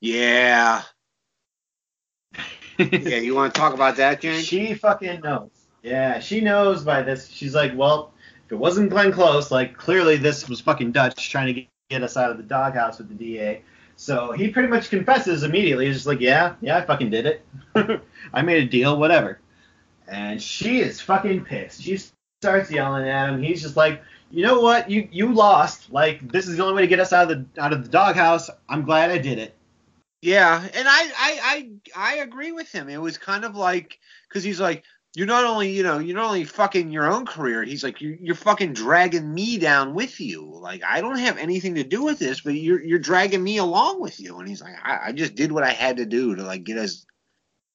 Yeah. 0.00 0.82
yeah, 2.78 3.16
you 3.16 3.34
want 3.34 3.54
to 3.54 3.60
talk 3.60 3.74
about 3.74 3.96
that, 3.96 4.20
Jane? 4.20 4.42
She 4.42 4.74
fucking 4.74 5.20
knows. 5.20 5.50
Yeah, 5.82 6.20
she 6.20 6.40
knows 6.40 6.84
by 6.84 7.02
this. 7.02 7.28
She's 7.28 7.54
like, 7.54 7.72
well, 7.76 8.12
if 8.46 8.52
it 8.52 8.56
wasn't 8.56 8.90
Glenn 8.90 9.12
Close, 9.12 9.50
like 9.50 9.76
clearly 9.76 10.16
this 10.16 10.48
was 10.48 10.60
fucking 10.60 10.92
Dutch 10.92 11.30
trying 11.30 11.54
to 11.54 11.66
get 11.90 12.02
us 12.02 12.16
out 12.16 12.30
of 12.30 12.36
the 12.36 12.42
doghouse 12.42 12.98
with 12.98 13.08
the 13.08 13.14
DA. 13.14 13.62
So 13.96 14.32
he 14.32 14.48
pretty 14.48 14.68
much 14.68 14.90
confesses 14.90 15.42
immediately. 15.42 15.86
He's 15.86 15.96
just 15.96 16.06
like, 16.06 16.20
yeah, 16.20 16.54
yeah, 16.60 16.78
I 16.78 16.82
fucking 16.82 17.10
did 17.10 17.26
it. 17.26 17.44
I 18.32 18.42
made 18.42 18.62
a 18.62 18.66
deal, 18.66 18.98
whatever. 18.98 19.40
And 20.06 20.40
she 20.40 20.78
is 20.80 21.00
fucking 21.00 21.44
pissed. 21.44 21.82
She 21.82 21.98
starts 22.40 22.70
yelling 22.70 23.08
at 23.08 23.28
him. 23.28 23.42
He's 23.42 23.60
just 23.60 23.76
like, 23.76 24.02
you 24.30 24.44
know 24.44 24.60
what? 24.60 24.88
You 24.88 25.08
you 25.10 25.32
lost. 25.32 25.92
Like 25.92 26.30
this 26.30 26.46
is 26.46 26.56
the 26.56 26.62
only 26.62 26.76
way 26.76 26.82
to 26.82 26.86
get 26.86 27.00
us 27.00 27.12
out 27.12 27.30
of 27.30 27.38
the 27.54 27.62
out 27.62 27.72
of 27.72 27.82
the 27.82 27.90
doghouse. 27.90 28.48
I'm 28.68 28.82
glad 28.84 29.10
I 29.10 29.18
did 29.18 29.38
it. 29.38 29.57
Yeah, 30.20 30.66
and 30.74 30.88
I 30.88 31.00
I 31.00 31.38
I, 31.42 31.70
I 31.94 32.16
agree 32.16 32.52
with 32.52 32.70
him. 32.72 32.88
It 32.88 33.00
was 33.00 33.18
kind 33.18 33.44
of 33.44 33.54
like 33.54 33.98
because 34.28 34.42
he's 34.42 34.60
like, 34.60 34.82
you're 35.14 35.26
not 35.26 35.44
only 35.44 35.70
you 35.70 35.82
know 35.82 35.98
you're 35.98 36.16
not 36.16 36.26
only 36.26 36.44
fucking 36.44 36.90
your 36.90 37.10
own 37.10 37.24
career. 37.24 37.62
He's 37.62 37.84
like 37.84 38.00
you're, 38.00 38.16
you're 38.16 38.34
fucking 38.34 38.72
dragging 38.72 39.32
me 39.32 39.58
down 39.58 39.94
with 39.94 40.20
you. 40.20 40.44
Like 40.44 40.82
I 40.84 41.00
don't 41.00 41.18
have 41.18 41.38
anything 41.38 41.76
to 41.76 41.84
do 41.84 42.02
with 42.02 42.18
this, 42.18 42.40
but 42.40 42.54
you're 42.54 42.82
you're 42.82 42.98
dragging 42.98 43.42
me 43.42 43.58
along 43.58 44.00
with 44.00 44.18
you. 44.18 44.38
And 44.38 44.48
he's 44.48 44.60
like, 44.60 44.74
I, 44.82 45.08
I 45.08 45.12
just 45.12 45.36
did 45.36 45.52
what 45.52 45.64
I 45.64 45.70
had 45.70 45.98
to 45.98 46.06
do 46.06 46.34
to 46.34 46.42
like 46.42 46.64
get 46.64 46.78
us. 46.78 47.06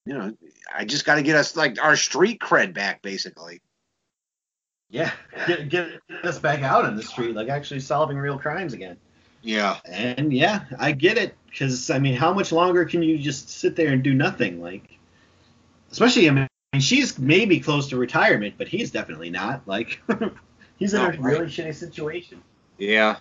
You 0.05 0.13
know, 0.13 0.33
I 0.73 0.83
just 0.83 1.05
got 1.05 1.15
to 1.15 1.21
get 1.21 1.37
us 1.37 1.55
like 1.55 1.81
our 1.81 1.95
street 1.95 2.41
cred 2.41 2.73
back, 2.73 3.01
basically. 3.01 3.61
Yeah, 4.89 5.11
get, 5.47 5.69
get 5.69 5.87
us 6.23 6.39
back 6.39 6.61
out 6.61 6.85
in 6.85 6.95
the 6.95 7.03
street, 7.03 7.35
like 7.35 7.47
actually 7.47 7.79
solving 7.79 8.17
real 8.17 8.37
crimes 8.37 8.73
again. 8.73 8.97
Yeah. 9.43 9.77
And 9.85 10.33
yeah, 10.33 10.63
I 10.79 10.93
get 10.93 11.17
it 11.17 11.35
because 11.45 11.89
I 11.89 11.99
mean, 11.99 12.15
how 12.15 12.33
much 12.33 12.51
longer 12.51 12.85
can 12.85 13.03
you 13.03 13.19
just 13.19 13.49
sit 13.49 13.75
there 13.75 13.89
and 13.89 14.01
do 14.01 14.13
nothing? 14.13 14.61
Like, 14.61 14.97
especially 15.91 16.29
I 16.29 16.31
mean, 16.31 16.47
she's 16.79 17.19
maybe 17.19 17.59
close 17.59 17.89
to 17.89 17.97
retirement, 17.97 18.55
but 18.57 18.69
he's 18.69 18.89
definitely 18.89 19.29
not. 19.29 19.67
Like, 19.67 20.01
he's 20.77 20.93
in 20.93 21.01
a 21.01 21.11
really 21.19 21.45
shitty 21.45 21.75
situation. 21.75 22.41
Yeah. 22.77 23.17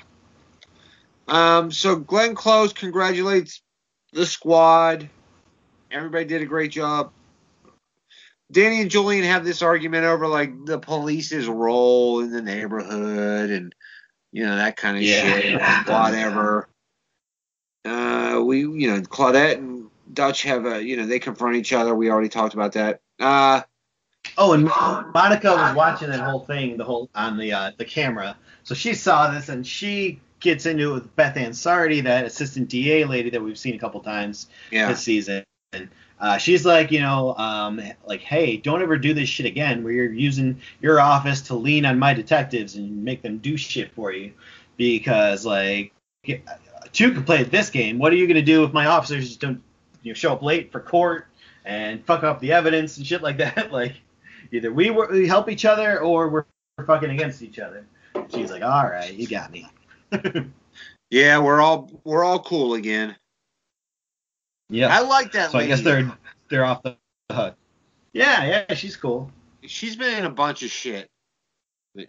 Um. 1.27 1.73
So 1.73 1.97
Glenn 1.97 2.37
Close 2.37 2.73
congratulates 2.73 3.61
the 4.13 4.25
squad. 4.25 5.11
Everybody 5.91 6.25
did 6.25 6.41
a 6.41 6.47
great 6.47 6.71
job. 6.71 7.13
Danny 8.51 8.83
and 8.83 8.91
Julien 8.91 9.25
have 9.25 9.45
this 9.45 9.63
argument 9.63 10.05
over 10.05 10.29
like 10.29 10.67
the 10.67 10.79
police's 10.79 11.49
role 11.49 12.21
in 12.21 12.31
the 12.31 12.43
neighborhood 12.43 13.51
and 13.51 13.75
you 14.33 14.45
know 14.45 14.57
that 14.57 14.77
kind 14.77 14.97
of 14.97 15.03
yeah. 15.03 15.41
shit, 15.41 15.61
whatever. 15.89 16.69
Uh, 17.85 18.41
we, 18.45 18.61
you 18.61 18.89
know, 18.89 19.01
Claudette 19.01 19.59
and 19.59 19.89
Dutch 20.13 20.43
have 20.45 20.67
a, 20.67 20.83
you 20.83 20.97
know, 20.97 21.07
they 21.07 21.19
confront 21.19 21.57
each 21.57 21.73
other. 21.73 21.95
We 21.95 22.11
already 22.11 22.29
talked 22.29 22.55
about 22.55 22.73
that. 22.73 23.01
Uh, 23.19 23.63
oh, 24.39 24.53
and 24.53 24.65
Monica 24.65 25.51
was 25.51 25.75
watching 25.75 26.09
that 26.11 26.21
whole 26.21 26.41
thing, 26.41 26.77
the 26.77 26.85
whole 26.85 27.11
on 27.15 27.37
the 27.37 27.53
uh, 27.53 27.71
the 27.77 27.85
camera, 27.85 28.37
so 28.63 28.75
she 28.75 28.95
saw 28.95 29.31
this 29.31 29.49
and 29.49 29.67
she 29.67 30.21
gets 30.41 30.67
into 30.67 30.91
it 30.91 30.95
with 30.95 31.17
Beth 31.17 31.37
Ansardi, 31.37 32.03
that 32.03 32.25
assistant 32.25 32.69
DA 32.69 33.05
lady 33.05 33.31
that 33.31 33.43
we've 33.43 33.59
seen 33.59 33.75
a 33.75 33.79
couple 33.79 34.01
times 34.01 34.49
yeah. 34.71 34.89
this 34.89 35.01
season. 35.01 35.45
Uh, 36.23 36.39
she's 36.39 36.65
like, 36.65 36.91
you 36.91 37.01
know, 37.01 37.35
um, 37.37 37.83
like, 38.07 38.21
hey, 38.21 38.57
don't 38.57 38.81
ever 38.81 38.97
do 38.97 39.13
this 39.13 39.29
shit 39.29 39.45
again 39.45 39.83
where 39.83 39.93
you're 39.93 40.13
using 40.13 40.59
your 40.81 41.01
office 41.01 41.43
to 41.43 41.55
lean 41.55 41.85
on 41.85 41.99
my 41.99 42.15
detectives 42.15 42.77
and 42.77 43.05
make 43.05 43.21
them 43.23 43.39
do 43.39 43.57
shit 43.57 43.93
for 43.93 44.13
you. 44.13 44.33
Because, 44.77 45.45
like, 45.45 45.93
two 46.93 47.13
can 47.13 47.25
play 47.25 47.43
this 47.43 47.69
game. 47.69 47.99
What 47.99 48.13
are 48.13 48.17
you 48.17 48.27
going 48.27 48.37
to 48.37 48.43
do 48.43 48.65
if 48.65 48.73
my 48.73 48.87
officers 48.87 49.29
just 49.29 49.41
don't 49.41 49.61
you 50.03 50.13
know, 50.13 50.15
show 50.15 50.33
up 50.33 50.43
late 50.43 50.73
for 50.73 50.81
court 50.81 51.27
and 51.65 52.05
fuck 52.07 52.23
up 52.23 52.41
the 52.41 52.53
evidence 52.53 52.97
and 52.97 53.07
shit 53.07 53.21
like 53.21 53.39
that? 53.39 53.73
like, 53.73 53.95
Either 54.53 54.73
we, 54.73 54.91
were, 54.91 55.09
we 55.11 55.27
help 55.27 55.49
each 55.49 55.65
other 55.65 56.01
or 56.01 56.29
we're 56.29 56.45
fucking 56.87 57.11
against 57.11 57.43
each 57.43 57.59
other. 57.59 57.87
She's 58.33 58.51
like, 58.51 58.63
all 58.63 58.85
right, 58.85 59.13
you 59.13 59.27
got 59.27 59.51
me. 59.51 59.69
Yeah, 61.13 61.41
we're 61.41 61.61
all 61.61 61.91
we're 62.05 62.25
all 62.25 62.39
cool 62.39 62.73
again. 62.73 63.15
Yeah. 64.73 64.89
I 64.89 65.01
like 65.01 65.33
that 65.33 65.51
So 65.51 65.59
I 65.59 65.67
guess 65.67 65.83
they're 65.83 66.11
they're 66.49 66.65
off 66.65 66.83
the 66.83 66.97
hook. 67.31 67.55
Yeah, 68.13 68.65
yeah, 68.69 68.75
she's 68.75 68.97
cool. 68.97 69.31
She's 69.63 69.97
been 69.97 70.19
in 70.19 70.25
a 70.25 70.31
bunch 70.31 70.63
of 70.63 70.71
shit. 70.71 71.09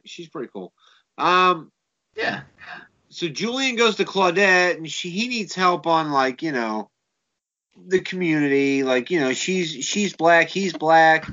She's 0.06 0.30
pretty 0.30 0.50
cool. 0.52 0.74
Um, 1.18 1.72
Yeah. 2.16 2.42
so 3.10 3.28
Julien 3.28 3.76
goes 3.76 3.98
to 3.98 4.06
Claudette 4.06 4.78
and 4.78 4.90
she 4.90 5.10
he 5.10 5.28
needs 5.28 5.54
help 5.54 5.86
on 5.88 6.12
like, 6.12 6.42
you 6.42 6.52
know, 6.52 6.90
the 7.88 8.00
community, 8.00 8.84
like, 8.84 9.12
you 9.12 9.20
know, 9.20 9.34
she's 9.34 9.72
she's 9.86 10.16
black, 10.16 10.48
he's 10.50 10.74
black. 10.74 11.30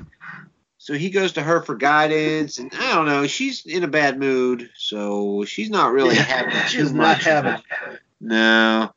So 0.77 0.93
he 0.95 1.09
goes 1.11 1.33
to 1.33 1.43
her 1.43 1.61
for 1.61 1.75
guidance 1.75 2.57
and 2.57 2.71
I 2.73 2.95
don't 2.95 3.05
know, 3.05 3.27
she's 3.27 3.65
in 3.65 3.83
a 3.83 3.87
bad 3.87 4.19
mood, 4.19 4.69
so 4.75 5.45
she's 5.45 5.69
not 5.69 5.91
really 5.93 6.15
Yeah, 6.15 6.23
having 6.23 6.51
too 6.51 6.67
she's 6.67 6.91
not 6.93 7.17
much. 7.17 7.23
having. 7.23 7.61
No. 8.19 8.91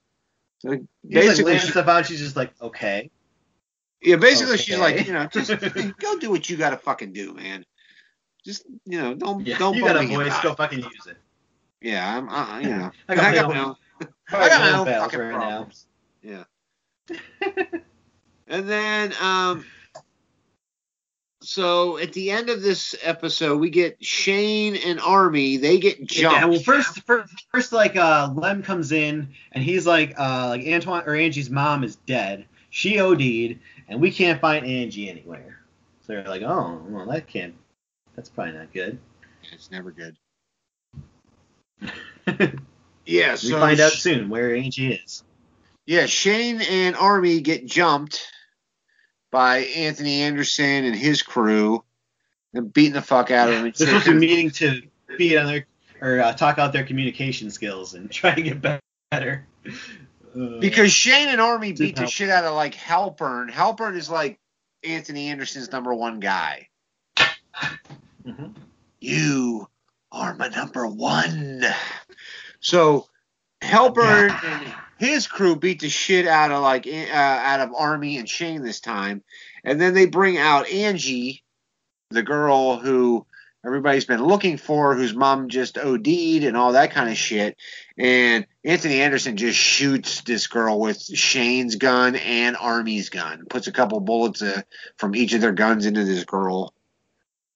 So 0.64 0.70
like 0.70 0.82
basically 1.06 1.52
laying 1.52 1.60
she- 1.66 1.78
out. 1.78 2.06
She's 2.06 2.18
just 2.20 2.36
like, 2.36 2.52
okay. 2.60 3.10
Yeah, 4.02 4.16
basically 4.16 4.56
she's 4.58 4.78
like, 4.78 5.06
you 5.06 5.12
know, 5.12 5.26
just 5.26 5.50
go 5.98 6.18
do 6.18 6.30
what 6.30 6.48
you 6.48 6.56
gotta 6.56 6.76
fucking 6.78 7.12
do, 7.12 7.34
man. 7.34 7.64
Just 8.44 8.64
you 8.84 9.00
know, 9.00 9.14
don't 9.14 9.46
Yeah, 9.46 9.58
don't 9.58 9.74
you 9.74 9.84
got 9.84 10.02
a 10.02 10.06
voice. 10.06 10.38
Go 10.42 10.54
fucking 10.54 10.80
use 10.80 11.06
it. 11.06 11.16
Yeah, 11.80 12.16
I'm, 12.16 12.28
uh, 12.28 12.58
you 12.60 12.68
know, 12.70 12.90
I 13.08 13.14
got 13.14 13.32
my 13.32 13.40
own- 13.40 13.54
my 13.54 13.60
own, 13.60 13.76
I 14.32 14.36
I 14.36 14.48
got 14.48 14.60
my 14.60 14.78
own 14.78 14.86
fucking 15.00 15.20
right 15.20 15.30
now. 15.32 15.38
problems. 15.38 15.86
Yeah. 16.22 16.44
and 18.48 18.68
then, 18.68 19.12
um, 19.20 19.64
so 21.45 21.99
at 21.99 22.12
the 22.12 22.30
end 22.30 22.49
of 22.49 22.62
this 22.62 22.95
episode, 23.03 23.59
we 23.59 23.70
get 23.70 24.03
Shane 24.05 24.76
and 24.76 24.99
Army. 25.01 25.59
They 25.59 25.78
get 25.78 26.05
jumped. 26.07 26.38
Yeah, 26.38 26.45
well, 26.47 26.59
first, 26.59 27.03
first, 27.03 27.47
first, 27.53 27.72
like, 27.72 27.97
uh, 27.97 28.32
Lem 28.34 28.62
comes 28.62 28.92
in 28.92 29.28
and 29.53 29.62
he's 29.62 29.86
like, 29.86 30.18
uh, 30.18 30.49
like 30.49 30.62
Antwon 30.62 31.07
or 31.07 31.14
Angie's 31.14 31.51
mom 31.51 31.84
is 31.84 31.97
dead. 31.97 32.47
She 32.70 32.99
OD'd, 32.99 33.59
and 33.88 34.01
we 34.01 34.11
can't 34.11 34.40
find 34.40 34.66
Angie 34.66 35.09
anywhere. 35.09 35.61
So 36.07 36.14
they're 36.14 36.24
like, 36.24 36.42
oh, 36.42 36.82
well, 36.88 37.07
that 37.07 37.28
can't. 37.28 37.55
That's 38.16 38.28
probably 38.28 38.55
not 38.55 38.72
good. 38.72 38.99
It's 39.53 39.70
never 39.70 39.90
good. 39.90 40.16
we 42.26 42.51
Yeah, 43.07 43.34
so 43.34 43.55
we 43.55 43.61
find 43.61 43.80
out 43.80 43.92
soon 43.92 44.28
where 44.28 44.55
Angie 44.57 44.95
is. 44.95 45.22
Yeah, 45.86 46.07
Shane 46.07 46.62
and 46.62 46.97
Army 46.97 47.40
get 47.40 47.66
jumped 47.66 48.30
by 49.35 49.59
Anthony 49.59 50.22
Anderson 50.22 50.85
and 50.85 50.95
his 50.95 51.20
crew, 51.20 51.82
and 52.53 52.72
beating 52.72 52.93
the 52.93 53.03
fuck 53.03 53.32
out 53.32 53.49
of 53.49 53.57
him. 53.57 53.74
Supposed 53.74 54.05
to 54.05 54.12
be 54.12 54.18
meeting 54.28 54.51
to 54.53 54.80
be 55.18 55.37
on 55.37 55.47
their 55.47 55.66
or 56.01 56.20
uh, 56.20 56.32
talk 56.35 56.61
out 56.61 56.72
their 56.72 56.85
communication 56.85 57.51
skills 57.51 57.95
and 57.95 58.09
try 58.12 58.32
to 58.32 58.41
get 58.43 58.62
better. 59.11 59.45
Uh, 59.66 60.61
Because 60.61 60.93
Shane 60.93 61.28
and 61.30 61.41
Army 61.41 61.72
beat 61.72 61.97
the 61.97 62.07
shit 62.07 62.30
out 62.30 62.45
of 62.45 62.55
like 62.55 62.76
Halpern. 62.76 63.51
Halpern 63.51 63.97
is 63.97 64.09
like 64.09 64.39
Anthony 64.85 65.26
Anderson's 65.30 65.72
number 65.72 65.93
one 65.93 66.20
guy. 66.20 66.68
mhm. 68.24 68.55
You 69.01 69.68
are 70.12 70.35
my 70.37 70.47
number 70.47 70.87
one. 70.87 71.64
So 72.61 73.09
Halpern 73.64 74.30
and 74.44 74.74
his 74.98 75.26
crew 75.26 75.56
beat 75.56 75.80
the 75.80 75.88
shit 75.88 76.26
out 76.26 76.50
of 76.50 76.62
like 76.62 76.86
uh, 76.86 77.10
out 77.12 77.60
of 77.60 77.74
Army 77.76 78.18
and 78.18 78.28
Shane 78.28 78.62
this 78.62 78.80
time, 78.80 79.22
and 79.64 79.80
then 79.80 79.94
they 79.94 80.06
bring 80.06 80.38
out 80.38 80.68
Angie, 80.68 81.42
the 82.10 82.22
girl 82.22 82.78
who 82.78 83.26
everybody's 83.64 84.04
been 84.04 84.22
looking 84.22 84.56
for, 84.56 84.94
whose 84.94 85.14
mom 85.14 85.48
just 85.48 85.78
OD'd 85.78 86.44
and 86.44 86.56
all 86.56 86.72
that 86.72 86.92
kind 86.92 87.08
of 87.08 87.16
shit. 87.16 87.56
And 87.98 88.46
Anthony 88.64 89.00
Anderson 89.00 89.36
just 89.36 89.58
shoots 89.58 90.20
this 90.22 90.46
girl 90.46 90.78
with 90.78 91.02
Shane's 91.02 91.76
gun 91.76 92.16
and 92.16 92.56
Army's 92.56 93.08
gun, 93.08 93.46
puts 93.48 93.66
a 93.66 93.72
couple 93.72 94.00
bullets 94.00 94.42
uh, 94.42 94.62
from 94.96 95.14
each 95.14 95.32
of 95.32 95.40
their 95.40 95.52
guns 95.52 95.86
into 95.86 96.04
this 96.04 96.24
girl, 96.24 96.74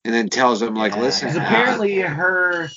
and 0.05 0.15
then 0.15 0.29
tells 0.29 0.61
them 0.61 0.75
like, 0.75 0.95
Yeah, 0.95 1.03
"Listen, 1.03 1.29
uh, 1.29 1.43
apparently 1.43 1.99
her, 2.01 2.69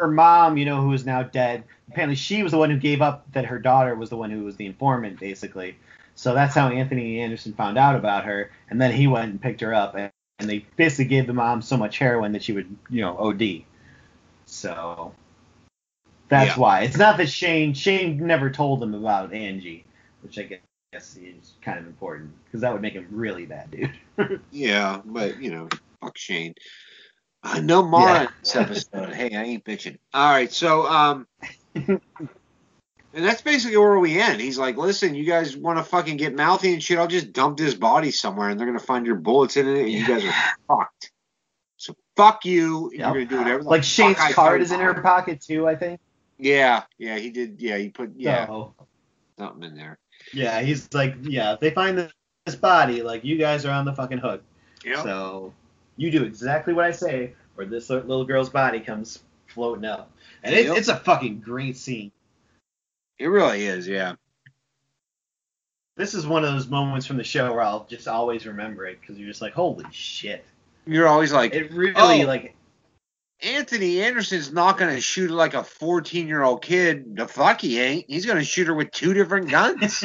her 0.00 0.08
mom, 0.10 0.56
you 0.56 0.64
know, 0.64 0.80
who 0.80 0.92
is 0.92 1.04
now 1.06 1.22
dead. 1.22 1.64
Apparently, 1.88 2.16
she 2.16 2.42
was 2.42 2.52
the 2.52 2.58
one 2.58 2.70
who 2.70 2.78
gave 2.78 3.02
up 3.02 3.30
that 3.32 3.44
her 3.46 3.58
daughter 3.58 3.94
was 3.94 4.10
the 4.10 4.16
one 4.16 4.30
who 4.30 4.44
was 4.44 4.56
the 4.56 4.66
informant, 4.66 5.20
basically. 5.20 5.76
So 6.14 6.34
that's 6.34 6.54
how 6.54 6.68
Anthony 6.68 7.20
Anderson 7.20 7.52
found 7.52 7.78
out 7.78 7.96
about 7.96 8.24
her, 8.24 8.50
and 8.68 8.80
then 8.80 8.92
he 8.92 9.06
went 9.06 9.30
and 9.30 9.40
picked 9.40 9.60
her 9.60 9.72
up, 9.74 9.94
and, 9.94 10.10
and 10.38 10.48
they 10.48 10.64
basically 10.76 11.06
gave 11.06 11.26
the 11.26 11.32
mom 11.32 11.62
so 11.62 11.76
much 11.76 11.98
heroin 11.98 12.32
that 12.32 12.42
she 12.42 12.52
would, 12.52 12.74
you 12.90 13.00
know, 13.00 13.16
OD. 13.18 13.64
So 14.46 15.14
that's 16.28 16.56
Yeah. 16.56 16.60
why. 16.60 16.80
It's 16.82 16.98
not 16.98 17.16
that 17.18 17.28
Shane 17.28 17.74
Shane 17.74 18.26
never 18.26 18.50
told 18.50 18.80
them 18.80 18.94
about 18.94 19.32
Angie, 19.32 19.84
which 20.22 20.38
I 20.38 20.60
guess 20.92 21.16
is 21.16 21.52
kind 21.62 21.78
of 21.78 21.86
important 21.86 22.32
because 22.44 22.60
that 22.62 22.72
would 22.72 22.82
make 22.82 22.94
him 22.94 23.06
really 23.10 23.46
bad, 23.46 23.70
dude. 23.70 23.92
Yeah, 24.50 25.00
but 25.04 25.40
you 25.40 25.50
know, 25.50 25.68
fuck 26.00 26.18
Shane. 26.18 26.54
Uh, 27.42 27.60
no 27.60 27.82
Mara 27.82 28.12
Yeah. 28.12 28.22
in 28.22 28.28
this 28.42 28.56
episode. 28.56 29.12
hey, 29.14 29.34
I 29.34 29.42
ain't 29.44 29.64
bitching. 29.64 29.98
All 30.12 30.30
right, 30.30 30.52
so 30.52 30.86
um, 30.86 31.26
and 31.74 32.00
that's 33.12 33.42
basically 33.42 33.76
where 33.76 33.98
we 33.98 34.20
end. 34.20 34.40
He's 34.40 34.58
like, 34.58 34.76
listen, 34.76 35.14
you 35.14 35.24
guys 35.24 35.56
want 35.56 35.78
to 35.78 35.84
fucking 35.84 36.16
get 36.16 36.34
mouthy 36.34 36.72
and 36.72 36.82
shit? 36.82 36.98
I'll 36.98 37.06
just 37.08 37.32
dump 37.32 37.56
this 37.56 37.74
body 37.74 38.10
somewhere, 38.10 38.50
and 38.50 38.58
they're 38.58 38.66
gonna 38.66 38.78
find 38.78 39.06
your 39.06 39.16
bullets 39.16 39.56
in 39.56 39.66
it, 39.68 39.78
and 39.80 39.90
you 39.90 40.06
guys 40.06 40.24
are 40.24 40.34
fucked. 40.68 41.12
So 41.76 41.96
fuck 42.16 42.44
you. 42.44 42.90
Yep. 42.92 42.98
You're 43.14 43.24
gonna 43.24 43.26
do 43.26 43.38
whatever. 43.38 43.62
like 43.62 43.84
Shane's 43.84 44.18
card 44.34 44.60
is 44.62 44.70
in 44.70 44.80
her 44.80 44.94
pocket 45.00 45.40
too, 45.40 45.66
I 45.66 45.74
think. 45.76 45.98
Yeah, 46.38 46.84
yeah, 46.98 47.18
he 47.18 47.30
did. 47.30 47.60
Yeah, 47.60 47.78
he 47.78 47.88
put 47.88 48.12
yeah 48.16 48.46
So, 48.46 48.74
something 49.38 49.62
in 49.62 49.74
there. 49.74 49.98
yeah, 50.32 50.60
he's 50.60 50.88
like, 50.92 51.14
yeah, 51.22 51.54
if 51.54 51.60
they 51.60 51.70
find 51.70 51.96
this, 51.98 52.12
this 52.46 52.54
body, 52.54 53.02
like 53.02 53.24
you 53.24 53.36
guys 53.38 53.64
are 53.64 53.72
on 53.72 53.84
the 53.86 53.94
fucking 53.94 54.18
hook. 54.18 54.42
Yeah. 54.84 55.02
So 55.02 55.52
you 56.00 56.10
do 56.10 56.24
exactly 56.24 56.72
what 56.72 56.86
I 56.86 56.92
say, 56.92 57.34
or 57.58 57.66
this 57.66 57.90
little 57.90 58.24
girl's 58.24 58.48
body 58.48 58.80
comes 58.80 59.22
floating 59.48 59.84
up, 59.84 60.10
and 60.42 60.54
it, 60.54 60.66
it's 60.66 60.88
a 60.88 60.96
fucking 60.96 61.40
great 61.40 61.76
scene. 61.76 62.10
It 63.18 63.26
really 63.26 63.66
is. 63.66 63.86
Yeah. 63.86 64.14
This 65.98 66.14
is 66.14 66.26
one 66.26 66.42
of 66.42 66.52
those 66.54 66.68
moments 66.68 67.04
from 67.04 67.18
the 67.18 67.24
show 67.24 67.52
where 67.52 67.60
I'll 67.60 67.84
just 67.84 68.08
always 68.08 68.46
remember 68.46 68.86
it 68.86 68.98
because 69.00 69.18
you're 69.18 69.28
just 69.28 69.42
like, 69.42 69.52
holy 69.52 69.84
shit! 69.90 70.46
You're 70.86 71.06
always 71.06 71.34
like, 71.34 71.52
It 71.54 71.70
really 71.72 71.92
Oh. 71.94 72.26
like, 72.26 72.56
Anthony 73.42 74.02
Anderson's 74.02 74.50
not 74.52 74.78
going 74.78 74.94
to 74.94 75.00
shoot 75.00 75.30
like 75.30 75.52
a 75.52 75.62
14 75.62 76.26
year 76.26 76.42
old 76.42 76.62
kid. 76.62 77.16
The 77.16 77.28
fuck 77.28 77.60
he 77.60 77.78
ain't. 77.78 78.06
He's 78.08 78.24
going 78.24 78.38
to 78.38 78.44
shoot 78.44 78.66
her 78.68 78.74
with 78.74 78.90
two 78.90 79.12
different 79.12 79.50
guns. 79.50 80.02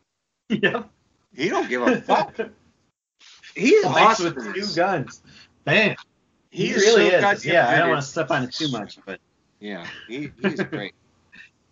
yep. 0.48 0.88
he 1.34 1.50
don't 1.50 1.68
give 1.68 1.82
a 1.82 2.00
fuck. 2.00 2.38
He's 3.56 3.84
awesome. 3.84 4.34
with 4.34 4.54
two 4.54 4.66
guns. 4.76 5.22
Bam. 5.64 5.96
He, 6.50 6.68
He, 6.68 6.74
really 6.74 7.10
so 7.10 7.30
is. 7.30 7.44
Yeah, 7.44 7.68
I 7.68 7.78
don't 7.78 7.90
want 7.90 8.02
to 8.02 8.06
step 8.08 8.30
on 8.30 8.44
it 8.44 8.52
too 8.52 8.68
much, 8.70 8.98
but 9.04 9.18
Yeah, 9.60 9.86
he, 10.08 10.30
he's 10.40 10.60
great. 10.62 10.94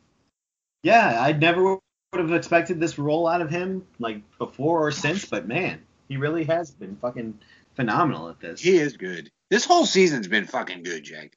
yeah, 0.83 1.19
I 1.21 1.33
never 1.33 1.63
would 1.63 1.81
have 2.15 2.33
expected 2.33 2.81
this 2.81 2.99
role 2.99 3.27
out 3.29 3.41
of 3.41 3.51
him, 3.51 3.87
like 3.99 4.23
before 4.39 4.87
or 4.87 4.91
since. 4.91 5.25
But 5.25 5.47
man, 5.47 5.83
he 6.09 6.17
really 6.17 6.45
has 6.45 6.71
been 6.71 6.97
fucking 6.97 7.39
phenomenal 7.77 8.29
at 8.29 8.41
this. 8.41 8.61
he 8.61 8.77
is 8.77 8.97
good. 8.97 9.31
This 9.51 9.65
whole 9.65 9.87
season's 9.87 10.29
been 10.29 10.47
fucking 10.47 10.83
good, 10.83 11.05
Jake. 11.05 11.37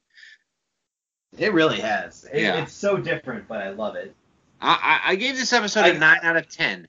It 1.37 1.53
really 1.53 1.79
has. 1.79 2.25
It, 2.31 2.41
Yeah. 2.41 2.61
It's 2.61 2.73
so 2.73 2.97
different, 2.97 3.47
but 3.47 3.61
I 3.61 3.69
love 3.69 3.95
it. 3.95 4.15
I, 4.61 5.01
I, 5.05 5.11
I 5.11 5.15
gave 5.15 5.35
this 5.35 5.53
episode 5.53 5.85
a 5.85 5.95
I- 5.95 5.97
9 5.97 6.19
out 6.23 6.37
of 6.37 6.47
10. 6.49 6.87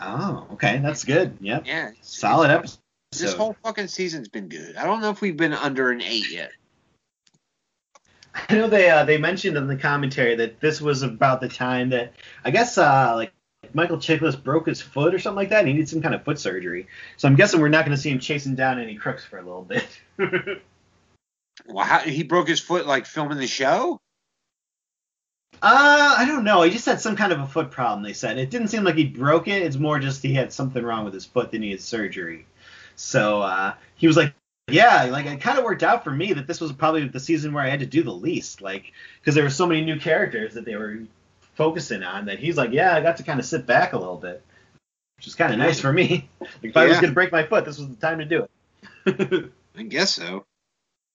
Oh, 0.00 0.46
okay, 0.52 0.78
that's 0.78 1.04
good. 1.04 1.36
Yep, 1.40 1.66
Yeah. 1.66 1.90
solid 2.02 2.50
episode. 2.50 2.78
This 3.12 3.32
whole 3.32 3.56
fucking 3.62 3.88
season's 3.88 4.28
been 4.28 4.48
good. 4.48 4.76
I 4.76 4.84
don't 4.84 5.00
know 5.00 5.10
if 5.10 5.20
we've 5.20 5.36
been 5.36 5.54
under 5.54 5.90
an 5.90 6.02
8 6.02 6.30
yet. 6.30 6.50
I 8.34 8.54
know 8.54 8.68
they 8.68 8.90
uh, 8.90 9.04
they 9.04 9.16
mentioned 9.16 9.56
in 9.56 9.66
the 9.66 9.76
commentary 9.76 10.36
that 10.36 10.60
this 10.60 10.80
was 10.82 11.02
about 11.02 11.40
the 11.40 11.48
time 11.48 11.88
that 11.90 12.12
I 12.44 12.50
guess 12.50 12.76
uh, 12.76 13.12
like 13.14 13.32
Michael 13.72 13.96
Chiklis 13.96 14.42
broke 14.42 14.66
his 14.66 14.82
foot 14.82 15.14
or 15.14 15.18
something 15.18 15.36
like 15.36 15.48
that. 15.48 15.60
And 15.60 15.68
he 15.68 15.74
needed 15.74 15.88
some 15.88 16.02
kind 16.02 16.14
of 16.14 16.22
foot 16.24 16.38
surgery. 16.38 16.86
So 17.16 17.28
I'm 17.28 17.36
guessing 17.36 17.60
we're 17.60 17.68
not 17.68 17.86
going 17.86 17.96
to 17.96 18.02
see 18.02 18.10
him 18.10 18.18
chasing 18.18 18.54
down 18.54 18.78
any 18.78 18.96
crooks 18.96 19.24
for 19.24 19.38
a 19.38 19.42
little 19.42 19.62
bit. 19.62 19.86
Well, 21.64 21.86
how, 21.86 22.00
he 22.00 22.22
broke 22.22 22.48
his 22.48 22.60
foot 22.60 22.86
like 22.86 23.06
filming 23.06 23.38
the 23.38 23.46
show? 23.46 23.98
Uh, 25.62 26.14
I 26.18 26.24
don't 26.26 26.44
know. 26.44 26.62
He 26.62 26.70
just 26.70 26.86
had 26.86 27.00
some 27.00 27.16
kind 27.16 27.32
of 27.32 27.40
a 27.40 27.46
foot 27.46 27.70
problem. 27.70 28.02
They 28.02 28.12
said 28.12 28.38
it 28.38 28.50
didn't 28.50 28.68
seem 28.68 28.84
like 28.84 28.96
he 28.96 29.04
broke 29.04 29.48
it. 29.48 29.62
It's 29.62 29.76
more 29.76 29.98
just 29.98 30.22
he 30.22 30.34
had 30.34 30.52
something 30.52 30.82
wrong 30.82 31.04
with 31.04 31.14
his 31.14 31.24
foot 31.24 31.50
that 31.50 31.58
needed 31.58 31.80
surgery. 31.80 32.46
So 32.94 33.42
uh, 33.42 33.74
he 33.96 34.06
was 34.06 34.16
like, 34.16 34.34
"Yeah, 34.68 35.04
like 35.04 35.26
it 35.26 35.40
kind 35.40 35.58
of 35.58 35.64
worked 35.64 35.82
out 35.82 36.04
for 36.04 36.10
me 36.10 36.32
that 36.34 36.46
this 36.46 36.60
was 36.60 36.72
probably 36.72 37.08
the 37.08 37.20
season 37.20 37.52
where 37.52 37.64
I 37.64 37.68
had 37.70 37.80
to 37.80 37.86
do 37.86 38.02
the 38.02 38.12
least, 38.12 38.60
like 38.60 38.92
because 39.20 39.34
there 39.34 39.44
were 39.44 39.50
so 39.50 39.66
many 39.66 39.82
new 39.82 39.98
characters 39.98 40.54
that 40.54 40.64
they 40.64 40.76
were 40.76 41.00
focusing 41.54 42.02
on 42.02 42.26
that 42.26 42.38
he's 42.38 42.56
like, 42.56 42.72
yeah, 42.72 42.94
I 42.94 43.00
got 43.00 43.16
to 43.16 43.22
kind 43.22 43.40
of 43.40 43.46
sit 43.46 43.66
back 43.66 43.92
a 43.92 43.98
little 43.98 44.16
bit." 44.16 44.42
which 45.16 45.26
is 45.26 45.34
kind 45.34 45.50
of 45.50 45.58
nice 45.58 45.80
for 45.80 45.90
me. 45.92 46.28
Like 46.40 46.50
if 46.62 46.76
I 46.76 46.86
was 46.86 47.00
gonna 47.00 47.12
break 47.12 47.32
my 47.32 47.42
foot, 47.42 47.64
this 47.64 47.78
was 47.78 47.88
the 47.88 47.96
time 47.96 48.18
to 48.18 48.26
do 48.26 48.46
it. 49.06 49.50
I 49.76 49.82
guess 49.84 50.14
so. 50.14 50.44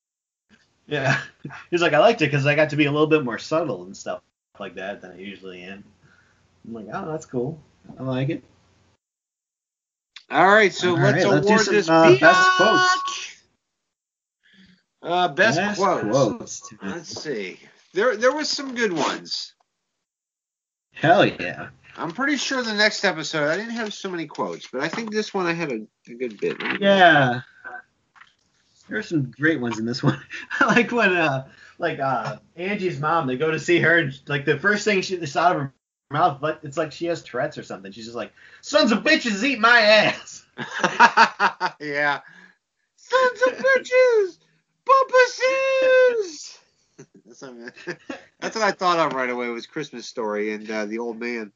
yeah, 0.88 1.22
he's 1.70 1.82
like, 1.82 1.94
I 1.94 2.00
liked 2.00 2.24
it 2.24 2.26
because 2.26 2.48
I 2.48 2.56
got 2.56 2.72
to 2.72 2.76
be 2.76 2.86
a 2.86 2.92
little 2.92 3.08
bit 3.08 3.24
more 3.24 3.38
subtle 3.38 3.84
and 3.84 3.96
stuff 3.96 4.22
like 4.62 4.76
that 4.76 5.02
than 5.02 5.12
I 5.12 5.18
usually 5.18 5.64
am. 5.64 5.84
I'm 6.66 6.74
like, 6.74 6.86
oh, 6.94 7.12
that's 7.12 7.26
cool. 7.26 7.60
I 8.00 8.04
like 8.04 8.30
it. 8.30 8.44
All 10.30 10.48
right, 10.48 10.72
so 10.72 10.92
All 10.92 10.96
let's 10.96 11.26
right, 11.26 11.34
let's 11.34 11.46
award 11.46 11.62
some, 11.62 11.74
this 11.74 11.90
uh, 11.90 12.18
best 12.20 12.50
quotes. 12.56 13.44
Uh, 15.04 15.28
best, 15.28 15.78
quotes. 15.78 16.10
quotes. 16.10 16.74
Let's 16.82 17.22
see. 17.22 17.60
There, 17.94 18.16
there 18.16 18.32
was 18.32 18.48
some 18.48 18.76
good 18.76 18.94
ones. 18.94 19.56
Hell 20.94 21.26
yeah. 21.26 21.70
I'm 21.98 22.12
pretty 22.12 22.38
sure 22.38 22.64
the 22.64 22.74
next 22.74 23.04
episode 23.04 23.50
I 23.50 23.58
didn't 23.58 23.72
have 23.72 23.94
so 23.94 24.10
many 24.10 24.26
quotes, 24.26 24.68
but 24.68 24.82
I 24.82 24.88
think 24.88 25.12
this 25.12 25.34
one 25.34 25.46
I 25.46 25.54
had 25.54 25.72
a, 25.72 25.82
a 26.08 26.14
good 26.14 26.40
bit. 26.40 26.58
Yeah. 26.80 27.42
There 28.88 28.98
are 28.98 29.04
some 29.04 29.32
great 29.32 29.60
ones 29.60 29.80
in 29.80 29.86
this 29.86 30.02
one. 30.04 30.22
I 30.60 30.66
like 30.66 30.92
when 30.92 31.12
uh 31.12 31.48
like 31.82 32.00
uh 32.00 32.38
Angie's 32.56 33.00
mom, 33.00 33.28
they 33.28 33.36
go 33.36 33.52
to 33.52 33.60
see 33.60 33.80
her 33.80 33.98
and 33.98 34.22
like 34.28 34.46
the 34.46 34.58
first 34.58 34.86
thing 34.86 35.02
she 35.02 35.16
it's 35.16 35.36
out 35.36 35.56
of 35.56 35.62
her 35.64 35.74
mouth, 36.12 36.40
but 36.40 36.60
it's 36.64 36.78
like 36.78 36.92
she 36.92 37.08
has 37.08 37.24
Tourette's 37.24 37.58
or 37.58 37.64
something. 37.64 37.92
She's 37.92 38.06
just 38.06 38.16
like, 38.16 38.32
Sons 38.62 38.92
of 38.92 39.00
bitches 39.00 39.44
eat 39.44 39.60
my 39.60 39.80
ass. 39.82 40.46
yeah. 41.80 42.22
Sons 42.96 43.42
of 43.48 43.58
bitches! 43.58 44.38
Bumpuses! 44.86 46.58
that's, 47.26 47.42
what 47.42 47.74
I- 47.88 48.16
that's 48.40 48.56
what 48.56 48.64
I 48.64 48.72
thought 48.72 49.00
of 49.00 49.14
right 49.14 49.30
away 49.30 49.50
was 49.50 49.66
Christmas 49.66 50.06
Story 50.06 50.54
and 50.54 50.70
uh, 50.70 50.86
the 50.86 51.00
old 51.00 51.20
man. 51.20 51.52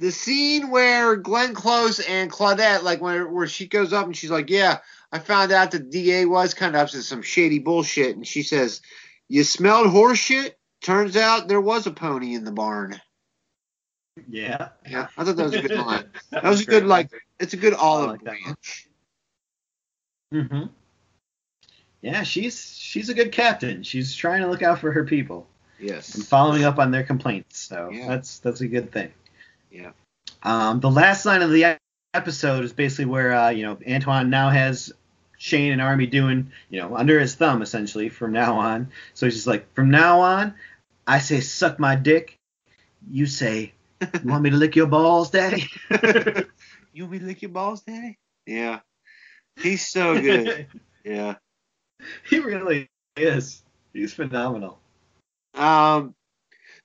the 0.00 0.10
scene 0.10 0.70
where 0.70 1.14
Glenn 1.14 1.54
Close 1.54 2.00
and 2.00 2.28
Claudette, 2.30 2.82
like 2.82 3.00
where 3.00 3.28
where 3.28 3.46
she 3.46 3.68
goes 3.68 3.92
up 3.92 4.06
and 4.06 4.16
she's 4.16 4.30
like, 4.30 4.50
"Yeah, 4.50 4.78
I 5.14 5.20
found 5.20 5.52
out 5.52 5.70
the 5.70 5.78
DA 5.78 6.24
was 6.24 6.54
kind 6.54 6.74
of 6.74 6.82
up 6.82 6.88
to 6.90 7.02
some 7.02 7.22
shady 7.22 7.60
bullshit," 7.60 8.16
and 8.16 8.26
she 8.26 8.42
says, 8.42 8.82
"You 9.28 9.44
smelled 9.44 9.86
horse 9.90 10.18
shit? 10.18 10.58
Turns 10.82 11.16
out 11.16 11.46
there 11.48 11.60
was 11.60 11.86
a 11.86 11.92
pony 11.92 12.34
in 12.34 12.44
the 12.44 12.52
barn." 12.52 13.00
yeah. 14.28 14.68
Yeah, 14.88 15.08
I 15.16 15.24
thought 15.24 15.36
that 15.36 15.44
was 15.44 15.54
a 15.54 15.62
good 15.62 15.78
line. 15.78 16.04
That 16.30 16.44
was 16.44 16.60
a 16.60 16.64
good 16.66 16.84
like, 16.86 17.10
it's 17.40 17.54
a 17.54 17.56
good 17.56 17.74
olive 17.74 18.10
like 18.10 18.22
branch. 18.24 18.88
Mm-hmm. 20.32 20.64
Yeah, 22.02 22.22
she's 22.22 22.76
she's 22.76 23.08
a 23.08 23.14
good 23.14 23.32
captain. 23.32 23.82
She's 23.82 24.14
trying 24.14 24.42
to 24.42 24.48
look 24.48 24.62
out 24.62 24.78
for 24.80 24.92
her 24.92 25.04
people 25.04 25.46
Yes. 25.80 26.14
and 26.14 26.24
following 26.26 26.64
up 26.64 26.78
on 26.78 26.90
their 26.90 27.02
complaints. 27.04 27.58
So 27.58 27.90
Yeah. 27.90 28.08
that's 28.08 28.40
that's 28.40 28.60
a 28.60 28.68
good 28.68 28.92
thing. 28.92 29.12
Yeah. 29.70 29.92
Um, 30.42 30.80
the 30.80 30.90
last 30.90 31.24
line 31.24 31.42
of 31.42 31.50
the 31.50 31.78
episode 32.14 32.64
is 32.64 32.72
basically 32.72 33.06
where 33.06 33.32
uh, 33.32 33.50
you 33.50 33.64
know 33.64 33.76
Antwon 33.76 34.28
now 34.28 34.50
has 34.50 34.92
Shane 35.38 35.72
and 35.72 35.80
Army 35.80 36.06
doing 36.06 36.50
you 36.70 36.80
know 36.80 36.96
under 36.96 37.18
his 37.20 37.34
thumb 37.34 37.62
essentially 37.62 38.08
from 38.08 38.32
now 38.32 38.58
on. 38.58 38.88
So 39.14 39.26
he's 39.26 39.34
just 39.34 39.46
like 39.46 39.72
from 39.74 39.90
now 39.90 40.20
on, 40.20 40.54
I 41.06 41.18
say 41.18 41.40
suck 41.40 41.78
my 41.78 41.96
dick. 41.96 42.38
You 43.10 43.26
say 43.26 43.72
you 44.00 44.30
want 44.30 44.42
me 44.42 44.50
to 44.50 44.56
lick 44.56 44.76
your 44.76 44.86
balls, 44.86 45.30
daddy? 45.30 45.68
you 46.92 47.02
want 47.02 47.12
me 47.12 47.18
to 47.18 47.26
lick 47.26 47.42
your 47.42 47.50
balls, 47.50 47.82
Daddy? 47.82 48.18
Yeah. 48.46 48.80
He's 49.60 49.86
so 49.86 50.20
good. 50.20 50.66
Yeah. 51.04 51.34
he 52.30 52.38
really 52.38 52.88
is. 53.16 53.62
He's 53.92 54.14
phenomenal. 54.14 54.78
Um, 55.54 56.14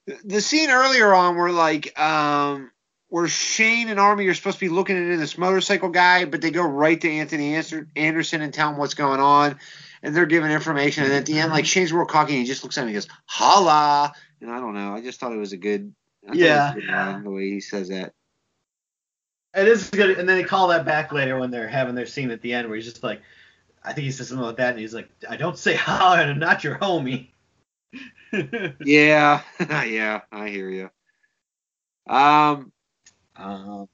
the- 0.06 0.20
the 0.26 0.42
scene 0.42 0.70
earlier 0.70 1.14
on 1.14 1.38
where 1.38 1.52
like 1.54 1.98
um 1.98 2.70
where 3.10 3.28
Shane 3.28 3.90
and 3.90 4.00
Army 4.00 4.28
are 4.28 4.34
supposed 4.34 4.60
to 4.60 4.66
be 4.66 4.70
looking 4.70 4.96
into 4.96 5.18
this 5.18 5.38
motorcycle 5.38 5.90
guy, 5.90 6.26
but 6.26 6.42
they 6.42 6.52
go 6.52 6.64
right 6.64 7.00
to 7.02 7.10
Anthony 7.10 7.56
Anderson 7.96 8.42
and 8.42 8.54
tell 8.54 8.70
him 8.70 8.78
what's 8.78 8.94
going 8.94 9.20
on, 9.20 9.60
and 10.04 10.16
they're 10.16 10.26
giving 10.26 10.52
information, 10.52 11.04
and 11.04 11.14
at 11.14 11.26
the 11.26 11.40
end, 11.40 11.52
like 11.52 11.66
Shane's 11.66 11.92
real 11.92 12.06
cocky, 12.06 12.34
and 12.34 12.42
he 12.42 12.48
just 12.48 12.64
looks 12.64 12.78
at 12.78 12.82
him 12.82 12.88
and 12.88 12.96
goes, 12.96 13.08
"Holla!" 13.26 14.14
And 14.42 14.52
I 14.52 14.60
don't 14.60 14.74
know, 14.74 14.94
I 14.94 15.02
just 15.02 15.20
thought 15.20 15.34
it 15.34 15.38
was 15.38 15.54
a 15.54 15.58
good, 15.58 15.94
I 16.26 16.30
thought 16.30 16.36
it 16.36 16.42
was 16.42 16.50
Yeah. 16.50 16.74
good 16.74 16.88
line, 16.88 17.24
the 17.24 17.32
way 17.32 17.50
he 17.50 17.60
says 17.60 17.90
that. 17.90 18.14
It 19.56 19.68
is 19.68 19.90
good, 19.90 20.12
and 20.20 20.30
then 20.30 20.38
they 20.38 20.44
call 20.44 20.68
that 20.68 20.86
back 20.86 21.12
later 21.12 21.40
when 21.40 21.50
they're 21.50 21.68
having 21.68 21.96
their 21.96 22.06
scene 22.06 22.30
at 22.30 22.42
the 22.42 22.54
end 22.54 22.68
where 22.68 22.76
he's 22.76 22.86
just 22.86 23.02
like, 23.02 23.22
I 23.84 23.94
think 23.94 24.06
he 24.06 24.12
says 24.12 24.28
something 24.28 24.46
like 24.46 24.58
that, 24.58 24.72
and 24.72 24.80
he's 24.80 24.94
like, 24.94 25.10
I 25.28 25.36
don't 25.36 25.58
say 25.58 25.74
how, 25.74 26.14
and 26.14 26.30
I'm 26.30 26.40
not 26.40 26.64
your 26.64 26.78
homie. 26.78 27.30
Yeah, 28.86 29.42
yeah, 29.60 30.22
I 30.32 30.50
hear 30.50 30.70
you. 30.70 30.92
Um, 32.08 32.72
um, 33.40 33.90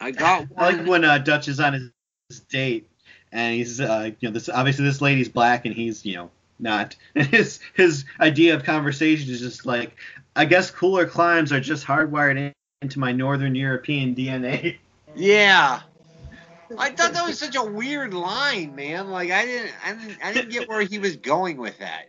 I 0.00 0.10
got 0.12 0.46
I 0.56 0.70
like 0.70 0.86
when 0.86 1.04
uh, 1.04 1.18
Dutch 1.18 1.48
is 1.48 1.60
on 1.60 1.72
his, 1.72 1.90
his 2.28 2.40
date, 2.40 2.88
and 3.32 3.54
he's, 3.54 3.80
uh, 3.80 4.10
you 4.20 4.28
know, 4.28 4.32
this 4.32 4.48
obviously 4.48 4.84
this 4.84 5.00
lady's 5.00 5.28
black, 5.28 5.64
and 5.66 5.74
he's, 5.74 6.04
you 6.04 6.16
know, 6.16 6.30
not. 6.58 6.96
And 7.14 7.26
his 7.28 7.60
his 7.74 8.04
idea 8.20 8.54
of 8.54 8.64
conversation 8.64 9.30
is 9.30 9.40
just 9.40 9.66
like, 9.66 9.96
I 10.36 10.44
guess 10.44 10.70
cooler 10.70 11.06
climes 11.06 11.52
are 11.52 11.60
just 11.60 11.86
hardwired 11.86 12.36
in, 12.36 12.52
into 12.82 12.98
my 12.98 13.12
Northern 13.12 13.54
European 13.54 14.14
DNA. 14.14 14.78
Yeah. 15.14 15.80
I 16.78 16.90
thought 16.90 17.12
that 17.12 17.24
was 17.24 17.38
such 17.38 17.56
a 17.56 17.62
weird 17.62 18.14
line, 18.14 18.74
man. 18.74 19.10
Like 19.10 19.30
I 19.30 19.44
didn't, 19.44 19.74
I 19.84 19.92
didn't, 19.92 20.18
I 20.24 20.32
didn't 20.32 20.50
get 20.50 20.68
where 20.68 20.80
he 20.80 20.98
was 20.98 21.16
going 21.16 21.56
with 21.56 21.78
that. 21.78 22.08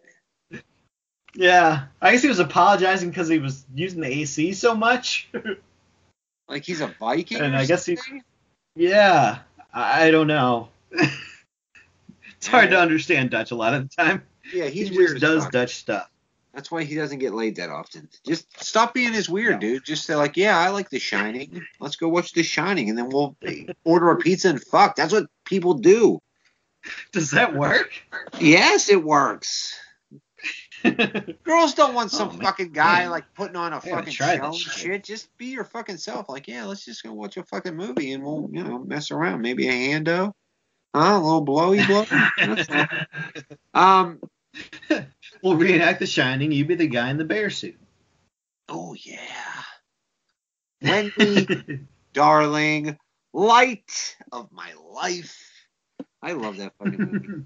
Yeah, 1.36 1.86
I 2.02 2.12
guess 2.14 2.22
he 2.22 2.28
was 2.30 2.40
apologizing 2.40 3.10
because 3.10 3.28
he 3.28 3.40
was 3.40 3.66
using 3.76 4.02
the 4.02 4.08
AC 4.08 4.54
so 4.54 4.76
much. 4.76 5.30
Like 6.48 6.64
he's 6.64 6.80
a 6.80 6.94
Viking. 7.00 7.42
And 7.42 7.56
I 7.58 7.66
guess 7.66 7.88
he- 7.88 7.98
Yeah, 8.76 9.40
I 9.74 10.06
I 10.06 10.12
don't 10.12 10.28
know. 10.28 10.70
it's 10.92 12.46
hard 12.48 12.70
to 12.70 12.80
understand 12.80 13.32
Dutch 13.32 13.50
a 13.50 13.56
lot 13.56 13.74
of 13.74 13.90
the 13.90 13.96
time. 14.04 14.22
Yeah, 14.54 14.66
he's 14.66 14.90
he 14.90 14.98
weird. 14.98 15.20
does. 15.20 15.48
Dutch 15.50 15.76
stuff. 15.76 16.08
That's 16.54 16.70
why 16.72 16.84
he 16.84 16.94
doesn't 16.94 17.18
get 17.18 17.34
laid 17.34 17.56
that 17.56 17.70
often. 17.72 18.08
Just 18.28 18.64
stop 18.64 18.94
being 18.94 19.16
as 19.16 19.28
weird, 19.28 19.54
No. 19.54 19.60
dude. 19.60 19.84
Just 19.86 20.06
say 20.06 20.14
like, 20.16 20.38
yeah, 20.38 20.56
I 20.58 20.70
like 20.70 20.92
The 20.92 21.00
Shining. 21.00 21.64
Let's 21.80 21.96
go 21.96 22.08
watch 22.10 22.32
The 22.34 22.44
Shining, 22.44 22.90
and 22.90 22.98
then 22.98 23.10
we'll 23.10 23.36
order 23.84 24.12
a 24.12 24.16
pizza 24.18 24.50
and 24.50 24.62
fuck. 24.64 24.96
That's 24.96 25.14
what 25.14 25.26
people 25.46 25.74
do. 25.74 26.22
Does 27.12 27.32
that 27.32 27.56
work? 27.56 27.90
Yes, 28.40 28.90
it 28.90 29.04
works. 29.04 29.80
Girls 31.44 31.74
don't 31.74 31.94
want 31.94 32.12
some 32.12 32.30
Oh, 32.30 32.38
fucking 32.44 32.72
guy 32.72 33.00
Man. 33.02 33.12
like 33.12 33.26
putting 33.34 33.56
on 33.56 33.74
a 33.74 33.82
fucking 33.82 34.14
show 34.14 34.52
shit. 34.54 34.74
shit. 34.74 35.04
Just 35.04 35.36
be 35.38 35.48
your 35.48 35.64
fucking 35.64 35.98
self. 35.98 36.30
Like, 36.30 36.48
yeah, 36.48 36.66
let's 36.66 36.86
just 36.86 37.04
go 37.04 37.14
watch 37.14 37.38
a 37.38 37.44
fucking 37.44 37.76
movie 37.76 38.14
and 38.14 38.24
we'll, 38.24 38.50
you 38.52 38.64
know, 38.64 38.80
mess 38.80 39.12
around. 39.12 39.42
Maybe 39.42 39.68
a 39.68 39.72
hando. 39.72 40.32
Huh? 40.96 41.18
A 41.18 41.20
little 41.20 41.42
blowy 41.42 41.86
blow. 41.86 42.06
Um. 43.74 44.20
we'll 45.44 45.58
reenact 45.58 46.00
The 46.00 46.06
Shining. 46.08 46.52
You 46.52 46.66
be 46.66 46.76
the 46.76 46.88
guy 46.88 47.10
in 47.10 47.18
the 47.18 47.26
bear 47.26 47.50
suit. 47.50 47.78
Oh 48.70 48.96
yeah. 48.98 49.62
Wendy, 50.82 51.82
darling, 52.14 52.98
light 53.34 54.16
of 54.32 54.52
my 54.52 54.74
life. 54.92 55.40
I 56.22 56.34
love 56.34 56.58
that 56.58 56.74
fucking 56.80 56.98
movie. 56.98 57.44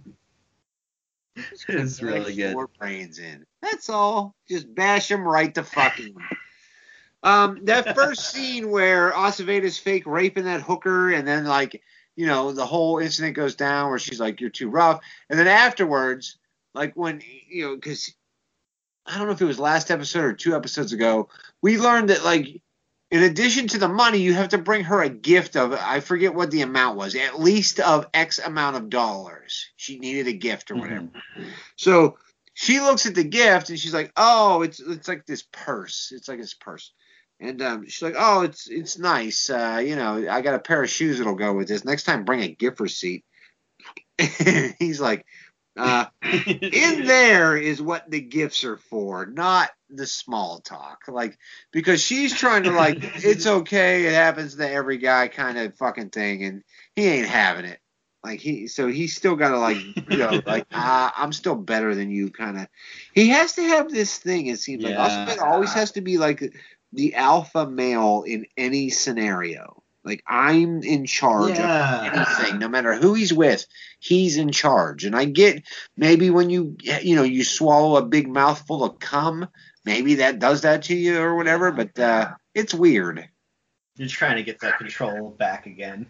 It's 1.68 2.02
really 2.02 2.36
good. 2.36 2.54
More 2.54 2.70
brains 2.80 3.20
in. 3.20 3.46
That's 3.62 3.90
all. 3.90 4.36
Just 4.48 4.74
bash 4.74 5.08
them 5.08 5.28
right 5.28 5.54
to 5.56 5.64
fucking. 5.64 6.16
Um, 7.24 7.66
that 7.66 7.96
first 7.96 8.30
scene 8.32 8.72
where 8.72 9.12
Aceveda's 9.12 9.78
fake 9.78 10.06
raping 10.06 10.46
that 10.46 10.62
hooker, 10.62 11.12
and 11.12 11.28
then 11.28 11.46
like, 11.46 11.82
you 12.16 12.26
know, 12.26 12.52
the 12.52 12.66
whole 12.66 13.00
incident 13.00 13.36
goes 13.36 13.56
down 13.56 13.90
where 13.90 14.00
she's 14.00 14.20
like, 14.20 14.42
"You're 14.42 14.50
too 14.50 14.70
rough," 14.70 15.02
and 15.30 15.40
then 15.40 15.48
afterwards, 15.48 16.38
like 16.74 16.94
when 16.96 17.22
you 17.50 17.64
know, 17.66 17.76
because 17.76 18.14
I 19.06 19.18
don't 19.18 19.28
know 19.28 19.34
if 19.34 19.42
it 19.42 19.46
was 19.46 19.60
last 19.60 19.92
episode 19.92 20.24
or 20.24 20.34
two 20.34 20.56
episodes 20.56 20.94
ago, 20.94 21.30
we 21.62 21.78
learned 21.78 22.10
that 22.10 22.24
like. 22.24 22.62
In 23.12 23.24
addition 23.24 23.68
to 23.70 23.80
the 23.80 23.88
money, 23.88 24.20
you 24.20 24.36
have 24.36 24.50
to 24.50 24.60
bring 24.60 24.84
her 24.84 25.02
a 25.02 25.10
gift 25.10 25.56
of 25.56 25.74
I 25.74 26.00
forget 26.00 26.36
what 26.36 26.52
the 26.52 26.62
amount 26.62 26.98
was, 26.98 27.16
at 27.16 27.40
least 27.40 27.80
of 27.80 28.08
X 28.14 28.38
amount 28.38 28.76
of 28.76 28.90
dollars. 28.90 29.70
She 29.78 29.98
needed 29.98 30.28
a 30.28 30.34
gift 30.34 30.70
or 30.70 30.76
whatever. 30.76 31.10
So 31.76 32.18
she 32.54 32.80
looks 32.80 33.08
at 33.08 33.16
the 33.16 33.24
gift 33.24 33.70
and 33.70 33.80
she's 33.80 33.94
like, 33.94 34.12
"Oh, 34.16 34.62
it's 34.62 34.80
it's 34.80 35.08
like 35.08 35.26
this 35.26 35.44
purse. 35.52 36.12
It's 36.14 36.28
like 36.28 36.40
this 36.40 36.54
purse." 36.54 36.92
And 37.40 37.62
um, 37.64 37.88
she's 37.88 38.02
like, 38.04 38.16
"Oh, 38.18 38.42
it's 38.42 38.68
it's 38.70 39.00
nice. 39.00 39.50
Uh, 39.50 39.82
you 39.84 39.96
know, 39.96 40.30
I 40.30 40.42
got 40.42 40.56
a 40.56 40.60
pair 40.60 40.84
of 40.84 40.90
shoes 40.90 41.18
that'll 41.18 41.36
go 41.36 41.54
with 41.54 41.68
this. 41.68 41.86
Next 41.86 42.04
time, 42.04 42.26
bring 42.26 42.42
a 42.42 42.50
gift 42.50 42.80
receipt." 42.80 43.24
He's 44.80 45.00
like, 45.00 45.26
uh, 45.80 46.06
"In 46.24 47.06
there 47.06 47.58
is 47.58 47.82
what 47.82 48.10
the 48.10 48.22
gifts 48.22 48.64
are 48.64 48.78
for, 48.78 49.26
not 49.26 49.70
the 49.90 50.06
small 50.06 50.60
talk. 50.60 51.04
Like 51.08 51.38
because 51.72 52.02
she's 52.02 52.34
trying 52.34 52.64
to 52.64 52.72
like, 52.72 52.98
it's 53.24 53.48
okay. 53.48 54.06
It 54.06 54.14
happens 54.14 54.56
to 54.56 54.70
every 54.70 54.98
guy, 54.98 55.28
kind 55.28 55.58
of 55.58 55.76
fucking 55.76 56.10
thing, 56.10 56.44
and 56.44 56.64
he 56.96 57.08
ain't 57.08 57.28
having 57.28 57.66
it. 57.66 57.80
Like 58.24 58.42
he, 58.42 58.68
so 58.68 58.88
he's 58.88 59.16
still 59.16 59.36
got 59.36 59.50
to 59.50 59.60
like, 59.60 59.78
you 60.10 60.18
know, 60.18 60.42
like 60.46 60.68
ah, 60.74 61.14
I'm 61.16 61.34
still 61.34 61.56
better 61.56 61.96
than 61.96 62.12
you, 62.12 62.32
kind 62.32 62.60
of. 62.60 62.68
He 63.14 63.30
has 63.30 63.54
to 63.54 63.62
have 63.62 63.90
this 63.90 64.18
thing. 64.18 64.48
It 64.48 64.60
seems 64.60 64.84
like 64.84 64.94
Yeah. 64.94 65.04
Oscar 65.04 65.46
always 65.46 65.74
has 65.74 65.94
to 65.94 66.02
be 66.02 66.18
like 66.18 66.54
the 66.94 67.16
alpha 67.16 67.70
male 67.70 68.24
in 68.28 68.46
any 68.58 68.90
scenario. 68.90 69.84
Like 70.10 70.24
I'm 70.28 70.84
in 70.84 71.06
charge 71.06 71.52
of 71.52 71.58
Yeah. 71.60 72.12
anything, 72.40 72.60
no 72.60 72.68
matter 72.68 72.96
who 72.96 73.14
he's 73.14 73.32
with, 73.34 73.66
he's 74.00 74.36
in 74.38 74.52
charge. 74.52 75.06
And 75.06 75.16
I 75.16 75.26
get 75.26 75.64
maybe 75.96 76.30
when 76.30 76.50
you, 76.50 76.76
you 77.02 77.16
know, 77.16 77.24
you 77.24 77.44
swallow 77.44 77.96
a 77.98 78.06
big 78.06 78.28
mouthful 78.28 78.84
of 78.84 79.00
cum, 79.00 79.48
maybe 79.86 80.16
that 80.16 80.40
does 80.40 80.62
that 80.62 80.84
to 80.84 80.96
you 80.96 81.20
or 81.20 81.36
whatever. 81.36 81.72
But 81.72 81.98
uh, 81.98 82.32
it's 82.54 82.74
weird. 82.74 83.30
You're 83.96 84.08
trying 84.10 84.38
to 84.38 84.44
get 84.44 84.60
that 84.62 84.78
control 84.80 85.30
back 85.30 85.66
again. 85.68 86.08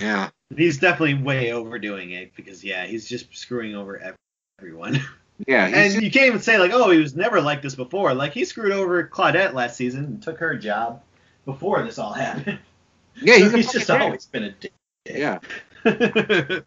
Yeah. 0.00 0.30
He's 0.56 0.78
definitely 0.78 1.22
way 1.22 1.52
overdoing 1.52 2.12
it 2.12 2.34
because 2.34 2.64
yeah, 2.64 2.86
he's 2.86 3.08
just 3.08 3.36
screwing 3.36 3.76
over 3.76 4.14
everyone. 4.58 5.00
Yeah. 5.48 5.66
and 5.66 5.94
you 6.00 6.10
can't 6.10 6.26
even 6.26 6.40
say 6.40 6.58
like, 6.58 6.70
oh, 6.72 6.90
he 6.90 6.98
was 6.98 7.16
never 7.16 7.40
like 7.40 7.62
this 7.62 7.74
before. 7.74 8.14
Like 8.14 8.32
he 8.32 8.44
screwed 8.44 8.70
over 8.70 9.08
Claudette 9.08 9.54
last 9.54 9.76
season 9.76 10.04
and 10.04 10.22
took 10.22 10.38
her 10.38 10.54
job 10.56 11.02
before 11.46 11.82
this 11.82 11.98
all 11.98 12.12
happened. 12.12 12.60
yeah, 13.20 13.36
he's, 13.36 13.50
So 13.50 13.54
a 13.54 13.56
he's 13.56 13.72
just 13.72 13.86
dick. 13.88 14.00
always 14.00 14.26
been 14.26 14.44
a 14.44 14.52
dick. 14.52 14.72
Yeah. 15.06 15.38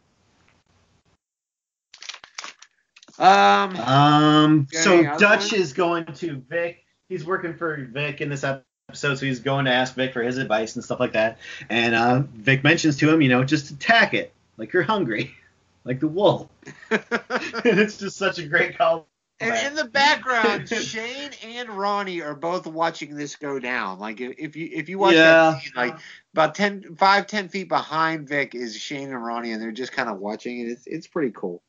Um. 3.17 3.75
um. 3.77 4.67
So 4.71 5.03
Dutch 5.17 5.51
ones? 5.51 5.53
is 5.53 5.73
going 5.73 6.05
to 6.05 6.35
Vic. 6.49 6.83
He's 7.07 7.25
working 7.25 7.53
for 7.53 7.77
Vic 7.91 8.19
in 8.21 8.29
this 8.29 8.43
episode, 8.43 9.15
so 9.17 9.25
he's 9.25 9.39
going 9.39 9.65
to 9.65 9.71
ask 9.71 9.95
Vic 9.95 10.11
for 10.11 10.21
his 10.21 10.37
advice 10.37 10.75
and 10.75 10.83
stuff 10.83 10.99
like 10.99 11.13
that. 11.13 11.37
And 11.69 11.95
uh, 11.95 12.23
Vic 12.33 12.63
mentions 12.63 12.97
to 12.97 13.09
him, 13.09 13.21
you 13.21 13.29
know, 13.29 13.43
just 13.43 13.71
attack 13.71 14.13
it 14.13 14.33
like 14.57 14.73
you're 14.73 14.83
hungry, 14.83 15.33
like 15.85 15.99
the 15.99 16.07
wolf. 16.07 16.49
and 16.91 17.01
it's 17.63 17.97
just 17.97 18.17
such 18.17 18.39
a 18.39 18.47
great 18.47 18.77
call. 18.77 19.07
And 19.41 19.67
in 19.67 19.75
the 19.75 19.85
background, 19.85 20.69
Shane 20.69 21.31
and 21.43 21.69
Ronnie 21.69 22.21
are 22.21 22.35
both 22.35 22.65
watching 22.65 23.15
this 23.15 23.35
go 23.35 23.59
down. 23.59 23.99
Like 23.99 24.21
if 24.21 24.55
you 24.55 24.69
if 24.71 24.87
you 24.87 24.97
watch 24.97 25.15
Yeah. 25.15 25.51
that 25.51 25.61
scene, 25.61 25.71
like 25.75 25.97
about 26.33 26.55
10, 26.55 26.95
5, 26.95 27.27
10 27.27 27.49
feet 27.49 27.67
behind 27.67 28.29
Vic 28.29 28.55
is 28.55 28.77
Shane 28.77 29.09
and 29.09 29.23
Ronnie, 29.23 29.51
and 29.51 29.61
they're 29.61 29.71
just 29.71 29.91
kind 29.91 30.09
of 30.09 30.19
watching 30.19 30.61
it. 30.61 30.71
It's 30.71 30.87
it's 30.87 31.07
pretty 31.07 31.31
cool. 31.35 31.61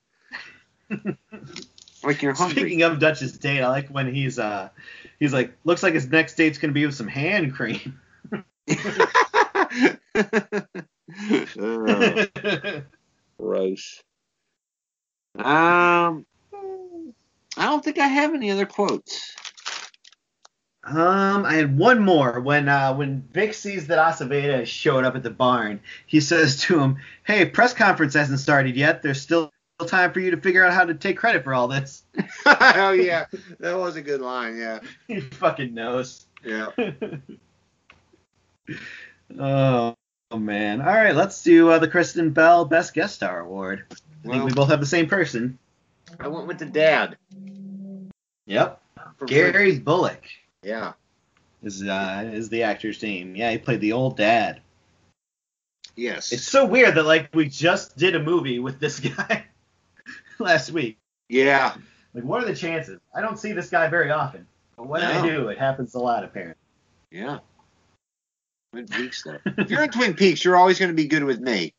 like 2.04 2.22
you're 2.22 2.34
hungry. 2.34 2.62
Speaking 2.62 2.82
of 2.82 3.00
Dutch's 3.00 3.36
date, 3.36 3.62
I 3.62 3.68
like 3.68 3.88
when 3.88 4.14
he's 4.14 4.38
uh 4.38 4.68
he's 5.18 5.32
like 5.32 5.52
looks 5.64 5.82
like 5.82 5.94
his 5.94 6.06
next 6.06 6.36
date's 6.36 6.58
gonna 6.58 6.72
be 6.72 6.86
with 6.86 6.94
some 6.94 7.08
hand 7.08 7.52
cream. 7.54 8.00
Ugh, 11.58 12.28
gross. 13.38 14.02
Um, 15.38 16.26
I 17.56 17.64
don't 17.66 17.84
think 17.84 17.98
I 17.98 18.06
have 18.06 18.34
any 18.34 18.50
other 18.50 18.66
quotes. 18.66 19.34
Um, 20.86 21.44
I 21.44 21.54
had 21.54 21.76
one 21.76 22.00
more 22.00 22.38
when 22.38 22.68
uh, 22.68 22.94
when 22.94 23.22
Vic 23.32 23.54
sees 23.54 23.88
that 23.88 23.98
Aceveda 23.98 24.60
has 24.60 24.68
showed 24.68 25.04
up 25.04 25.16
at 25.16 25.24
the 25.24 25.30
barn. 25.30 25.80
He 26.06 26.20
says 26.20 26.60
to 26.62 26.78
him, 26.78 26.98
"Hey, 27.24 27.44
press 27.44 27.74
conference 27.74 28.14
hasn't 28.14 28.38
started 28.38 28.76
yet. 28.76 29.02
There's 29.02 29.20
still 29.20 29.50
time 29.86 30.12
for 30.12 30.20
you 30.20 30.30
to 30.30 30.36
figure 30.36 30.64
out 30.64 30.72
how 30.72 30.84
to 30.84 30.94
take 30.94 31.16
credit 31.16 31.42
for 31.42 31.54
all 31.54 31.66
this." 31.66 32.04
oh 32.46 32.92
yeah, 32.92 33.26
that 33.58 33.76
was 33.76 33.96
a 33.96 34.02
good 34.02 34.20
line. 34.20 34.56
Yeah, 34.56 34.78
he 35.08 35.20
fucking 35.20 35.74
knows. 35.74 36.26
yeah. 36.44 36.68
oh, 39.40 39.96
oh, 40.30 40.38
man. 40.38 40.80
All 40.80 40.86
right, 40.86 41.16
let's 41.16 41.42
do 41.42 41.70
uh, 41.70 41.80
the 41.80 41.88
Kristen 41.88 42.30
Bell 42.30 42.64
Best 42.64 42.94
Guest 42.94 43.16
Star 43.16 43.40
Award. 43.40 43.86
I 44.24 44.28
think 44.28 44.44
we 44.44 44.52
both 44.52 44.68
have 44.68 44.80
the 44.80 44.86
same 44.86 45.08
person. 45.08 45.58
I 46.20 46.28
went 46.28 46.46
with 46.46 46.58
the 46.58 46.66
dad. 46.66 47.16
Yep, 48.46 48.80
For 49.18 49.26
Gary 49.26 49.78
Bullock 49.78 50.22
Yeah. 50.62 50.92
is 51.62 51.82
uh, 51.82 52.30
is 52.32 52.48
the 52.48 52.62
actor's 52.62 53.02
name. 53.02 53.34
Yeah, 53.34 53.50
he 53.50 53.58
played 53.58 53.80
the 53.80 53.92
old 53.92 54.16
dad. 54.16 54.60
Yes. 55.96 56.30
It's 56.32 56.46
so 56.46 56.64
weird 56.66 56.94
that 56.94 57.04
like 57.04 57.30
we 57.34 57.48
just 57.48 57.96
did 57.96 58.14
a 58.14 58.22
movie 58.22 58.58
with 58.60 58.78
this 58.78 59.00
guy 59.16 59.46
last 60.38 60.70
week. 60.70 60.98
yeah. 61.28 61.74
Like, 62.14 62.24
what 62.24 62.42
are 62.42 62.46
the 62.46 62.54
chances? 62.54 62.98
I 63.14 63.20
don't 63.20 63.38
see 63.38 63.52
this 63.52 63.68
guy 63.68 63.88
very 63.88 64.10
often, 64.10 64.46
but 64.76 64.86
when 64.86 65.02
No. 65.02 65.10
I 65.10 65.26
do, 65.28 65.48
it 65.48 65.58
happens 65.58 65.94
a 65.94 65.98
lot 65.98 66.24
apparently. 66.24 66.54
Yeah. 67.10 67.38
Twin 68.72 68.86
Peaks 68.86 69.22
though. 69.22 69.38
if 69.44 69.70
you're 69.70 69.82
in 69.82 69.90
Twin 69.90 70.14
Peaks, 70.14 70.44
you're 70.44 70.56
always 70.56 70.78
going 70.78 70.90
to 70.90 70.94
be 70.94 71.06
good 71.08 71.24
with 71.24 71.40
me. 71.40 71.72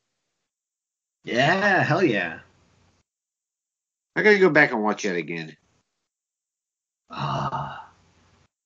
Yeah, 1.23 1.82
hell 1.84 2.03
yeah. 2.03 2.39
I 4.18 4.24
got 4.24 4.32
to 4.32 4.39
go 4.39 4.49
back 4.49 4.72
and 4.72 4.84
watch 4.84 5.03
that 5.03 5.15
again. 5.15 5.55
Ah, 7.11 7.88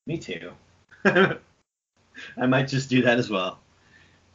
me 0.08 0.18
too. 0.18 0.52
I 1.06 2.45
might 2.47 2.70
just 2.70 2.89
do 2.89 3.02
that 3.04 3.20
as 3.20 3.30
well. 3.30 3.60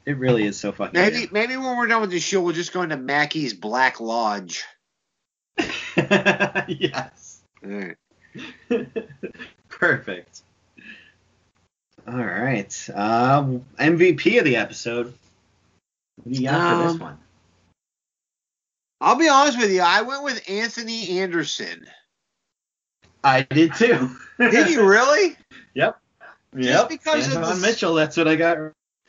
It 0.04 0.18
really 0.18 0.44
is 0.44 0.58
so 0.60 0.72
fucking. 0.72 1.00
Maybe 1.00 1.26
maybe 1.32 1.56
when 1.56 1.76
we're 1.76 1.86
done 1.86 2.02
with 2.02 2.10
the 2.10 2.20
show, 2.20 2.42
we'll 2.42 2.54
just 2.54 2.72
go 2.72 2.82
into 2.82 2.96
Mackey's 2.98 3.54
Black 3.54 3.98
Lodge. 3.98 4.62
yes. 5.96 7.40
All 7.64 7.70
right. 7.70 7.96
Perfect. 9.70 10.42
All 12.06 12.14
right. 12.14 12.88
Uh, 12.94 13.42
MVP 13.78 14.38
of 14.38 14.44
the 14.44 14.56
episode. 14.56 15.14
What 16.16 16.32
do 16.32 16.40
you 16.42 16.46
got 16.48 16.76
for 16.76 16.82
this 16.84 16.92
Um, 16.92 16.98
one? 17.00 17.18
I'll 19.00 19.16
be 19.16 19.28
honest 19.28 19.58
with 19.58 19.70
you. 19.70 19.82
I 19.82 20.02
went 20.02 20.24
with 20.24 20.48
Anthony 20.48 21.20
Anderson. 21.20 21.86
I 23.22 23.42
did 23.42 23.74
too. 23.74 24.16
Did 24.38 24.70
you 24.70 24.84
really? 24.88 25.36
Yep. 25.74 25.98
Just 26.56 26.68
yep. 26.68 26.88
because 26.88 27.34
of 27.34 27.46
the- 27.46 27.56
Mitchell, 27.56 27.94
that's 27.94 28.16
what 28.16 28.28
I 28.28 28.36
got 28.36 28.58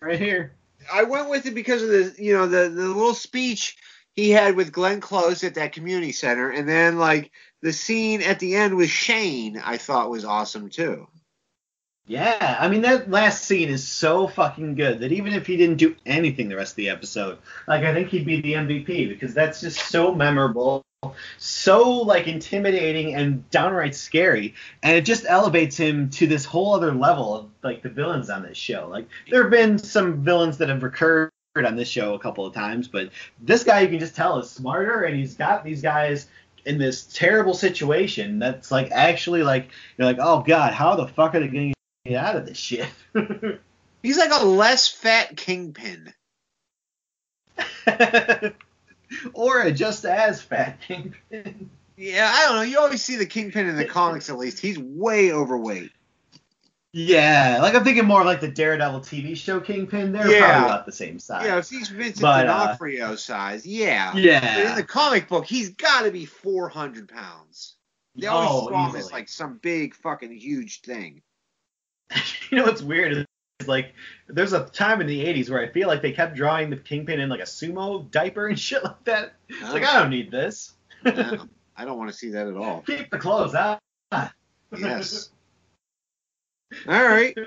right 0.02 0.20
here. 0.20 0.54
I 0.92 1.04
went 1.04 1.30
with 1.30 1.46
it 1.46 1.54
because 1.54 1.84
of 1.84 1.90
the 1.90 2.16
you 2.18 2.34
know 2.34 2.48
the 2.48 2.70
the 2.70 2.88
little 2.88 3.14
speech 3.14 3.78
he 4.16 4.30
had 4.32 4.56
with 4.56 4.72
Glenn 4.72 5.02
Close 5.02 5.44
at 5.44 5.56
that 5.56 5.74
community 5.74 6.12
center, 6.12 6.50
and 6.50 6.68
then 6.68 6.98
like 6.98 7.32
the 7.62 7.74
scene 7.74 8.22
at 8.22 8.40
the 8.40 8.56
end 8.56 8.76
with 8.76 8.90
Shane, 8.90 9.62
I 9.64 9.78
thought 9.78 10.10
was 10.10 10.26
awesome 10.26 10.70
too. 10.70 11.08
Yeah, 12.08 12.58
I 12.58 12.70
mean 12.70 12.82
that 12.84 13.12
last 13.12 13.44
scene 13.44 13.68
is 13.68 13.86
so 13.86 14.30
fucking 14.30 14.76
good 14.76 15.02
that 15.02 15.12
even 15.12 15.34
if 15.34 15.46
he 15.46 15.58
didn't 15.58 15.76
do 15.76 15.94
anything 16.06 16.48
the 16.48 16.56
rest 16.56 16.72
of 16.72 16.78
the 16.78 16.90
episode, 16.90 17.38
like 17.68 17.84
I 17.84 17.94
think 17.94 18.08
he'd 18.08 18.26
be 18.26 18.40
the 18.40 18.54
MVP 18.54 19.10
because 19.10 19.34
that's 19.34 19.60
just 19.60 19.90
so 19.90 20.16
memorable, 20.16 20.86
so 21.38 21.92
like 21.92 22.28
intimidating 22.28 23.14
and 23.14 23.48
downright 23.50 23.94
scary, 23.94 24.56
and 24.84 24.96
it 24.96 25.04
just 25.04 25.26
elevates 25.28 25.76
him 25.76 26.10
to 26.12 26.28
this 26.28 26.46
whole 26.46 26.74
other 26.74 26.94
level 26.94 27.36
of 27.36 27.50
like 27.62 27.84
the 27.84 27.90
villains 27.90 28.30
on 28.30 28.42
this 28.42 28.58
show. 28.58 28.88
Like 28.90 29.10
there 29.30 29.42
have 29.42 29.52
been 29.52 29.78
some 29.78 30.24
villains 30.24 30.58
that 30.60 30.70
have 30.70 30.84
recurred 30.84 31.30
on 31.58 31.76
this 31.76 31.90
show 31.90 32.14
a 32.14 32.20
couple 32.20 32.46
of 32.46 32.54
times, 32.54 32.88
but 32.88 33.10
this 33.42 33.66
guy 33.66 33.82
you 33.82 33.90
can 33.90 34.00
just 34.00 34.16
tell 34.16 34.40
is 34.40 34.50
smarter 34.50 35.04
and 35.04 35.18
he's 35.18 35.36
got 35.36 35.66
these 35.66 35.82
guys 35.82 36.28
in 36.66 36.78
this 36.78 37.04
terrible 37.04 37.54
situation 37.54 38.40
that's 38.40 38.72
like 38.72 38.92
actually 38.92 39.44
like 39.44 39.72
you're 39.98 40.08
like, 40.08 40.20
oh 40.22 40.42
god, 40.42 40.74
how 40.74 40.96
the 40.96 41.08
fuck 41.08 41.36
are 41.36 41.42
they 41.42 41.48
to 41.48 41.77
get 42.08 42.24
out 42.24 42.36
of 42.36 42.46
this 42.46 42.58
shit? 42.58 42.88
He's 44.04 44.18
like 44.18 44.32
a 44.32 44.46
less 44.46 44.88
fat 44.88 45.36
kingpin. 45.38 46.14
or 49.34 49.62
a 49.62 49.72
just 49.72 50.06
as 50.06 50.42
fat 50.42 50.82
kingpin. 50.82 51.70
Yeah, 51.96 52.32
I 52.32 52.46
don't 52.46 52.56
know. 52.58 52.62
You 52.62 52.80
always 52.80 53.04
see 53.04 53.16
the 53.16 53.26
kingpin 53.26 53.68
in 53.68 53.76
the 53.76 53.86
comics 53.86 54.30
at 54.30 54.38
least. 54.38 54.60
He's 54.60 54.78
way 54.78 55.32
overweight. 55.32 55.92
Yeah, 56.94 57.60
like 57.62 57.76
I'm 57.76 57.84
thinking 57.84 58.06
more 58.06 58.24
like 58.24 58.40
the 58.42 58.48
Daredevil 58.48 59.02
TV 59.02 59.36
show 59.36 59.60
Kingpin. 59.60 60.14
They're 60.14 60.32
Yeah. 60.32 60.48
probably 60.52 60.66
about 60.70 60.86
the 60.86 60.92
same 60.92 61.20
size. 61.20 61.46
Yeah, 61.46 61.58
if 61.58 61.70
he's 61.70 61.90
Vincent 61.90 62.22
But, 62.22 62.48
uh, 62.48 62.66
D'Onofrio 62.66 63.16
size, 63.16 63.66
yeah. 63.68 64.14
But 64.14 64.22
yeah. 64.24 64.70
in 64.70 64.76
the 64.76 64.84
comic 64.84 65.28
book, 65.28 65.46
he's 65.46 65.70
got 65.70 66.04
to 66.04 66.12
be 66.12 66.26
400 66.26 67.10
pounds. 67.10 67.76
They 68.16 68.28
always 68.28 68.72
Oh, 68.72 68.96
as 68.98 69.12
like 69.12 69.30
some 69.30 69.58
big 69.62 69.94
fucking 69.96 70.32
huge 70.32 70.82
thing. 70.82 71.22
you 72.52 72.58
know 72.58 72.64
what's 72.64 72.82
weird 72.82 73.12
is 73.60 73.68
like 73.68 73.94
there's 74.28 74.54
a 74.54 74.66
time 74.66 75.02
in 75.02 75.08
the 75.08 75.26
80s 75.26 75.50
where 75.50 75.62
I 75.62 75.68
feel 75.70 75.88
like 75.88 76.02
they 76.02 76.12
kept 76.12 76.36
drawing 76.36 76.70
the 76.70 76.78
Kingpin 76.78 77.20
in 77.20 77.30
like 77.30 77.40
a 77.40 77.44
sumo 77.44 78.10
diaper 78.12 78.48
and 78.48 78.60
shit 78.68 78.84
like 78.84 79.04
that. 79.06 79.34
It's 79.50 79.74
like 79.74 79.84
oh. 79.84 79.88
I 79.88 80.00
don't 80.00 80.10
need 80.10 80.32
this. 80.32 80.74
No, 81.06 81.48
I 81.78 81.86
don't 81.86 81.98
want 81.98 82.12
to 82.12 82.18
see 82.18 82.32
that 82.32 82.48
at 82.48 82.58
all. 82.58 82.82
Keep 82.82 83.12
the 83.12 83.20
clothes 83.20 83.54
out. 83.54 83.80
Yes. 84.76 85.30
All 86.88 87.04
right. 87.04 87.38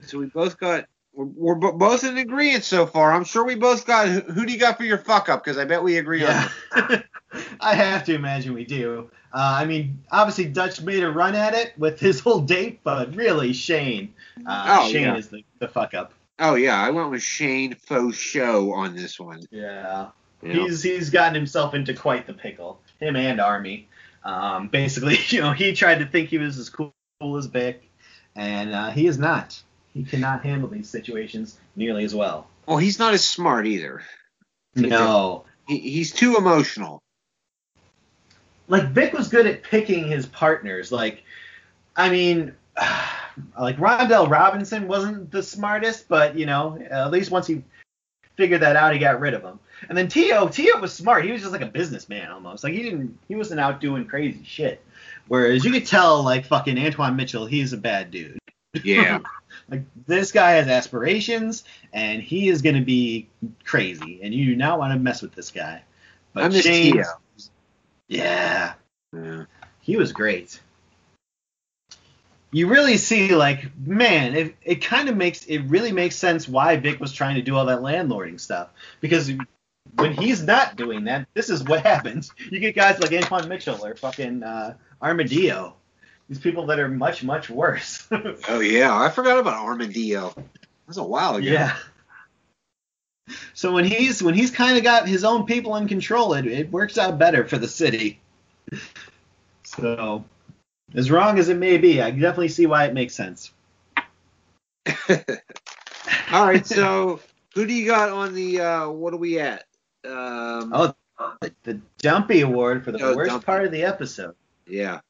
So 0.00 0.18
we 0.18 0.26
both 0.26 0.58
got. 0.58 0.86
We're, 1.18 1.54
we're 1.54 1.72
both 1.72 2.04
in 2.04 2.16
agreement 2.16 2.62
so 2.62 2.86
far. 2.86 3.12
I'm 3.12 3.24
sure 3.24 3.44
we 3.44 3.56
both 3.56 3.84
got. 3.84 4.06
Who, 4.06 4.20
who 4.20 4.46
do 4.46 4.52
you 4.52 4.58
got 4.58 4.76
for 4.76 4.84
your 4.84 4.98
fuck 4.98 5.28
up? 5.28 5.42
Because 5.42 5.58
I 5.58 5.64
bet 5.64 5.82
we 5.82 5.98
agree 5.98 6.22
on. 6.22 6.30
Yeah. 6.30 6.48
it. 6.90 7.04
I 7.60 7.74
have 7.74 8.04
to 8.04 8.14
imagine 8.14 8.54
we 8.54 8.64
do. 8.64 9.10
Uh, 9.34 9.58
I 9.60 9.64
mean, 9.66 10.00
obviously 10.12 10.44
Dutch 10.44 10.80
made 10.80 11.02
a 11.02 11.10
run 11.10 11.34
at 11.34 11.54
it 11.54 11.72
with 11.76 11.98
his 11.98 12.20
whole 12.20 12.40
date, 12.40 12.80
but 12.84 13.14
really 13.16 13.52
Shane, 13.52 14.14
uh, 14.46 14.78
Oh, 14.80 14.88
Shane 14.88 15.02
yeah. 15.02 15.16
is 15.16 15.28
the, 15.28 15.44
the 15.58 15.66
fuck 15.66 15.92
up. 15.92 16.14
Oh 16.38 16.54
yeah, 16.54 16.80
I 16.80 16.90
went 16.90 17.10
with 17.10 17.22
Shane 17.22 17.74
Faux 17.74 18.16
Show 18.16 18.72
on 18.72 18.94
this 18.94 19.18
one. 19.18 19.42
Yeah. 19.50 20.10
Yeah. 20.40 20.52
He's 20.52 20.84
he's 20.84 21.10
gotten 21.10 21.34
himself 21.34 21.74
into 21.74 21.94
quite 21.94 22.28
the 22.28 22.32
pickle. 22.32 22.80
Him 23.00 23.16
and 23.16 23.40
Army. 23.40 23.88
Um, 24.24 24.68
basically, 24.68 25.18
you 25.28 25.40
know, 25.40 25.50
he 25.50 25.72
tried 25.72 25.98
to 25.98 26.06
think 26.06 26.28
he 26.28 26.38
was 26.38 26.58
as 26.58 26.70
cool 26.70 26.92
as 27.36 27.46
Vic, 27.46 27.90
and 28.36 28.72
uh, 28.72 28.90
he 28.90 29.08
is 29.08 29.18
not. 29.18 29.60
He 29.98 30.04
cannot 30.04 30.44
handle 30.44 30.68
these 30.68 30.88
situations 30.88 31.58
nearly 31.74 32.04
as 32.04 32.14
well. 32.14 32.46
Well, 32.66 32.76
he's 32.76 33.00
not 33.00 33.14
as 33.14 33.24
smart 33.24 33.66
either. 33.66 34.00
No. 34.76 35.44
He, 35.66 35.78
he's 35.78 36.12
too 36.12 36.36
emotional. 36.36 37.02
Like 38.68 38.90
Vic 38.90 39.12
was 39.12 39.26
good 39.26 39.48
at 39.48 39.64
picking 39.64 40.06
his 40.06 40.24
partners. 40.26 40.92
Like, 40.92 41.24
I 41.96 42.10
mean, 42.10 42.54
like 43.60 43.76
Rondell 43.78 44.30
Robinson 44.30 44.86
wasn't 44.86 45.32
the 45.32 45.42
smartest, 45.42 46.06
but 46.06 46.38
you 46.38 46.46
know, 46.46 46.78
at 46.88 47.10
least 47.10 47.32
once 47.32 47.48
he 47.48 47.64
figured 48.36 48.60
that 48.60 48.76
out, 48.76 48.92
he 48.92 49.00
got 49.00 49.18
rid 49.18 49.34
of 49.34 49.42
him. 49.42 49.58
And 49.88 49.98
then 49.98 50.06
Tio, 50.06 50.46
Tio 50.46 50.78
was 50.78 50.92
smart. 50.92 51.24
He 51.24 51.32
was 51.32 51.40
just 51.40 51.50
like 51.50 51.60
a 51.60 51.66
businessman 51.66 52.30
almost. 52.30 52.62
Like 52.62 52.74
he 52.74 52.84
didn't, 52.84 53.18
he 53.26 53.34
wasn't 53.34 53.58
out 53.58 53.80
doing 53.80 54.04
crazy 54.04 54.44
shit. 54.44 54.80
Whereas 55.26 55.64
you 55.64 55.72
could 55.72 55.88
tell, 55.88 56.22
like 56.22 56.46
fucking 56.46 56.76
Antwon 56.76 57.16
Mitchell, 57.16 57.46
he's 57.46 57.72
a 57.72 57.76
bad 57.76 58.12
dude. 58.12 58.38
Yeah. 58.84 59.18
Like 59.70 59.82
this 60.06 60.32
guy 60.32 60.52
has 60.52 60.68
aspirations, 60.68 61.64
and 61.92 62.22
he 62.22 62.48
is 62.48 62.62
gonna 62.62 62.82
be 62.82 63.28
crazy, 63.64 64.20
and 64.22 64.32
you 64.32 64.46
do 64.46 64.56
not 64.56 64.78
want 64.78 64.92
to 64.92 64.98
mess 64.98 65.20
with 65.20 65.34
this 65.34 65.50
guy. 65.50 65.82
But 66.32 66.44
I 66.44 66.48
miss 66.48 66.66
yeah, 68.08 68.74
yeah. 69.12 69.44
he 69.80 69.96
was 69.96 70.12
great. 70.12 70.60
You 72.50 72.68
really 72.68 72.96
see, 72.96 73.34
like, 73.34 73.76
man, 73.78 74.34
it, 74.34 74.56
it 74.62 74.76
kind 74.76 75.10
of 75.10 75.16
makes 75.16 75.44
it 75.44 75.58
really 75.66 75.92
makes 75.92 76.16
sense 76.16 76.48
why 76.48 76.76
Vic 76.76 76.98
was 76.98 77.12
trying 77.12 77.34
to 77.34 77.42
do 77.42 77.54
all 77.54 77.66
that 77.66 77.80
landlording 77.80 78.40
stuff 78.40 78.70
because 79.02 79.30
when 79.96 80.12
he's 80.12 80.42
not 80.42 80.76
doing 80.76 81.04
that, 81.04 81.28
this 81.34 81.50
is 81.50 81.62
what 81.64 81.82
happens. 81.86 82.32
You 82.50 82.60
get 82.60 82.74
guys 82.74 82.98
like 83.00 83.10
Antwon 83.10 83.48
Mitchell 83.48 83.84
or 83.84 83.94
fucking 83.94 84.42
uh, 84.42 84.74
Armadillo, 85.02 85.76
these 86.28 86.38
people 86.38 86.66
that 86.66 86.78
are 86.78 86.88
much 86.88 87.22
much 87.24 87.48
worse. 87.50 88.06
Oh 88.48 88.60
yeah, 88.60 88.94
I 88.96 89.08
forgot 89.10 89.38
about 89.38 89.64
Armadillo. 89.64 90.32
That 90.34 90.46
was 90.86 90.96
a 90.98 91.02
while 91.04 91.36
ago. 91.36 91.46
yeah. 91.46 91.76
So 93.54 93.72
when 93.72 93.84
he's 93.84 94.22
when 94.22 94.34
he's 94.34 94.50
kind 94.50 94.78
of 94.78 94.84
got 94.84 95.06
his 95.08 95.22
own 95.24 95.44
people 95.46 95.76
in 95.76 95.86
control, 95.88 96.32
it, 96.34 96.46
it 96.46 96.70
works 96.72 96.96
out 96.98 97.18
better 97.18 97.46
for 97.46 97.58
the 97.58 97.68
city. 97.68 98.20
So 99.64 100.24
as 100.94 101.10
wrong 101.10 101.38
as 101.38 101.48
it 101.50 101.58
may 101.58 101.76
be, 101.76 102.00
I 102.00 102.10
definitely 102.10 102.48
see 102.48 102.66
why 102.66 102.86
it 102.86 102.94
makes 102.94 103.14
sense. 103.14 103.52
All 106.30 106.46
right, 106.46 106.66
so 106.66 107.20
who 107.54 107.66
do 107.66 107.72
you 107.74 107.86
got 107.86 108.08
on 108.10 108.34
the? 108.34 108.60
uh 108.60 108.88
What 108.88 109.12
are 109.12 109.18
we 109.18 109.38
at? 109.40 109.64
Um, 110.06 110.72
Oh, 110.74 110.94
the 111.64 111.80
Dumpy 111.98 112.40
Award 112.42 112.84
for 112.84 112.92
the 112.92 113.02
Oh, 113.02 113.16
worst 113.16 113.30
Dumpy. 113.30 113.44
part 113.44 113.64
of 113.66 113.72
the 113.72 113.82
episode. 113.84 114.34
yeah. 114.66 115.00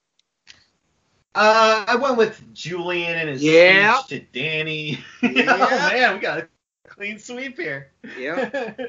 Uh, 1.41 1.85
I 1.87 1.95
went 1.95 2.17
with 2.17 2.43
Julien 2.53 3.17
and 3.17 3.29
his 3.29 3.43
Yeah. 3.43 3.99
speech 4.01 4.09
to 4.33 4.39
Danny. 4.41 4.99
Yeah. 5.23 5.57
oh 5.61 5.71
man, 5.93 6.15
we 6.15 6.21
got 6.21 6.39
a 6.39 6.49
clean 6.89 7.19
sweep 7.19 7.57
here. 7.59 7.93
Yeah. 8.19 8.75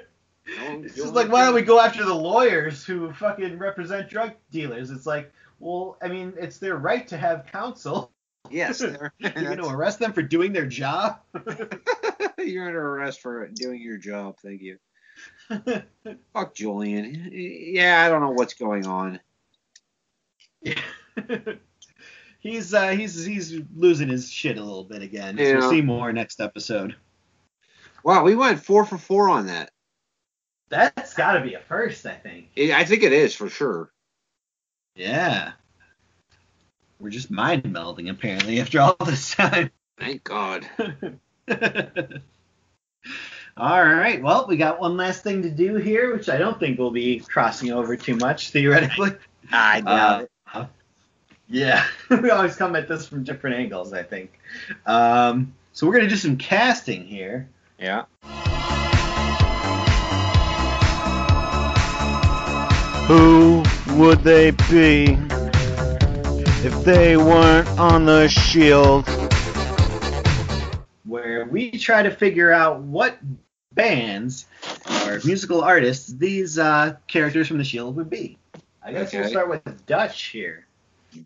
It's 0.51 0.95
just 0.95 1.13
like, 1.13 1.31
why 1.31 1.45
don't 1.45 1.53
we 1.53 1.61
go 1.61 1.79
after 1.79 2.03
the 2.03 2.13
lawyers 2.15 2.83
who 2.83 3.13
fucking 3.13 3.59
represent 3.59 4.09
drug 4.09 4.31
dealers? 4.49 4.89
It's 4.89 5.05
like, 5.05 5.31
well, 5.59 5.95
I 6.01 6.07
mean, 6.07 6.33
it's 6.37 6.57
their 6.57 6.77
right 6.77 7.07
to 7.09 7.17
have 7.17 7.45
counsel. 7.51 8.11
Yes, 8.49 8.79
they're- 8.79 9.13
You're 9.19 9.31
going 9.31 9.59
to 9.59 9.67
arrest 9.69 9.99
them 9.99 10.11
for 10.11 10.23
doing 10.23 10.51
their 10.51 10.65
job? 10.65 11.19
you're 12.39 12.65
under 12.65 12.95
arrest 12.95 13.21
for 13.21 13.47
doing 13.49 13.79
your 13.79 13.97
job. 13.97 14.37
Thank 14.41 14.63
you. 14.63 14.79
Fuck 16.33 16.55
Julien. 16.55 17.29
Yeah, 17.31 18.03
I 18.03 18.09
don't 18.09 18.21
know 18.21 18.31
what's 18.31 18.55
going 18.55 18.87
on. 18.87 19.19
He's 22.39 22.73
uh, 22.73 22.89
he's 22.89 23.23
he's 23.23 23.61
losing 23.75 24.09
his 24.09 24.31
shit 24.31 24.57
a 24.57 24.63
little 24.63 24.83
bit 24.83 25.01
again. 25.01 25.37
So 25.37 25.57
we'll 25.57 25.69
see 25.69 25.81
more 25.81 26.11
next 26.11 26.41
episode. 26.41 26.95
Wow, 28.03 28.23
we 28.23 28.35
went 28.35 28.63
four 28.63 28.85
for 28.85 28.97
four 28.97 29.29
on 29.29 29.47
that. 29.47 29.71
That's 30.69 31.13
got 31.13 31.33
to 31.33 31.41
be 31.41 31.55
a 31.55 31.59
first, 31.59 32.05
I 32.05 32.13
think. 32.13 32.47
I 32.57 32.73
I 32.73 32.85
think 32.85 33.03
it 33.03 33.13
is 33.13 33.35
for 33.35 33.49
sure. 33.49 33.91
Yeah. 34.95 35.51
We're 36.99 37.09
just 37.09 37.31
mind 37.31 37.63
melding 37.63 38.09
apparently 38.09 38.59
after 38.59 38.81
all 38.81 38.95
this 39.05 39.33
time. 39.33 39.71
Thank 39.97 40.23
God. 40.23 40.67
All 43.57 43.83
right. 43.83 44.21
Well, 44.21 44.45
we 44.47 44.55
got 44.55 44.79
one 44.79 44.95
last 44.95 45.23
thing 45.23 45.41
to 45.41 45.49
do 45.49 45.75
here, 45.75 46.15
which 46.15 46.29
I 46.29 46.37
don't 46.37 46.57
think 46.59 46.79
we'll 46.79 46.91
be 46.91 47.19
crossing 47.19 47.71
over 47.71 47.97
too 47.97 48.15
much 48.15 48.51
theoretically. 48.51 49.11
I 49.51 49.81
doubt 49.81 50.21
it. 50.23 50.31
Yeah, 51.49 51.85
we 52.09 52.29
always 52.29 52.55
come 52.55 52.75
at 52.75 52.87
this 52.87 53.07
from 53.07 53.23
different 53.23 53.55
angles, 53.55 53.93
I 53.93 54.03
think. 54.03 54.39
Um, 54.85 55.53
so 55.73 55.87
we're 55.87 55.93
gonna 55.93 56.09
do 56.09 56.15
some 56.15 56.37
casting 56.37 57.05
here. 57.05 57.49
Yeah. 57.79 58.05
Who 63.07 63.63
would 63.95 64.19
they 64.19 64.51
be 64.51 65.17
if 66.63 66.83
they 66.83 67.17
weren't 67.17 67.67
on 67.79 68.05
the 68.05 68.27
shield? 68.27 69.07
where 71.09 71.45
we 71.45 71.71
try 71.71 72.03
to 72.03 72.11
figure 72.11 72.51
out 72.51 72.81
what 72.81 73.17
bands 73.73 74.45
or 75.05 75.19
musical 75.25 75.61
artists 75.61 76.13
these 76.13 76.59
uh, 76.59 76.95
characters 77.07 77.47
from 77.47 77.57
the 77.57 77.63
Shield 77.63 77.95
would 77.95 78.09
be. 78.09 78.37
I 78.83 78.93
guess 78.93 79.13
we'll 79.13 79.27
start 79.27 79.49
with 79.49 79.85
Dutch 79.85 80.25
here. 80.25 80.65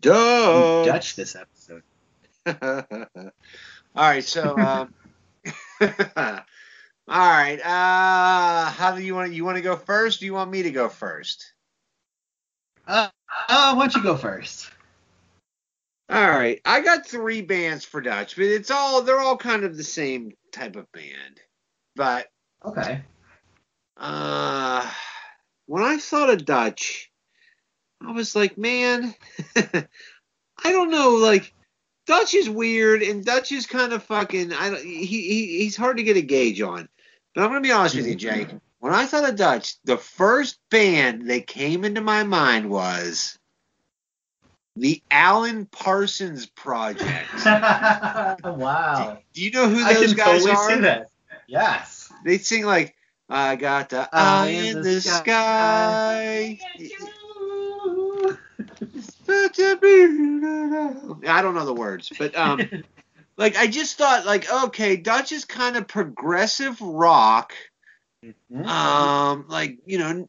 Duh. 0.00 0.84
Dutch 0.84 1.16
this 1.16 1.36
episode. 1.36 1.82
All 3.96 4.02
right, 4.02 4.24
so 4.24 4.60
um, 4.60 4.94
all 5.80 5.88
right. 7.08 7.60
Uh, 7.60 8.70
how 8.70 8.94
do 8.96 9.02
you 9.02 9.14
want? 9.14 9.32
You 9.32 9.44
want 9.44 9.56
to 9.56 9.62
go 9.62 9.76
first? 9.76 10.20
do 10.20 10.26
you 10.26 10.34
want 10.34 10.50
me 10.50 10.64
to 10.64 10.70
go 10.70 10.88
first? 10.88 11.52
Uh, 12.86 13.08
uh, 13.48 13.74
why 13.74 13.86
don't 13.86 13.94
you 13.94 14.02
go 14.02 14.16
first? 14.16 14.70
All 16.10 16.30
right, 16.30 16.60
I 16.64 16.82
got 16.82 17.06
three 17.06 17.40
bands 17.42 17.84
for 17.84 18.00
Dutch, 18.00 18.36
but 18.36 18.44
it's 18.44 18.70
all 18.70 19.02
they're 19.02 19.20
all 19.20 19.36
kind 19.36 19.64
of 19.64 19.76
the 19.76 19.84
same 19.84 20.32
type 20.52 20.76
of 20.76 20.90
band. 20.92 21.40
But 21.96 22.26
Okay. 22.64 23.02
uh, 23.96 24.90
when 25.66 25.82
I 25.82 25.96
thought 25.98 26.30
of 26.30 26.44
Dutch, 26.44 27.10
I 28.06 28.12
was 28.12 28.36
like, 28.36 28.58
man, 28.58 29.14
I 29.56 29.86
don't 30.62 30.90
know, 30.90 31.10
like. 31.10 31.52
Dutch 32.06 32.34
is 32.34 32.50
weird, 32.50 33.02
and 33.02 33.24
Dutch 33.24 33.50
is 33.50 33.64
kind 33.64 33.94
of 33.94 34.02
fucking. 34.02 34.52
I 34.52 34.68
don't. 34.68 34.84
He, 34.84 35.06
he 35.06 35.58
he's 35.62 35.74
hard 35.74 35.96
to 35.96 36.02
get 36.02 36.18
a 36.18 36.20
gauge 36.20 36.60
on. 36.60 36.86
But 37.34 37.44
I'm 37.44 37.48
gonna 37.48 37.62
be 37.62 37.72
honest 37.72 37.96
with 37.96 38.06
you, 38.06 38.14
Jake. 38.14 38.48
Mm-hmm. 38.48 38.58
When 38.80 38.92
I 38.92 39.06
thought 39.06 39.26
of 39.26 39.36
Dutch, 39.36 39.76
the 39.84 39.96
first 39.96 40.58
band 40.70 41.30
that 41.30 41.46
came 41.46 41.84
into 41.84 42.02
my 42.02 42.22
mind 42.22 42.68
was 42.68 43.38
the 44.76 45.02
Alan 45.10 45.66
Parsons 45.66 46.46
Project. 46.46 47.28
wow. 47.44 49.18
Do 49.32 49.42
you 49.42 49.50
know 49.52 49.68
who 49.68 49.82
I 49.82 49.94
those 49.94 50.08
can 50.08 50.16
guys 50.16 50.44
totally 50.44 50.50
are? 50.50 50.68
see 50.68 50.80
that. 50.82 51.08
Yes. 51.46 52.12
They 52.24 52.38
sing 52.38 52.66
like 52.66 52.94
"I 53.28 53.56
got 53.56 53.88
the 53.88 54.08
eye 54.12 54.48
in 54.48 54.82
the 54.82 55.00
sky." 55.00 56.58
I 61.26 61.42
don't 61.42 61.54
know 61.54 61.64
the 61.64 61.74
words, 61.74 62.12
but 62.18 62.36
um, 62.36 62.60
like 63.36 63.56
I 63.56 63.66
just 63.66 63.96
thought 63.96 64.26
like 64.26 64.50
okay, 64.64 64.96
Dutch 64.96 65.32
is 65.32 65.44
kind 65.44 65.76
of 65.76 65.88
progressive 65.88 66.80
rock. 66.80 67.52
Um, 68.54 69.46
like 69.48 69.78
you 69.84 69.98
know, 69.98 70.28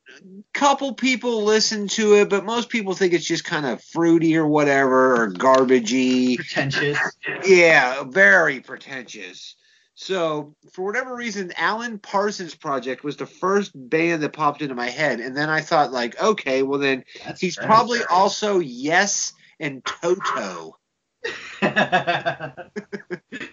couple 0.53 0.93
people 0.93 1.43
listen 1.43 1.87
to 1.89 2.15
it, 2.15 2.29
but 2.29 2.43
most 2.43 2.69
people 2.69 2.93
think 2.93 3.13
it's 3.13 3.25
just 3.25 3.45
kind 3.45 3.65
of 3.65 3.83
fruity 3.83 4.35
or 4.35 4.47
whatever 4.47 5.23
or 5.23 5.31
garbagey. 5.31 6.37
Pretentious. 6.37 6.97
Yeah, 7.45 8.03
very 8.03 8.59
pretentious. 8.59 9.55
So, 9.97 10.53
for 10.73 10.83
whatever 10.83 11.15
reason, 11.15 11.53
Alan 11.55 11.99
Parsons 11.99 12.53
Project 12.53 13.05
was 13.05 13.15
the 13.15 13.25
first 13.25 13.71
band 13.73 14.21
that 14.23 14.33
popped 14.33 14.61
into 14.61 14.75
my 14.75 14.89
head, 14.89 15.21
and 15.21 15.35
then 15.37 15.49
I 15.49 15.61
thought, 15.61 15.93
like, 15.93 16.21
okay, 16.21 16.63
well 16.63 16.79
then 16.79 17.05
That's 17.25 17.39
he's 17.39 17.55
fresh. 17.55 17.65
probably 17.65 17.99
also 18.09 18.59
Yes 18.59 19.31
and 19.59 19.83
Toto. 19.85 20.77
I 21.61 22.51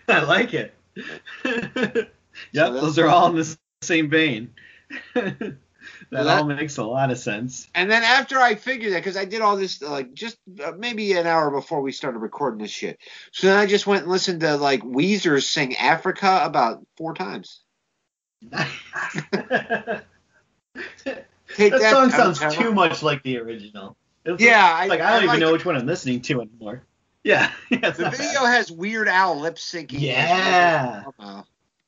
like 0.09 0.53
it. 0.53 0.75
yep, 1.45 2.13
that's- 2.53 2.81
those 2.81 2.99
are 2.99 3.07
all 3.07 3.31
in 3.31 3.37
the 3.37 3.57
same 3.83 4.11
vein. 4.11 4.51
that, 6.13 6.25
that- 6.25 6.39
all 6.39 6.45
makes 6.45 6.77
a 6.79 6.85
lot 6.85 7.11
of 7.11 7.19
sense. 7.19 7.69
And 7.75 7.91
then 7.91 8.03
after 8.05 8.39
I 8.39 8.55
figured 8.55 8.93
that, 8.93 8.99
because 8.99 9.17
I 9.17 9.25
did 9.25 9.41
all 9.41 9.57
this 9.57 9.83
like 9.83 10.13
just 10.15 10.37
uh, 10.65 10.73
maybe 10.79 11.13
an 11.13 11.27
hour 11.27 11.51
before 11.51 11.81
we 11.83 11.91
started 11.93 12.19
recording 12.19 12.61
this 12.63 12.71
shit, 12.71 12.99
so 13.33 13.47
then 13.49 13.57
I 13.57 13.67
just 13.67 13.87
went 13.87 14.03
and 14.03 14.13
listened 14.13 14.41
to 14.41 14.57
like 14.57 14.83
Weezer 14.83 15.43
sing 15.43 15.77
Africa 15.77 16.41
about 16.45 16.87
four 16.97 17.15
times. 17.15 17.61
Take 21.55 21.73
that, 21.73 21.81
that, 21.81 21.91
song 21.91 22.11
sounds 22.11 22.55
too 22.57 22.73
much 22.73 23.03
like 23.03 23.23
the 23.23 23.39
original. 23.39 23.97
It's 24.25 24.43
Yeah, 24.43 24.63
like, 24.63 24.83
I- 24.83 24.87
like 24.87 25.01
I 25.01 25.07
I 25.07 25.11
don't 25.11 25.19
even 25.25 25.29
like 25.29 25.41
know 25.41 25.53
which 25.53 25.65
one 25.65 25.77
I'm 25.77 25.87
listening 25.87 26.21
to 26.23 26.41
anymore. 26.43 26.83
Yeah, 27.25 27.53
yeah 27.71 27.91
The 27.91 28.11
video 28.11 28.41
bad. 28.43 28.57
has 28.57 28.73
Weird 28.73 29.07
Al 29.07 29.39
lip 29.39 29.55
syncing. 29.55 29.93
Yeah. 30.01 31.05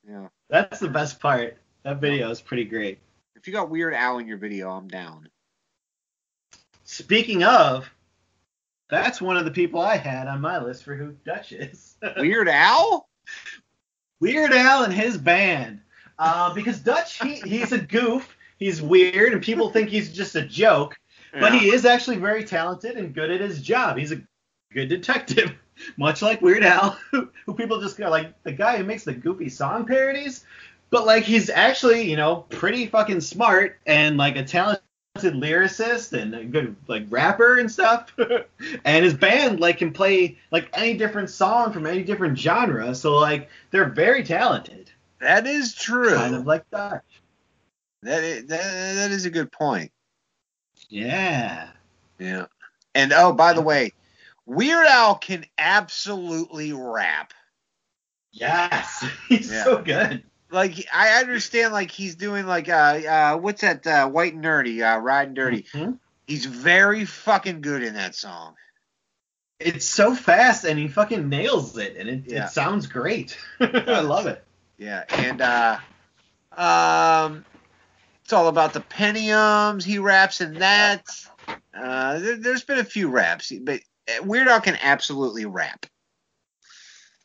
Yeah. 0.08 0.28
That's 0.48 0.78
the 0.78 0.88
best 0.88 1.18
part. 1.18 1.56
That 1.82 2.00
video 2.00 2.30
is 2.30 2.40
pretty 2.40 2.64
great. 2.66 3.00
If 3.44 3.48
you 3.48 3.52
got 3.52 3.68
Weird 3.68 3.92
Al 3.92 4.16
in 4.20 4.26
your 4.26 4.38
video, 4.38 4.70
I'm 4.70 4.88
down. 4.88 5.28
Speaking 6.84 7.42
of, 7.42 7.86
that's 8.88 9.20
one 9.20 9.36
of 9.36 9.44
the 9.44 9.50
people 9.50 9.82
I 9.82 9.98
had 9.98 10.28
on 10.28 10.40
my 10.40 10.58
list 10.64 10.82
for 10.82 10.94
who 10.94 11.14
Dutch 11.26 11.52
is. 11.52 11.96
Weird 12.16 12.48
Al? 12.48 13.06
Weird 14.18 14.54
Al 14.54 14.84
and 14.84 14.94
his 14.94 15.18
band. 15.18 15.82
Uh, 16.18 16.54
because 16.54 16.80
Dutch, 16.80 17.20
he, 17.20 17.34
he's 17.34 17.72
a 17.72 17.78
goof. 17.78 18.34
He's 18.56 18.80
weird, 18.80 19.34
and 19.34 19.42
people 19.42 19.68
think 19.68 19.90
he's 19.90 20.10
just 20.10 20.36
a 20.36 20.46
joke. 20.46 20.96
But 21.34 21.52
he 21.52 21.68
is 21.68 21.84
actually 21.84 22.16
very 22.16 22.44
talented 22.44 22.96
and 22.96 23.14
good 23.14 23.30
at 23.30 23.42
his 23.42 23.60
job. 23.60 23.98
He's 23.98 24.12
a 24.12 24.22
good 24.72 24.88
detective, 24.88 25.52
much 25.98 26.22
like 26.22 26.40
Weird 26.40 26.64
Al, 26.64 26.98
who, 27.10 27.28
who 27.44 27.52
people 27.52 27.78
just 27.78 27.98
go 27.98 28.08
like 28.08 28.42
the 28.42 28.52
guy 28.52 28.78
who 28.78 28.84
makes 28.84 29.04
the 29.04 29.12
goofy 29.12 29.50
song 29.50 29.84
parodies. 29.84 30.46
But 30.94 31.06
like 31.06 31.24
he's 31.24 31.50
actually, 31.50 32.08
you 32.08 32.14
know, 32.16 32.46
pretty 32.50 32.86
fucking 32.86 33.20
smart 33.20 33.80
and 33.84 34.16
like 34.16 34.36
a 34.36 34.44
talented 34.44 34.80
lyricist 35.16 36.12
and 36.12 36.32
a 36.36 36.44
good 36.44 36.76
like 36.86 37.06
rapper 37.10 37.58
and 37.58 37.68
stuff. 37.68 38.12
and 38.84 39.04
his 39.04 39.12
band 39.12 39.58
like 39.58 39.78
can 39.78 39.92
play 39.92 40.38
like 40.52 40.70
any 40.72 40.96
different 40.96 41.30
song 41.30 41.72
from 41.72 41.84
any 41.86 42.04
different 42.04 42.38
genre. 42.38 42.94
So 42.94 43.16
like 43.16 43.48
they're 43.72 43.88
very 43.88 44.22
talented, 44.22 44.88
That 45.18 45.48
is 45.48 45.74
true. 45.74 46.14
kind 46.14 46.36
of 46.36 46.46
like 46.46 46.70
Dutch. 46.70 47.02
That 48.04 48.22
is, 48.22 48.46
that, 48.46 48.62
that 48.94 49.10
is 49.10 49.24
a 49.26 49.30
good 49.30 49.50
point. 49.50 49.90
Yeah. 50.88 51.70
Yeah. 52.20 52.46
And 52.94 53.12
oh, 53.12 53.32
by 53.32 53.52
the 53.52 53.62
way, 53.62 53.92
Weird 54.46 54.86
Al 54.86 55.16
can 55.16 55.44
absolutely 55.58 56.72
rap. 56.72 57.32
Yes. 58.30 59.04
He's 59.28 59.50
Yeah. 59.50 59.64
so 59.64 59.82
good. 59.82 60.22
Like 60.54 60.86
I 60.94 61.20
understand, 61.20 61.72
like 61.72 61.90
he's 61.90 62.14
doing 62.14 62.46
like 62.46 62.68
uh, 62.68 62.72
uh 62.72 63.36
what's 63.36 63.60
that 63.62 63.86
uh, 63.86 64.08
White 64.08 64.34
and 64.34 64.44
Nerdy, 64.44 64.80
uh, 64.82 65.00
Riding 65.00 65.34
Dirty. 65.34 65.62
Mhm. 65.74 65.98
He's 66.26 66.46
very 66.46 67.04
fucking 67.04 67.60
good 67.60 67.82
in 67.82 67.94
that 67.94 68.14
song. 68.14 68.54
It's 69.60 69.84
so 69.84 70.14
fast 70.14 70.64
and 70.64 70.78
he 70.78 70.88
fucking 70.88 71.28
nails 71.28 71.76
it 71.76 71.96
and 71.96 72.08
it, 72.08 72.22
Yeah. 72.26 72.46
it 72.46 72.50
sounds 72.50 72.86
great. 72.86 73.36
I 73.60 74.00
love 74.00 74.26
it. 74.26 74.42
Yeah, 74.78 75.04
and 75.10 75.40
uh, 75.40 75.78
um, 76.56 77.44
it's 78.22 78.32
all 78.32 78.48
about 78.48 78.72
the 78.72 78.80
Pentiums. 78.80 79.84
He 79.84 79.98
raps 79.98 80.40
in 80.40 80.54
that. 80.54 81.06
Uh, 81.72 82.18
there, 82.18 82.36
there's 82.36 82.64
been 82.64 82.78
a 82.78 82.84
few 82.84 83.08
raps, 83.08 83.52
but 83.60 83.80
Weird 84.22 84.48
Al 84.48 84.60
can 84.60 84.76
absolutely 84.80 85.44
rap. 85.46 85.86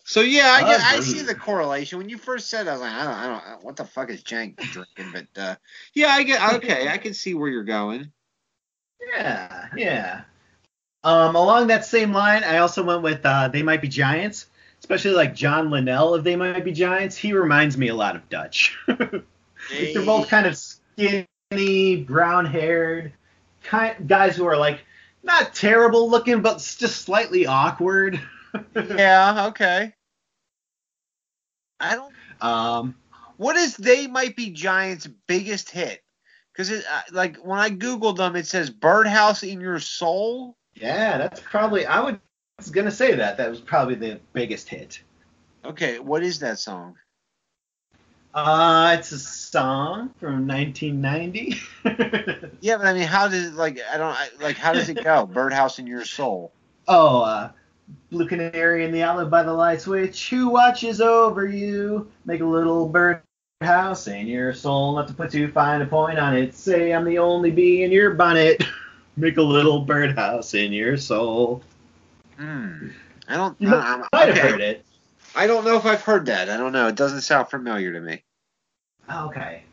So 0.09 0.21
yeah, 0.21 0.59
I, 0.63 0.95
I 0.95 0.99
see 1.01 1.21
the 1.21 1.35
correlation. 1.35 1.99
When 1.99 2.09
you 2.09 2.17
first 2.17 2.49
said, 2.49 2.65
it, 2.65 2.69
I 2.71 2.71
was 2.71 2.81
like, 2.81 2.91
I 2.91 3.03
don't, 3.03 3.13
I 3.13 3.27
don't, 3.51 3.63
what 3.63 3.75
the 3.75 3.85
fuck 3.85 4.09
is 4.09 4.23
Jank 4.23 4.57
drinking? 4.57 5.13
But 5.13 5.39
uh, 5.39 5.55
yeah, 5.93 6.07
I 6.07 6.23
get, 6.23 6.55
okay, 6.55 6.87
I 6.87 6.97
can 6.97 7.13
see 7.13 7.35
where 7.35 7.47
you're 7.47 7.63
going. 7.63 8.11
Yeah, 9.13 9.67
yeah. 9.77 10.21
Um, 11.03 11.35
along 11.35 11.67
that 11.67 11.85
same 11.85 12.11
line, 12.11 12.43
I 12.43 12.57
also 12.57 12.83
went 12.83 13.03
with 13.03 13.23
uh, 13.23 13.49
They 13.49 13.61
Might 13.61 13.83
Be 13.83 13.87
Giants, 13.87 14.47
especially 14.79 15.11
like 15.11 15.35
John 15.35 15.69
Linnell 15.69 16.15
of 16.15 16.23
They 16.23 16.35
Might 16.35 16.65
Be 16.65 16.71
Giants. 16.71 17.15
He 17.15 17.33
reminds 17.33 17.77
me 17.77 17.89
a 17.89 17.95
lot 17.95 18.15
of 18.15 18.27
Dutch. 18.29 18.79
They're 18.87 20.03
both 20.03 20.27
kind 20.27 20.47
of 20.47 20.57
skinny, 20.57 21.97
brown-haired, 21.97 23.13
kind 23.61 24.07
guys 24.07 24.35
who 24.35 24.47
are 24.47 24.57
like 24.57 24.79
not 25.21 25.53
terrible 25.53 26.09
looking, 26.09 26.41
but 26.41 26.55
just 26.55 27.03
slightly 27.03 27.45
awkward. 27.45 28.19
yeah, 28.75 29.45
okay. 29.49 29.93
I 31.79 31.95
don't. 31.95 32.13
Um, 32.41 32.95
What 33.37 33.55
is 33.55 33.77
They 33.77 34.07
Might 34.07 34.35
Be 34.35 34.49
Giants' 34.51 35.07
biggest 35.27 35.69
hit? 35.69 36.03
Because 36.51 36.69
it 36.71 36.83
uh, 36.91 37.01
like 37.11 37.37
when 37.37 37.59
I 37.59 37.69
googled 37.69 38.17
them, 38.17 38.35
it 38.35 38.47
says 38.47 38.69
"Birdhouse 38.69 39.43
in 39.43 39.61
Your 39.61 39.79
Soul." 39.79 40.57
yeah, 40.75 41.17
that's 41.17 41.39
probably 41.39 41.85
I 41.85 41.99
would 42.01 42.15
I 42.15 42.19
was 42.57 42.69
gonna 42.69 42.91
say 42.91 43.15
that 43.15 43.37
that 43.37 43.49
was 43.49 43.59
probably 43.61 43.95
the 43.95 44.19
biggest 44.33 44.69
hit. 44.69 45.01
Okay, 45.65 45.99
what 45.99 46.23
is 46.23 46.39
that 46.39 46.59
song? 46.59 46.95
Uh, 48.33 48.95
it's 48.99 49.11
a 49.11 49.19
song 49.19 50.13
from 50.19 50.47
1990. 50.47 51.57
Yeah, 52.61 52.77
but 52.77 52.87
I 52.87 52.93
mean, 52.93 53.07
how 53.07 53.27
does 53.27 53.47
it 53.47 53.53
like 53.53 53.79
I 53.91 53.97
don't 53.97 54.13
I, 54.13 54.29
like 54.41 54.57
how 54.57 54.73
does 54.73 54.89
it 54.89 55.03
go? 55.03 55.25
"Birdhouse 55.33 55.79
in 55.79 55.87
Your 55.87 56.05
Soul." 56.05 56.51
oh, 56.87 57.21
uh, 57.21 57.51
Blue 58.11 58.27
Canary 58.27 58.85
in 58.85 58.91
the 58.91 59.03
Outlet 59.03 59.29
by 59.29 59.43
the 59.43 59.53
Light 59.53 59.81
Switch. 59.81 60.29
Who 60.29 60.49
watches 60.49 61.01
over 61.01 61.45
you? 61.47 62.09
Make 62.25 62.41
a 62.41 62.45
little 62.45 62.87
bird 62.87 63.21
house 63.61 64.07
in 64.07 64.27
your 64.27 64.53
soul. 64.53 64.95
Not 64.95 65.07
to 65.09 65.13
put 65.13 65.31
too 65.31 65.51
fine 65.51 65.81
a 65.81 65.85
point 65.85 66.17
on 66.17 66.35
it. 66.35 66.55
Say 66.55 66.93
I'm 66.93 67.05
the 67.05 67.17
only 67.19 67.51
bee 67.51 67.83
in 67.83 67.91
your 67.91 68.11
bonnet. 68.11 68.63
Make 69.17 69.37
a 69.37 69.41
little 69.41 69.81
birdhouse 69.81 70.53
in 70.53 70.71
your 70.71 70.97
soul. 70.97 71.61
Hmm. 72.37 72.89
I 73.27 73.35
don't. 73.35 73.59
You 73.59 73.75
I'm- 73.75 74.05
might 74.13 74.29
have 74.29 74.37
okay. 74.37 74.49
heard 74.49 74.61
it. 74.61 74.85
I 75.35 75.45
don't 75.45 75.63
know 75.63 75.75
if 75.77 75.85
I've 75.85 76.01
heard 76.01 76.25
that. 76.25 76.49
I 76.49 76.57
don't 76.57 76.71
know. 76.71 76.87
It 76.87 76.95
doesn't 76.95 77.21
sound 77.21 77.49
familiar 77.49 77.93
to 77.93 77.99
me. 78.01 78.23
Okay. 79.11 79.63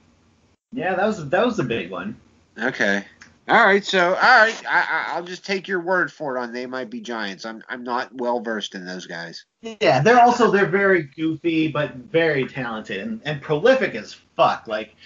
Yeah, 0.72 0.94
that 0.94 1.06
was 1.06 1.28
that 1.30 1.46
was 1.46 1.58
a 1.58 1.64
big 1.64 1.90
one. 1.90 2.16
Okay. 2.60 3.04
All 3.48 3.64
right. 3.64 3.84
So, 3.84 4.08
all 4.08 4.14
right. 4.14 4.66
I, 4.68 4.80
I, 4.80 5.04
I'll 5.14 5.24
just 5.24 5.44
take 5.44 5.68
your 5.68 5.80
word 5.80 6.12
for 6.12 6.36
it 6.36 6.40
on 6.40 6.52
they 6.52 6.66
might 6.66 6.90
be 6.90 7.00
giants. 7.00 7.46
I'm 7.46 7.62
I'm 7.68 7.84
not 7.84 8.12
well 8.14 8.40
versed 8.40 8.74
in 8.74 8.84
those 8.84 9.06
guys. 9.06 9.44
Yeah, 9.62 10.00
they're 10.00 10.20
also 10.20 10.50
they're 10.50 10.66
very 10.66 11.04
goofy 11.04 11.68
but 11.68 11.94
very 11.94 12.46
talented 12.46 13.00
and, 13.00 13.20
and 13.24 13.40
prolific 13.40 13.94
as 13.94 14.16
fuck. 14.36 14.66
Like 14.66 14.96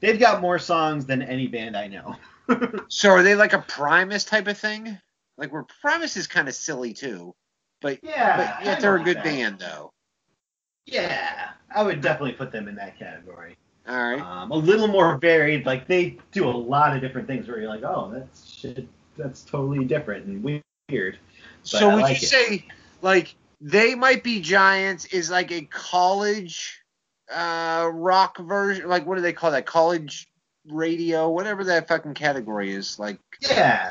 they've 0.00 0.20
got 0.20 0.42
more 0.42 0.58
songs 0.58 1.06
than 1.06 1.22
any 1.22 1.46
band 1.46 1.76
I 1.76 1.88
know. 1.88 2.16
So, 2.88 3.10
are 3.10 3.22
they 3.22 3.36
like 3.36 3.52
a 3.52 3.60
Primus 3.60 4.24
type 4.24 4.48
of 4.48 4.58
thing? 4.58 4.98
Like 5.38 5.52
where 5.52 5.64
Primus 5.80 6.16
is 6.16 6.26
kind 6.26 6.48
of 6.48 6.54
silly 6.56 6.92
too, 6.92 7.32
but 7.80 8.00
Yeah, 8.02 8.36
but 8.36 8.64
yet 8.66 8.80
they're 8.80 8.96
a 8.96 9.04
good 9.04 9.18
that. 9.18 9.24
band 9.24 9.60
though. 9.60 9.92
Yeah, 10.84 11.50
I 11.72 11.84
would 11.84 12.00
definitely 12.00 12.32
put 12.32 12.50
them 12.50 12.66
in 12.66 12.74
that 12.74 12.98
category. 12.98 13.56
All 13.88 13.96
right. 13.96 14.20
Um, 14.20 14.50
a 14.50 14.56
little 14.56 14.88
more 14.88 15.16
varied. 15.18 15.66
Like 15.66 15.86
they 15.86 16.18
do 16.32 16.48
a 16.48 16.50
lot 16.50 16.94
of 16.94 17.00
different 17.00 17.26
things 17.26 17.48
where 17.48 17.58
you're 17.58 17.68
like, 17.68 17.82
oh, 17.82 18.10
that's 18.12 18.48
shit. 18.48 18.86
That's 19.16 19.42
totally 19.42 19.84
different 19.84 20.26
and 20.26 20.62
weird. 20.88 21.18
So 21.62 21.90
would 21.94 22.02
like 22.02 22.20
you 22.20 22.26
it. 22.26 22.30
say 22.30 22.64
like 23.02 23.34
they 23.60 23.94
might 23.94 24.24
be 24.24 24.40
giants 24.40 25.06
is 25.06 25.30
like 25.30 25.52
a 25.52 25.62
college 25.62 26.80
uh 27.32 27.88
rock 27.92 28.38
version 28.38 28.88
like 28.88 29.06
what 29.06 29.14
do 29.14 29.20
they 29.20 29.32
call 29.32 29.52
that 29.52 29.66
college 29.66 30.28
radio 30.68 31.30
whatever 31.30 31.62
that 31.64 31.86
fucking 31.86 32.14
category 32.14 32.72
is 32.72 32.98
like 32.98 33.18
Yeah, 33.40 33.90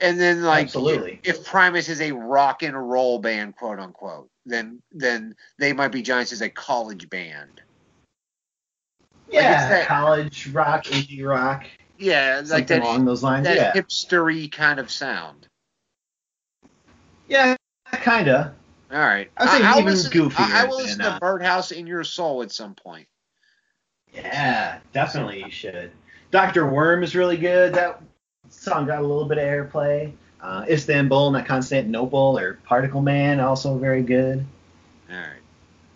and 0.00 0.18
then 0.18 0.42
like 0.42 0.66
Absolutely. 0.66 1.20
if 1.22 1.44
Primus 1.44 1.88
is 1.88 2.00
a 2.00 2.12
rock 2.12 2.62
and 2.62 2.88
roll 2.88 3.18
band 3.18 3.56
quote 3.56 3.78
unquote 3.78 4.30
then 4.46 4.80
then 4.90 5.34
they 5.58 5.72
might 5.72 5.92
be 5.92 6.02
giants 6.02 6.32
is 6.32 6.40
a 6.40 6.48
college 6.48 7.10
band 7.10 7.60
yeah. 9.30 9.60
it's 9.62 9.70
that- 9.70 9.86
college 9.88 10.48
rock, 10.48 10.84
indie 10.84 11.24
rock, 11.26 11.64
yeah 11.98 12.36
like 12.36 12.46
something 12.46 12.66
that 12.66 12.82
along 12.82 13.04
those 13.04 13.22
lines. 13.22 13.46
that 13.46 13.56
yeah, 13.56 13.72
hipstery 13.72 14.50
kind 14.50 14.78
of 14.80 14.90
sound 14.90 15.48
yeah, 17.28 17.56
kinda. 18.02 18.54
all 18.92 18.98
right 18.98 19.30
I 19.36 19.44
would 19.44 19.50
say 19.50 19.64
I'll 19.66 19.78
even 19.80 19.92
listen, 19.92 20.32
I, 20.38 20.62
I 20.62 20.64
will 20.66 20.76
listen 20.78 21.00
uh, 21.00 21.14
to 21.14 21.20
Birdhouse 21.20 21.72
in 21.72 21.86
Your 21.86 22.04
Soul 22.04 22.42
at 22.42 22.50
some 22.52 22.74
point 22.74 23.06
Yeah, 24.14 24.78
definitely 24.92 25.42
you 25.44 25.50
should. 25.50 25.90
Doctor 26.30 26.66
Worm 26.66 27.02
is 27.02 27.14
really 27.16 27.36
good. 27.36 27.74
That 27.74 28.02
song 28.50 28.86
got 28.86 28.98
a 29.00 29.06
little 29.06 29.24
bit 29.26 29.38
of 29.38 29.44
airplay. 29.44 30.12
Uh, 30.40 30.64
Istanbul, 30.68 31.30
not 31.32 31.46
Constantinople, 31.46 32.38
or 32.38 32.54
Particle 32.64 33.00
Man, 33.00 33.40
also 33.40 33.76
very 33.78 34.02
good. 34.02 34.44
all 35.10 35.16
right 35.16 35.42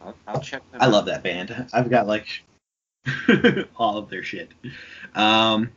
I'll, 0.04 0.14
I'll 0.26 0.40
check 0.40 0.62
them 0.72 0.80
I 0.82 0.86
out. 0.86 0.90
love 0.92 1.06
that 1.06 1.22
band. 1.22 1.66
I've 1.72 1.88
got 1.88 2.06
like 2.06 2.26
all 3.76 3.98
of 3.98 4.08
their 4.08 4.22
shit. 4.22 4.50
Um, 5.14 5.70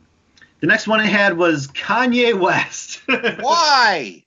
the 0.60 0.66
next 0.66 0.86
one 0.86 1.00
I 1.00 1.06
had 1.06 1.36
was 1.36 1.68
Kanye 1.68 2.38
West. 2.38 3.02
Why? 3.40 4.22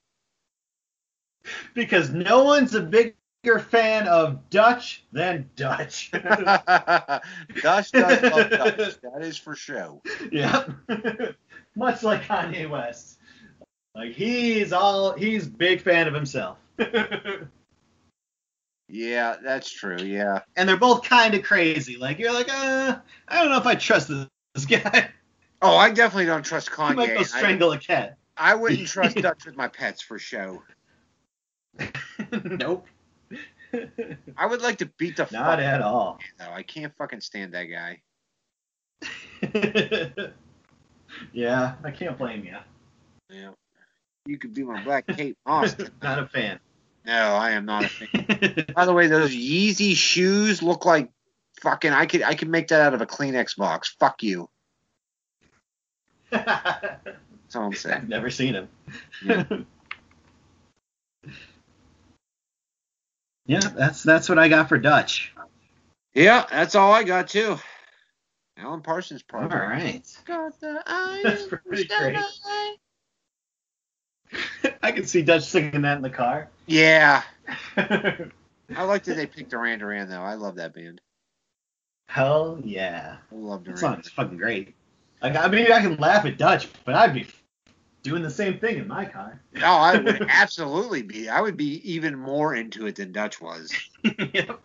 because 1.73 2.11
no 2.11 2.43
one's 2.43 2.75
a 2.75 2.81
bigger 2.81 3.59
fan 3.59 4.07
of 4.07 4.49
Dutch 4.49 5.03
than 5.11 5.49
Dutch. 5.55 6.11
Dutch 6.11 7.93
love 7.93 7.93
Dutch. 7.93 9.01
That 9.01 9.19
is 9.21 9.37
for 9.37 9.55
sure. 9.55 10.01
yeah. 10.31 10.65
Much 11.75 12.03
like 12.03 12.23
Kanye 12.23 12.69
West. 12.69 13.19
Like 13.95 14.11
he's 14.11 14.71
all 14.71 15.13
he's 15.13 15.47
big 15.47 15.81
fan 15.81 16.07
of 16.07 16.13
himself. 16.13 16.57
Yeah, 18.89 19.35
that's 19.43 19.71
true. 19.71 19.99
Yeah. 20.01 20.39
and 20.55 20.67
they're 20.67 20.75
both 20.77 21.03
kind 21.03 21.35
of 21.35 21.43
crazy. 21.43 21.97
Like 21.97 22.17
you're 22.17 22.33
like, 22.33 22.49
uh, 22.51 22.97
I 23.27 23.39
don't 23.39 23.51
know 23.51 23.57
if 23.57 23.67
I 23.67 23.75
trust 23.75 24.07
this, 24.07 24.27
this 24.55 24.65
guy. 24.65 25.11
Oh, 25.61 25.77
I 25.77 25.91
definitely 25.91 26.25
don't 26.25 26.43
trust 26.43 26.71
Kanye. 26.71 26.89
He 26.89 26.95
might 26.95 27.13
go 27.13 27.19
I, 27.19 27.23
strangle 27.23 27.71
a 27.71 27.77
cat. 27.77 28.17
I 28.35 28.55
wouldn't 28.55 28.87
trust 28.87 29.17
Dutch 29.17 29.45
with 29.45 29.55
my 29.55 29.67
pets 29.67 30.01
for 30.01 30.17
show. 30.17 30.63
nope. 32.43 32.87
I 34.35 34.45
would 34.47 34.61
like 34.63 34.79
to 34.79 34.87
beat 34.97 35.17
the 35.17 35.27
Not 35.31 35.59
at 35.59 35.81
all. 35.81 36.17
though. 36.39 36.51
I 36.51 36.63
can't 36.63 36.91
fucking 36.97 37.21
stand 37.21 37.53
that 37.53 37.65
guy. 37.65 38.01
yeah, 41.31 41.75
I 41.83 41.91
can't 41.91 42.17
blame 42.17 42.43
you. 42.43 42.57
Yeah. 43.29 43.51
You 44.25 44.39
could 44.39 44.55
be 44.55 44.63
my 44.63 44.83
black 44.83 45.05
Kate 45.07 45.37
Moss. 45.45 45.75
Not 46.01 46.17
a 46.17 46.27
fan. 46.27 46.59
No, 47.05 47.35
I 47.35 47.51
am 47.51 47.65
not 47.65 47.85
a 47.85 47.87
fan. 47.89 48.65
By 48.75 48.85
the 48.85 48.93
way, 48.93 49.07
those 49.07 49.35
Yeezy 49.35 49.95
shoes 49.95 50.61
look 50.61 50.85
like 50.85 51.11
fucking. 51.61 51.91
I 51.91 52.05
could 52.05 52.23
I 52.23 52.35
could 52.35 52.49
make 52.49 52.69
that 52.69 52.81
out 52.81 52.93
of 52.93 53.01
a 53.01 53.05
Kleenex 53.05 53.57
box. 53.57 53.95
Fuck 53.99 54.23
you. 54.23 54.49
That's 56.31 57.55
all 57.55 57.63
I'm 57.63 57.73
saying. 57.73 57.97
I've 57.97 58.09
never 58.09 58.29
seen 58.29 58.53
him. 58.53 58.69
Yeah. 59.25 59.43
yeah, 63.47 63.59
that's 63.59 64.03
that's 64.03 64.29
what 64.29 64.37
I 64.37 64.47
got 64.47 64.69
for 64.69 64.77
Dutch. 64.77 65.33
Yeah, 66.13 66.45
that's 66.51 66.75
all 66.75 66.91
I 66.91 67.03
got 67.03 67.29
too. 67.29 67.57
Alan 68.57 68.81
Parsons 68.81 69.23
All 69.33 69.47
project. 69.47 69.69
right. 69.69 70.21
Got 70.25 70.59
the 70.59 70.83
That's 71.23 71.47
pretty 71.47 71.85
great. 71.85 72.17
I 74.83 74.91
can 74.91 75.05
see 75.05 75.21
Dutch 75.21 75.43
singing 75.43 75.81
that 75.81 75.97
in 75.97 76.03
the 76.03 76.09
car. 76.09 76.49
Yeah, 76.67 77.23
I 77.77 78.83
like 78.83 79.03
that 79.05 79.15
they 79.15 79.25
picked 79.25 79.49
Duran 79.51 79.79
Duran 79.79 80.09
though. 80.09 80.21
I 80.21 80.35
love 80.35 80.55
that 80.55 80.73
band. 80.73 81.01
Hell 82.07 82.59
yeah. 82.63 83.17
I 83.31 83.35
love 83.35 83.63
That 83.63 83.75
Duran. 83.75 83.77
song's 83.77 84.09
fucking 84.09 84.37
great. 84.37 84.73
Like, 85.21 85.35
I 85.35 85.47
mean, 85.47 85.71
I 85.71 85.81
can 85.81 85.95
laugh 85.97 86.25
at 86.25 86.37
Dutch, 86.37 86.69
but 86.85 86.95
I'd 86.95 87.13
be 87.13 87.27
doing 88.03 88.23
the 88.23 88.29
same 88.29 88.57
thing 88.57 88.77
in 88.77 88.87
my 88.87 89.05
car. 89.05 89.41
Oh, 89.57 89.61
I 89.61 89.97
would 89.99 90.25
absolutely 90.29 91.03
be. 91.03 91.29
I 91.29 91.41
would 91.41 91.57
be 91.57 91.81
even 91.91 92.15
more 92.17 92.55
into 92.55 92.87
it 92.87 92.95
than 92.95 93.11
Dutch 93.11 93.41
was. 93.41 93.71
yep. 94.33 94.59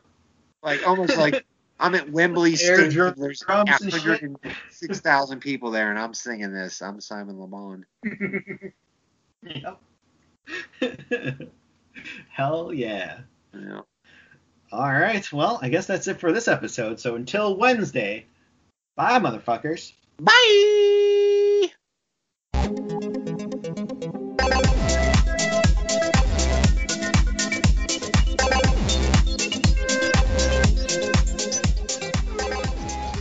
Like 0.62 0.86
almost 0.86 1.16
like 1.18 1.44
I'm 1.80 1.94
at 1.94 2.08
Wembley 2.10 2.56
Stadium. 2.56 3.14
There's 3.18 3.40
drums 3.40 3.80
and 3.82 3.92
shit. 3.92 4.22
106,000 4.22 5.40
people 5.40 5.70
there, 5.70 5.90
and 5.90 5.98
I'm 5.98 6.14
singing 6.14 6.52
this. 6.52 6.80
I'm 6.80 7.00
Simon 7.00 7.38
Le 7.40 7.46
Bon. 7.48 7.84
Yep. 9.44 9.80
Hell 12.30 12.72
yeah. 12.72 13.18
Yeah. 13.52 13.80
All 14.72 14.92
right. 14.92 15.32
Well, 15.32 15.58
I 15.62 15.68
guess 15.68 15.86
that's 15.86 16.08
it 16.08 16.18
for 16.18 16.32
this 16.32 16.48
episode. 16.48 16.98
So 16.98 17.14
until 17.14 17.56
Wednesday, 17.56 18.26
bye, 18.96 19.18
motherfuckers. 19.18 19.92
Bye. 20.18 21.70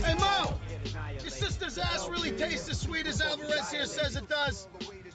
Hey 0.02 0.14
Mo, 0.14 0.54
your 1.20 1.30
sister's 1.30 1.78
ass 1.78 2.08
really 2.08 2.32
tastes 2.32 2.68
as 2.70 2.80
sweet 2.80 3.06
as 3.06 3.20
Alvarez 3.20 3.70
here 3.70 3.86
says 3.86 4.16
it 4.16 4.28
does. 4.28 4.68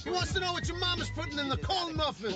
He 0.10 0.16
wants 0.16 0.34
to 0.34 0.39
know 0.39 0.53
what 0.53 0.68
your 0.68 0.78
mama's 0.80 1.12
putting 1.12 1.38
in 1.38 1.49
the 1.49 1.57
corn 1.57 1.95
muffin. 1.95 2.34